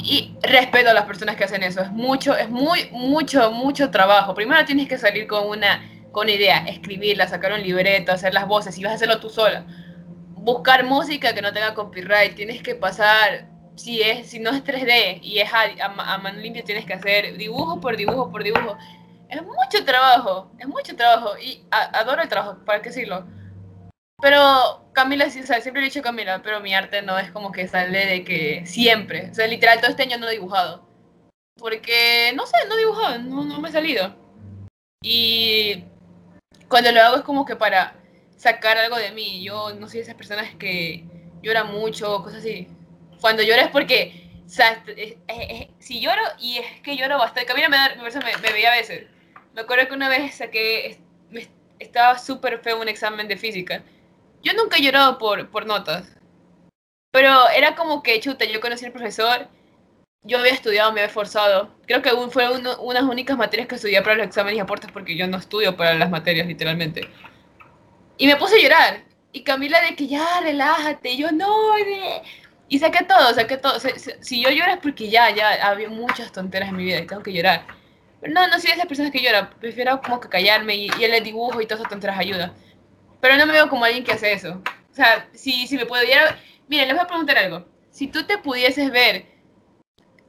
Y 0.04 0.36
respeto 0.44 0.90
a 0.90 0.94
las 0.94 1.06
personas 1.06 1.38
que 1.38 1.46
hacen 1.46 1.64
eso. 1.64 1.82
Es 1.82 1.92
mucho, 1.92 2.36
es 2.38 2.50
muy, 2.50 2.90
mucho, 2.92 3.52
mucho 3.52 3.90
trabajo. 3.90 4.36
Primero 4.36 4.64
tienes 4.66 4.88
que 4.88 4.98
salir 4.98 5.28
con 5.28 5.48
una, 5.48 5.82
con 6.18 6.30
idea, 6.30 6.66
escribirla, 6.66 7.28
sacar 7.28 7.54
un 7.54 7.62
libreto, 7.62 8.12
hacer 8.12 8.34
las 8.34 8.48
voces 8.48 8.76
y 8.80 8.84
vas 8.84 8.94
a 8.94 8.96
hacerlo 8.96 9.20
tú 9.20 9.30
sola. 9.30 9.68
Buscar 10.34 10.84
música 10.84 11.36
que 11.36 11.44
no 11.44 11.54
tenga 11.54 11.76
copyright. 11.76 12.34
Tienes 12.34 12.64
que 12.64 12.74
pasar, 12.74 13.48
si, 13.76 14.02
es, 14.02 14.28
si 14.28 14.40
no 14.40 14.50
es 14.50 14.64
3D 14.64 15.20
y 15.22 15.38
es 15.38 15.54
a, 15.54 15.66
a, 15.80 16.18
mano 16.18 16.40
limpia, 16.40 16.64
tienes 16.64 16.86
que 16.86 16.94
hacer 16.96 17.38
dibujo 17.38 17.80
por 17.80 17.96
dibujo 17.96 18.32
por 18.32 18.44
dibujo. 18.44 18.76
Es 19.30 19.44
mucho 19.44 19.86
trabajo, 19.86 20.50
es 20.58 20.68
mucho 20.68 20.96
trabajo. 20.96 21.38
Y 21.38 21.64
adoro 21.70 22.24
el 22.24 22.30
trabajo, 22.30 22.66
para 22.66 22.82
qué 22.82 22.90
decirlo 22.90 23.24
pero 24.20 24.90
Camila, 24.94 25.30
siempre 25.30 25.84
he 25.84 25.86
dicho 25.86 26.02
Camila, 26.02 26.42
pero 26.42 26.60
mi 26.62 26.74
arte 26.74 27.04
no 27.04 27.20
es 27.20 27.30
como 27.30 27.52
que 27.52 27.68
sale 27.68 28.08
de 28.08 28.24
que 28.24 28.66
siempre. 28.66 29.30
O 29.30 29.36
sea, 29.36 29.46
literal, 29.46 29.80
todo 29.80 29.92
este 29.92 30.02
año 30.02 30.18
no 30.18 30.28
he 30.28 30.32
dibujado. 30.32 30.84
Porque, 31.60 32.34
no 32.36 32.48
sé, 32.48 32.58
no 32.68 32.74
he 32.74 32.80
dibujado, 32.80 33.20
no, 33.20 33.44
no 33.44 33.62
me 33.62 33.70
he 33.70 33.72
salido. 33.72 34.16
Y 35.04 35.86
cuando 36.68 36.92
lo 36.92 37.02
hago 37.02 37.16
es 37.18 37.22
como 37.24 37.46
que 37.46 37.56
para 37.56 37.96
sacar 38.36 38.78
algo 38.78 38.98
de 38.98 39.12
mí. 39.12 39.44
Yo 39.44 39.74
no 39.74 39.88
soy 39.88 39.98
de 39.98 40.04
esas 40.04 40.16
personas 40.16 40.56
que 40.56 41.06
lloran 41.42 41.72
mucho, 41.72 42.24
cosas 42.24 42.40
así. 42.40 42.68
Cuando 43.22 43.44
lloro 43.44 43.62
es 43.62 43.70
porque, 43.70 44.30
o 44.46 44.50
sea, 44.50 44.84
si 45.80 46.00
lloro 46.00 46.22
y 46.40 46.58
es 46.58 46.82
que 46.82 46.96
lloro 46.98 47.18
bastante. 47.18 47.46
Camila 47.46 47.70
me, 47.70 47.78
me, 47.96 48.38
me 48.38 48.52
veía 48.52 48.72
a 48.72 48.76
veces. 48.76 49.08
Me 49.54 49.62
acuerdo 49.62 49.88
que 49.88 49.94
una 49.96 50.10
vez 50.10 50.36
saqué, 50.36 51.00
estaba 51.80 52.18
súper 52.20 52.60
feo 52.60 52.80
un 52.80 52.90
examen 52.90 53.28
de 53.28 53.38
física 53.38 53.84
yo 54.44 54.54
nunca 54.54 54.78
he 54.78 54.82
llorado 54.82 55.18
por, 55.18 55.50
por 55.50 55.66
notas. 55.66 56.16
Pero 57.12 57.50
era 57.50 57.76
como 57.76 58.04
que, 58.04 58.20
chuta, 58.20 58.46
yo 58.46 58.62
conocí 58.62 58.86
al 58.86 58.92
profesor, 58.92 59.48
yo 60.28 60.40
había 60.40 60.52
estudiado, 60.52 60.92
me 60.92 61.00
había 61.00 61.08
esforzado. 61.08 61.74
Creo 61.86 62.02
que 62.02 62.12
fue 62.30 62.50
unas 62.50 63.04
únicas 63.04 63.38
materias 63.38 63.68
que 63.68 63.76
estudié 63.76 64.02
para 64.02 64.16
los 64.16 64.28
exámenes 64.28 64.58
y 64.58 64.60
aportes 64.60 64.92
porque 64.92 65.16
yo 65.16 65.28
no 65.28 65.38
estudio 65.38 65.76
para 65.76 65.94
las 65.96 66.10
materias, 66.10 66.46
literalmente. 66.48 67.10
Y 68.18 68.28
me 68.28 68.36
puse 68.36 68.58
a 68.58 68.62
llorar. 68.62 69.04
Y 69.32 69.44
Camila 69.44 69.82
de 69.82 69.96
que 69.96 70.08
ya, 70.08 70.42
relájate. 70.42 71.12
Y 71.12 71.18
yo, 71.18 71.32
no, 71.32 71.50
y 72.70 72.80
saqué 72.80 73.06
todo, 73.06 73.34
saqué 73.34 73.58
todo. 73.58 73.80
Si, 74.22 74.42
yo 74.42 74.50
lloro 74.50 74.72
es 74.74 74.80
porque 74.80 75.10
ya, 75.10 75.30
ya 75.34 75.54
había 75.68 75.90
muchas 75.90 76.32
tonteras 76.32 76.70
en 76.70 76.76
mi 76.76 76.84
vida 76.84 77.00
y 77.00 77.08
tengo 77.08 77.24
que 77.24 77.32
llorar. 77.32 77.66
Pero 78.20 78.34
no, 78.34 78.48
no 78.48 78.60
soy 78.60 78.70
de 78.70 78.76
esas 78.76 78.88
personas 78.88 79.12
que 79.12 79.22
lloran. 79.22 79.50
Prefiero 79.60 80.02
como 80.02 80.20
que 80.20 80.28
callarme 80.28 80.76
y, 80.76 80.90
y 81.00 81.04
el 81.04 81.24
dibujo 81.24 81.62
y 81.62 81.66
todas 81.66 81.80
esas 81.82 81.92
tonteras 81.92 82.20
ayuda. 82.20 82.54
Pero 83.22 83.38
no 83.38 83.46
me 83.46 83.54
veo 83.54 83.70
como 83.70 83.86
alguien 83.86 84.04
que 84.04 84.12
hace 84.12 84.34
eso. 84.34 84.62
O 84.92 84.94
sea, 84.94 85.28
si, 85.34 85.68
si 85.68 85.78
me 85.78 85.86
pudiera... 85.86 86.38
Miren, 86.68 86.88
les 86.88 86.98
voy 86.98 87.06
a 87.06 87.08
preguntar 87.08 87.38
algo. 87.38 87.66
Si 87.92 88.08
tú 88.08 88.26
te 88.26 88.38
pudieses 88.38 88.92
ver, 88.92 89.26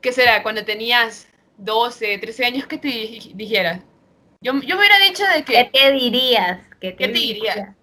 ¿qué 0.01 0.13
será? 0.13 0.43
Cuando 0.43 0.65
tenías 0.65 1.29
12, 1.59 2.19
13 2.19 2.45
años, 2.45 2.67
¿qué 2.67 2.79
te 2.79 2.89
dijeras? 3.35 3.81
Yo, 4.41 4.53
yo 4.53 4.77
me 4.77 4.81
hubiera 4.81 4.99
dicho 5.01 5.25
de 5.35 5.45
que... 5.45 5.53
¿Qué 5.55 5.71
te 5.73 5.93
dirías? 5.93 6.61
¿Qué 6.81 6.93
te, 6.93 7.09
dirías? 7.09 7.75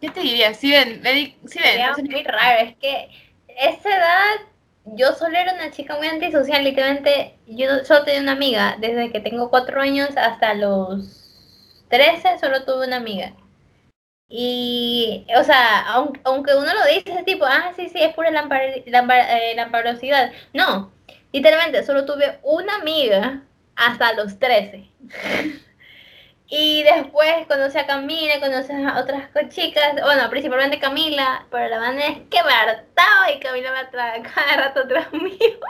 ¿Qué 0.00 0.10
te 0.10 0.20
dirías? 0.20 0.56
Si 0.58 0.70
ven, 0.70 1.02
si 1.46 1.58
ven. 1.58 1.80
Es 1.80 2.02
muy 2.02 2.22
raro, 2.22 2.60
es 2.60 2.76
que 2.76 3.08
esa 3.48 3.88
edad 3.88 4.46
yo 4.84 5.14
solo 5.14 5.36
era 5.36 5.54
una 5.54 5.70
chica 5.70 5.96
muy 5.96 6.06
antisocial, 6.06 6.62
literalmente 6.62 7.38
yo 7.46 7.84
solo 7.84 8.04
tenía 8.04 8.20
una 8.20 8.32
amiga, 8.32 8.76
desde 8.78 9.10
que 9.10 9.20
tengo 9.20 9.50
4 9.50 9.80
años 9.80 10.10
hasta 10.16 10.54
los 10.54 11.26
13 11.88 12.38
solo 12.38 12.64
tuve 12.64 12.86
una 12.86 12.96
amiga. 12.96 13.32
Y, 14.28 15.24
o 15.38 15.44
sea, 15.44 15.86
aunque, 16.24 16.54
uno 16.54 16.72
lo 16.74 16.84
dice, 16.86 17.12
ese 17.12 17.22
tipo, 17.22 17.44
ah, 17.44 17.72
sí, 17.76 17.88
sí, 17.88 18.02
es 18.02 18.12
pura 18.14 18.30
eh, 18.30 19.54
lamparosidad. 19.56 20.32
No, 20.52 20.92
literalmente, 21.36 21.84
solo 21.84 22.06
tuve 22.06 22.38
una 22.42 22.76
amiga 22.76 23.42
hasta 23.76 24.14
los 24.14 24.38
13. 24.38 24.88
y 26.48 26.82
después 26.82 27.46
conocí 27.46 27.76
a 27.76 27.86
Camila, 27.86 28.40
conocí 28.40 28.72
a 28.72 28.98
otras 28.98 29.28
chicas, 29.50 29.96
bueno, 30.02 30.30
principalmente 30.30 30.78
Camila, 30.78 31.44
pero 31.50 31.68
la 31.68 31.78
manera 31.78 32.08
es 32.08 32.18
que 32.30 32.42
me 32.42 32.52
hartaba 32.52 33.32
y 33.34 33.38
Camila 33.38 33.70
me 33.70 33.78
atrae 33.80 34.22
cada 34.34 34.56
rato 34.56 34.80
atrás 34.80 35.12
mío. 35.12 35.60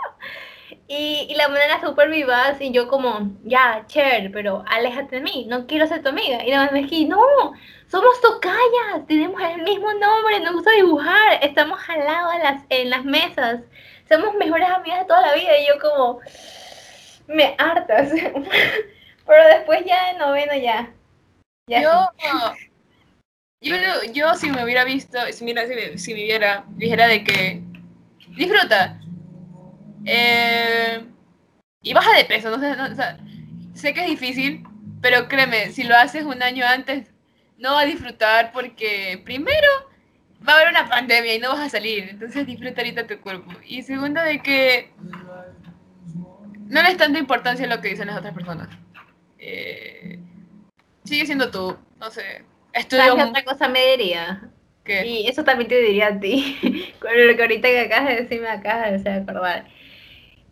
Y, 0.89 1.27
y, 1.29 1.35
la 1.35 1.49
manera 1.49 1.81
súper 1.81 2.09
vivaz 2.11 2.61
y 2.61 2.71
yo 2.71 2.87
como, 2.87 3.33
ya, 3.43 3.83
Cher, 3.89 4.31
pero 4.33 4.63
aléjate 4.69 5.17
de 5.17 5.21
mí, 5.21 5.47
no 5.49 5.67
quiero 5.67 5.89
ser 5.89 6.01
tu 6.01 6.11
amiga. 6.11 6.45
Y 6.45 6.51
la 6.51 6.59
mamá 6.59 6.71
me 6.73 6.83
dije, 6.83 7.07
no, 7.07 7.19
somos 7.89 8.21
tocayas, 8.21 9.05
tenemos 9.09 9.41
el 9.43 9.63
mismo 9.63 9.93
nombre, 9.95 10.39
nos 10.45 10.55
gusta 10.55 10.71
dibujar, 10.71 11.41
estamos 11.43 11.81
al 11.89 12.05
lado 12.05 12.31
en 12.69 12.91
las 12.91 13.05
mesas, 13.05 13.63
somos 14.09 14.35
mejores 14.35 14.69
amigas 14.69 15.01
de 15.01 15.05
toda 15.07 15.21
la 15.21 15.35
vida. 15.35 15.59
Y 15.59 15.67
yo 15.67 15.79
como, 15.81 16.21
me 17.27 17.55
hartas. 17.59 18.11
Pero 19.27 19.49
después 19.49 19.85
ya 19.85 20.13
de 20.13 20.19
noveno 20.19 20.55
ya. 20.55 20.93
yo, 21.69 22.09
yo, 23.61 23.77
yo, 24.13 24.35
si 24.35 24.51
me 24.51 24.63
hubiera 24.63 24.85
visto, 24.85 25.19
si, 25.33 25.45
mira, 25.45 25.65
si, 25.97 26.15
me, 26.15 26.23
viera, 26.23 26.65
dijera 26.69 27.09
de 27.09 27.25
que 27.25 27.63
disfruta. 28.37 29.01
Eh, 30.05 31.05
y 31.83 31.93
baja 31.93 32.17
de 32.17 32.25
peso, 32.25 32.57
no 32.57 32.61
sé, 32.61 33.03
sé 33.75 33.93
que 33.93 34.03
es 34.03 34.07
difícil, 34.07 34.65
pero 35.01 35.27
créeme, 35.29 35.71
si 35.71 35.83
lo 35.83 35.97
haces 35.97 36.25
un 36.25 36.43
año 36.43 36.65
antes, 36.65 37.13
no 37.59 37.75
va 37.75 37.81
a 37.81 37.87
disfrutar 37.87 38.53
porque 38.53 39.21
primero 39.25 39.69
va 40.47 40.53
a 40.53 40.57
haber 40.57 40.69
una 40.71 40.89
pandemia 40.89 41.35
y 41.35 41.39
no 41.39 41.51
vas 41.51 41.61
a 41.61 41.69
salir, 41.69 42.09
entonces 42.11 42.47
disfruta 42.47 42.81
ahorita 42.81 43.07
tu 43.07 43.21
cuerpo. 43.21 43.53
Y 43.65 43.83
segundo 43.83 44.21
de 44.23 44.41
que 44.43 44.91
no 46.69 46.83
le 46.83 46.89
es 46.89 46.97
tanta 46.97 47.19
importancia 47.19 47.67
lo 47.67 47.81
que 47.81 47.89
dicen 47.89 48.09
las 48.09 48.19
otras 48.19 48.35
personas. 48.35 48.69
Eh, 49.39 50.19
sigue 51.05 51.27
siendo 51.27 51.51
tú, 51.51 51.77
no 51.99 52.11
sé. 52.11 52.45
Estudio 52.73 53.15
otra 53.15 53.45
cosa 53.45 53.69
me 53.69 53.97
diría? 53.97 54.51
¿Qué? 54.85 55.07
Y 55.07 55.27
eso 55.27 55.45
también 55.45 55.69
te 55.69 55.81
diría 55.81 56.09
a 56.09 56.21
ti, 56.21 56.95
con 57.01 57.11
lo 57.27 57.37
que 57.37 57.43
ahorita 57.43 57.69
que 57.69 57.81
acabas 57.81 58.09
de 58.09 58.23
decirme 58.23 58.49
acá, 58.49 58.91
de 58.91 59.11
acordar. 59.11 59.67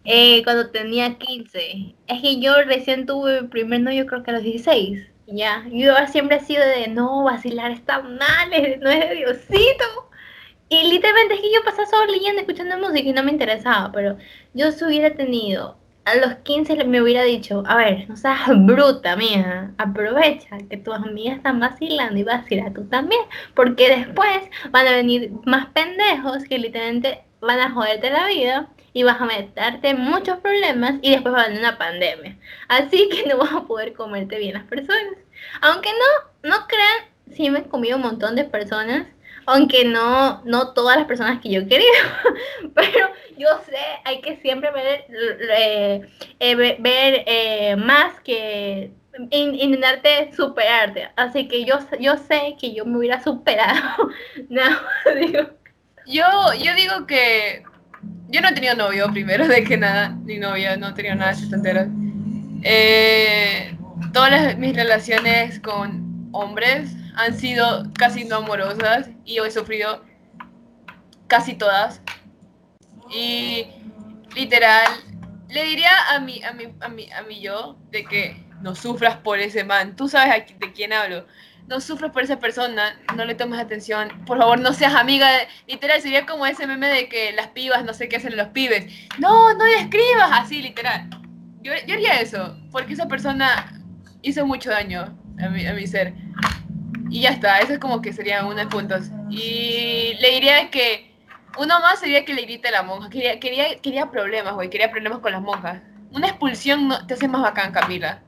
Eh, 0.04 0.42
cuando 0.44 0.70
tenía 0.70 1.16
15. 1.18 1.94
Es 2.06 2.22
que 2.22 2.40
yo 2.40 2.62
recién 2.64 3.06
tuve 3.06 3.38
el 3.38 3.48
primer 3.48 3.80
novio 3.80 4.06
creo 4.06 4.22
que 4.22 4.30
a 4.30 4.34
los 4.34 4.42
16. 4.42 5.13
Ya, 5.26 5.64
yo 5.70 5.94
siempre 6.08 6.37
he 6.37 6.40
sido 6.40 6.64
de 6.64 6.88
no, 6.88 7.24
vacilar 7.24 7.70
está 7.70 8.02
mal, 8.02 8.50
no 8.80 8.90
es 8.90 9.08
de 9.08 9.14
Diosito. 9.14 9.84
Y 10.68 10.90
literalmente 10.90 11.34
es 11.34 11.40
que 11.40 11.52
yo 11.52 11.62
pasaba 11.64 11.87
solo 11.87 12.10
leyendo, 12.10 12.40
escuchando 12.40 12.78
música 12.78 13.08
y 13.08 13.12
no 13.12 13.22
me 13.22 13.32
interesaba, 13.32 13.92
pero 13.92 14.16
yo 14.54 14.72
si 14.72 14.84
hubiera 14.84 15.14
tenido, 15.14 15.76
a 16.04 16.16
los 16.16 16.34
15 16.37 16.84
me 16.84 17.00
hubiera 17.02 17.22
dicho, 17.22 17.62
a 17.66 17.76
ver, 17.76 18.08
no 18.08 18.16
seas 18.16 18.48
bruta, 18.48 19.16
mía, 19.16 19.72
aprovecha 19.78 20.58
que 20.68 20.76
tus 20.76 20.94
amigas 20.94 21.37
están 21.37 21.60
vacilando 21.60 22.18
y 22.18 22.24
vacila 22.24 22.72
tú 22.72 22.84
también, 22.87 23.22
porque 23.54 23.88
después 23.88 24.42
van 24.70 24.87
a 24.87 24.92
venir 24.92 25.32
más 25.44 25.66
pendejos 25.66 26.44
que 26.44 26.58
literalmente 26.58 27.22
van 27.40 27.60
a 27.60 27.70
joderte 27.70 28.10
la 28.10 28.26
vida 28.26 28.68
y 28.94 29.02
vas 29.02 29.20
a 29.20 29.26
meterte 29.26 29.92
muchos 29.92 30.38
problemas 30.38 30.94
y 31.02 31.11
después 31.11 31.35
va 31.35 31.42
a 31.42 31.46
venir 31.48 31.61
una 31.61 31.76
pandemia. 31.76 32.38
Así 32.68 33.11
que 33.11 33.28
no 33.28 33.37
vas 33.37 33.52
a 33.52 33.64
poder 33.64 33.92
comerte 33.92 34.38
bien 34.38 34.54
las 34.54 34.64
personas. 34.64 35.16
Aunque 35.61 35.90
no, 35.90 36.48
no 36.48 36.66
crean, 36.66 37.11
sí 37.35 37.50
me 37.50 37.59
he 37.59 37.64
comido 37.64 37.96
un 37.96 38.02
montón 38.02 38.37
de 38.37 38.44
personas, 38.44 39.07
aunque 39.46 39.85
no, 39.85 40.42
no 40.44 40.72
todas 40.72 40.96
las 40.96 41.07
personas 41.07 41.40
que 41.40 41.50
yo 41.50 41.66
quería, 41.66 41.90
pero 42.74 43.09
yo 43.37 43.48
sé, 43.66 43.77
hay 44.04 44.21
que 44.21 44.37
siempre 44.37 44.71
ver, 44.71 45.04
eh, 45.58 46.08
eh, 46.38 46.77
ver 46.79 47.25
eh, 47.27 47.77
más 47.77 48.21
que 48.21 48.92
intentarte 49.31 50.33
superarte. 50.35 51.10
Así 51.16 51.48
que 51.48 51.64
yo, 51.64 51.79
yo 51.98 52.16
sé 52.16 52.56
que 52.60 52.75
yo 52.75 52.87
me 52.87 52.98
hubiera 52.98 53.23
superado. 53.23 54.10
no, 54.48 54.62
digo. 55.21 55.50
Yo, 56.06 56.25
yo 56.58 56.75
digo 56.75 57.06
que 57.06 57.64
yo 58.29 58.40
no 58.40 58.48
he 58.48 58.52
tenido 58.52 58.75
novio 58.75 59.11
primero 59.13 59.46
de 59.46 59.63
que 59.65 59.77
nada, 59.77 60.17
ni 60.25 60.38
novia, 60.38 60.77
no 60.77 60.88
he 60.88 60.92
tenido 60.92 61.15
nada 61.15 61.33
de 61.33 61.46
esas 61.46 61.88
Eh, 62.63 63.77
todas 64.13 64.57
mis 64.59 64.75
relaciones 64.75 65.61
con 65.61 66.29
hombres 66.33 66.90
han 67.17 67.38
sido 67.38 67.85
casi 67.92 68.25
no 68.25 68.37
amorosas 68.37 69.09
y 69.25 69.38
he 69.38 69.50
sufrido 69.50 70.05
casi 71.29 71.55
todas. 71.55 72.00
Y 73.15 73.67
literal, 74.35 74.88
le 75.48 75.65
diría 75.65 75.92
a 76.11 76.19
mi, 76.19 76.42
a 76.42 76.52
mi, 76.52 76.65
a 76.81 76.88
mi, 76.88 77.11
a 77.13 77.23
mi 77.23 77.40
yo 77.40 77.79
de 77.90 78.05
que 78.05 78.44
no 78.63 78.75
sufras 78.75 79.17
por 79.19 79.38
ese 79.38 79.63
man. 79.63 79.94
Tú 79.94 80.09
sabes 80.09 80.44
de 80.59 80.73
quién 80.73 80.92
hablo 80.92 81.27
no 81.67 81.81
sufres 81.81 82.10
por 82.10 82.23
esa 82.23 82.38
persona, 82.38 82.98
no 83.17 83.25
le 83.25 83.35
tomes 83.35 83.58
atención, 83.58 84.08
por 84.27 84.38
favor 84.38 84.60
no 84.60 84.73
seas 84.73 84.94
amiga, 84.94 85.29
literal, 85.67 86.00
sería 86.00 86.27
como 86.27 86.46
ese 86.46 86.67
meme 86.67 86.88
de 86.88 87.08
que 87.08 87.33
las 87.33 87.48
pibas 87.48 87.85
no 87.85 87.94
sé 87.94 88.08
qué 88.08 88.17
hacen 88.17 88.37
los 88.37 88.48
pibes, 88.48 88.92
no, 89.19 89.54
no 89.54 89.65
le 89.65 89.77
escribas 89.81 90.31
así, 90.33 90.62
literal. 90.62 91.08
Yo, 91.62 91.73
yo 91.87 91.94
haría 91.94 92.21
eso, 92.21 92.58
porque 92.71 92.92
esa 92.92 93.08
persona 93.08 93.81
hizo 94.21 94.46
mucho 94.46 94.71
daño 94.71 95.17
a 95.42 95.48
mi, 95.48 95.67
a 95.67 95.73
mi 95.73 95.87
ser. 95.87 96.15
Y 97.10 97.23
ya 97.23 97.31
está, 97.31 97.58
eso 97.60 97.75
es 97.75 97.79
como 97.79 98.02
que 98.02 98.12
serían 98.12 98.46
unos 98.46 98.67
puntos. 98.67 99.06
Y 99.31 100.15
le 100.21 100.31
diría 100.33 100.71
que 100.71 101.15
uno 101.58 101.81
más 101.81 102.00
sería 102.00 102.25
que 102.25 102.35
le 102.35 102.42
grite 102.42 102.69
a 102.69 102.73
la 102.73 102.83
monja. 102.83 103.08
Quería, 103.08 103.38
quería, 103.38 103.81
quería 103.81 104.10
problemas, 104.10 104.54
güey, 104.54 104.69
quería 104.69 104.90
problemas 104.90 105.21
con 105.21 105.33
las 105.33 105.40
monjas. 105.40 105.81
Una 106.10 106.29
expulsión 106.29 106.88
no, 106.88 107.06
te 107.06 107.15
hace 107.15 107.29
más 107.29 107.42
bacán, 107.42 107.73
Camila. 107.73 108.23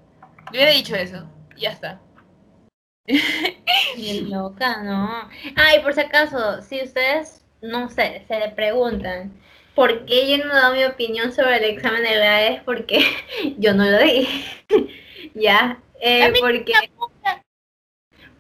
Le 0.53 0.59
hubiera 0.59 0.73
dicho 0.73 0.95
eso, 0.95 1.29
y 1.57 1.63
ya 1.63 1.71
está. 1.71 2.01
Bien 3.97 4.31
loca, 4.31 4.83
¿no? 4.83 5.29
Ay, 5.57 5.81
por 5.81 5.95
si 5.95 6.01
acaso, 6.01 6.63
si 6.63 6.83
ustedes, 6.83 7.45
no 7.63 7.89
sé, 7.89 8.25
se 8.29 8.39
le 8.39 8.49
preguntan 8.51 9.33
por 9.75 10.07
qué 10.07 10.29
yo 10.29 10.39
no 10.45 10.51
he 10.51 10.55
dado 10.55 10.75
mi 10.75 10.85
opinión 10.85 11.33
sobre 11.33 11.59
el 11.59 11.65
examen 11.65 12.03
de 12.03 12.17
la 12.17 12.47
es 12.47 12.63
porque 12.63 13.05
yo 13.59 13.75
no 13.75 13.85
lo 13.85 13.99
di. 13.99 14.27
ya, 15.35 15.79
eh, 16.01 16.33
porque 16.41 16.73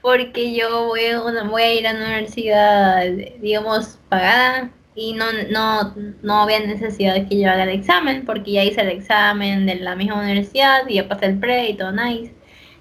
porque 0.00 0.54
yo 0.54 0.86
voy, 0.86 1.02
voy 1.50 1.62
a 1.62 1.74
ir 1.74 1.86
a 1.86 1.90
una 1.90 2.06
universidad, 2.06 3.04
digamos, 3.40 3.98
pagada 4.08 4.70
y 4.94 5.14
no, 5.14 5.26
no, 5.50 5.94
no 6.22 6.42
había 6.42 6.60
necesidad 6.60 7.14
de 7.14 7.26
que 7.26 7.40
yo 7.40 7.50
haga 7.50 7.64
el 7.64 7.70
examen 7.70 8.24
porque 8.24 8.52
ya 8.52 8.62
hice 8.62 8.82
el 8.82 8.90
examen 8.90 9.66
de 9.66 9.74
la 9.74 9.96
misma 9.96 10.20
universidad 10.20 10.86
y 10.88 10.94
ya 10.94 11.08
pasé 11.08 11.26
el 11.26 11.40
pre 11.40 11.70
y 11.70 11.76
todo 11.76 11.90
nice. 11.90 12.32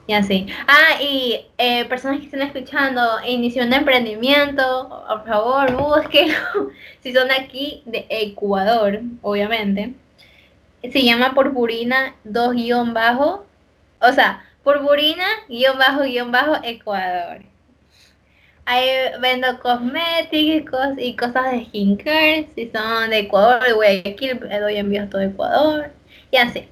Y 0.07 0.13
así. 0.13 0.45
Ah, 0.67 1.01
y 1.01 1.47
eh, 1.57 1.85
personas 1.85 2.19
que 2.19 2.25
estén 2.25 2.43
escuchando, 2.43 3.01
inicio 3.25 3.65
de 3.65 3.75
emprendimiento, 3.75 5.03
por 5.07 5.25
favor, 5.25 5.71
búsquenlo. 5.75 6.37
si 7.01 7.11
son 7.13 7.31
aquí 7.31 7.81
de 7.85 8.05
Ecuador, 8.09 9.01
obviamente. 9.21 9.95
Se 10.83 11.03
llama 11.03 11.33
Purpurina 11.33 12.15
2 12.23 12.53
guion 12.53 12.93
bajo. 12.93 13.45
O 13.99 14.11
sea, 14.11 14.45
Purpurina, 14.63 15.25
guion 15.49 15.77
bajo, 15.79 16.03
guion 16.03 16.31
bajo, 16.31 16.57
Ecuador. 16.63 17.41
Ahí 18.65 18.87
vendo 19.19 19.59
cosméticos 19.59 20.97
y 20.97 21.15
cosas 21.15 21.51
de 21.51 21.65
skincare. 21.65 22.47
Si 22.53 22.69
son 22.69 23.09
de 23.09 23.19
Ecuador, 23.19 23.63
de 23.63 23.73
Guayaquil, 23.73 24.39
doy 24.39 24.77
envíos 24.77 25.07
a 25.07 25.09
todo 25.09 25.21
Ecuador. 25.21 25.91
Y 26.29 26.37
así. 26.37 26.67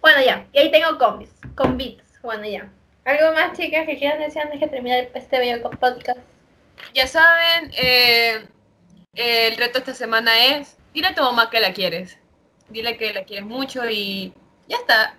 Bueno, 0.00 0.20
ya. 0.24 0.46
Y 0.52 0.58
ahí 0.58 0.70
tengo 0.70 0.96
combis. 0.98 1.30
Combits. 1.54 2.04
Bueno, 2.22 2.44
ya. 2.46 2.68
¿Algo 3.08 3.32
más, 3.32 3.56
chicas, 3.56 3.86
que 3.86 3.96
quieran 3.96 4.18
decir 4.18 4.42
antes 4.42 4.60
de 4.60 4.68
terminar 4.68 5.08
este 5.14 5.38
bello 5.38 5.70
podcast? 5.80 6.20
Ya 6.92 7.06
saben, 7.06 7.70
eh, 7.78 8.46
el 9.14 9.56
reto 9.56 9.78
esta 9.78 9.94
semana 9.94 10.30
es, 10.44 10.76
dile 10.92 11.06
a 11.06 11.14
tu 11.14 11.22
mamá 11.22 11.48
que 11.48 11.58
la 11.58 11.72
quieres. 11.72 12.18
Dile 12.68 12.98
que 12.98 13.14
la 13.14 13.24
quieres 13.24 13.46
mucho 13.46 13.88
y 13.88 14.34
ya 14.68 14.76
está 14.76 15.16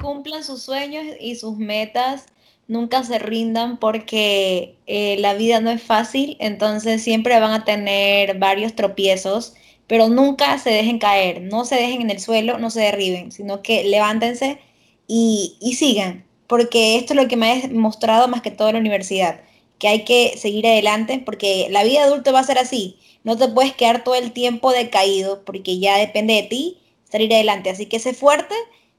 cumplan 0.00 0.44
sus 0.44 0.62
sueños 0.62 1.04
y 1.18 1.34
sus 1.34 1.58
metas, 1.58 2.26
nunca 2.68 3.02
se 3.02 3.18
rindan 3.18 3.78
porque 3.78 4.78
eh, 4.86 5.16
la 5.18 5.34
vida 5.34 5.60
no 5.60 5.70
es 5.70 5.82
fácil, 5.82 6.36
entonces 6.38 7.02
siempre 7.02 7.40
van 7.40 7.50
a 7.50 7.64
tener 7.64 8.38
varios 8.38 8.76
tropiezos, 8.76 9.54
pero 9.88 10.08
nunca 10.08 10.56
se 10.58 10.70
dejen 10.70 11.00
caer, 11.00 11.42
no 11.42 11.64
se 11.64 11.74
dejen 11.74 12.02
en 12.02 12.10
el 12.10 12.20
suelo, 12.20 12.58
no 12.58 12.70
se 12.70 12.80
derriben, 12.80 13.32
sino 13.32 13.60
que 13.60 13.82
levántense 13.82 14.60
y, 15.08 15.56
y 15.60 15.74
sigan, 15.74 16.29
porque 16.50 16.96
esto 16.96 17.12
es 17.12 17.22
lo 17.22 17.28
que 17.28 17.36
me 17.36 17.52
ha 17.52 17.68
mostrado 17.68 18.26
más 18.26 18.42
que 18.42 18.50
todo 18.50 18.72
la 18.72 18.80
universidad, 18.80 19.40
que 19.78 19.86
hay 19.86 20.04
que 20.04 20.36
seguir 20.36 20.66
adelante 20.66 21.22
porque 21.24 21.68
la 21.70 21.84
vida 21.84 22.02
adulta 22.02 22.32
va 22.32 22.40
a 22.40 22.44
ser 22.44 22.58
así, 22.58 22.98
no 23.22 23.36
te 23.36 23.46
puedes 23.46 23.72
quedar 23.72 24.02
todo 24.02 24.16
el 24.16 24.32
tiempo 24.32 24.72
decaído 24.72 25.44
porque 25.44 25.78
ya 25.78 25.96
depende 25.96 26.34
de 26.34 26.42
ti 26.42 26.78
salir 27.08 27.32
adelante, 27.32 27.70
así 27.70 27.86
que 27.86 28.00
sé 28.00 28.14
fuerte 28.14 28.56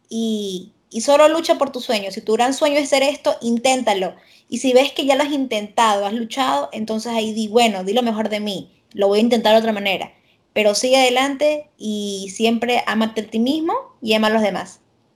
y, 0.08 0.72
y 0.90 1.02
solo 1.02 1.28
lucha 1.28 1.58
por 1.58 1.72
tus 1.72 1.84
sueños. 1.84 2.14
Si 2.14 2.22
tu 2.22 2.34
gran 2.34 2.54
sueño 2.54 2.78
es 2.78 2.88
ser 2.88 3.04
esto, 3.04 3.36
inténtalo. 3.42 4.16
Y 4.48 4.60
si 4.60 4.72
ves 4.72 4.94
que 4.94 5.06
ya 5.06 5.18
lo 5.18 5.24
has 5.24 5.34
intentado, 5.34 6.06
has 6.06 6.14
luchado, 6.14 6.70
entonces 6.72 7.12
ahí 7.12 7.34
di, 7.34 7.50
bueno, 7.50 7.84
di 7.84 7.92
lo 7.92 8.02
mejor 8.02 8.30
de 8.30 8.40
mí, 8.40 8.72
lo 8.94 9.10
voy 9.10 9.20
a 9.20 9.24
intentar 9.24 9.54
de 9.54 9.60
otra 9.60 9.74
manera. 9.74 10.14
Pero 10.54 10.74
sigue 10.74 10.98
adelante 10.98 11.70
y 11.78 12.32
siempre 12.34 12.82
amate 12.88 13.22
a 13.22 13.28
ti 13.28 13.40
mismo 13.40 13.74
y 14.02 14.14
ama 14.14 14.28
a 14.28 14.32
los 14.32 14.42
demás. 14.42 14.81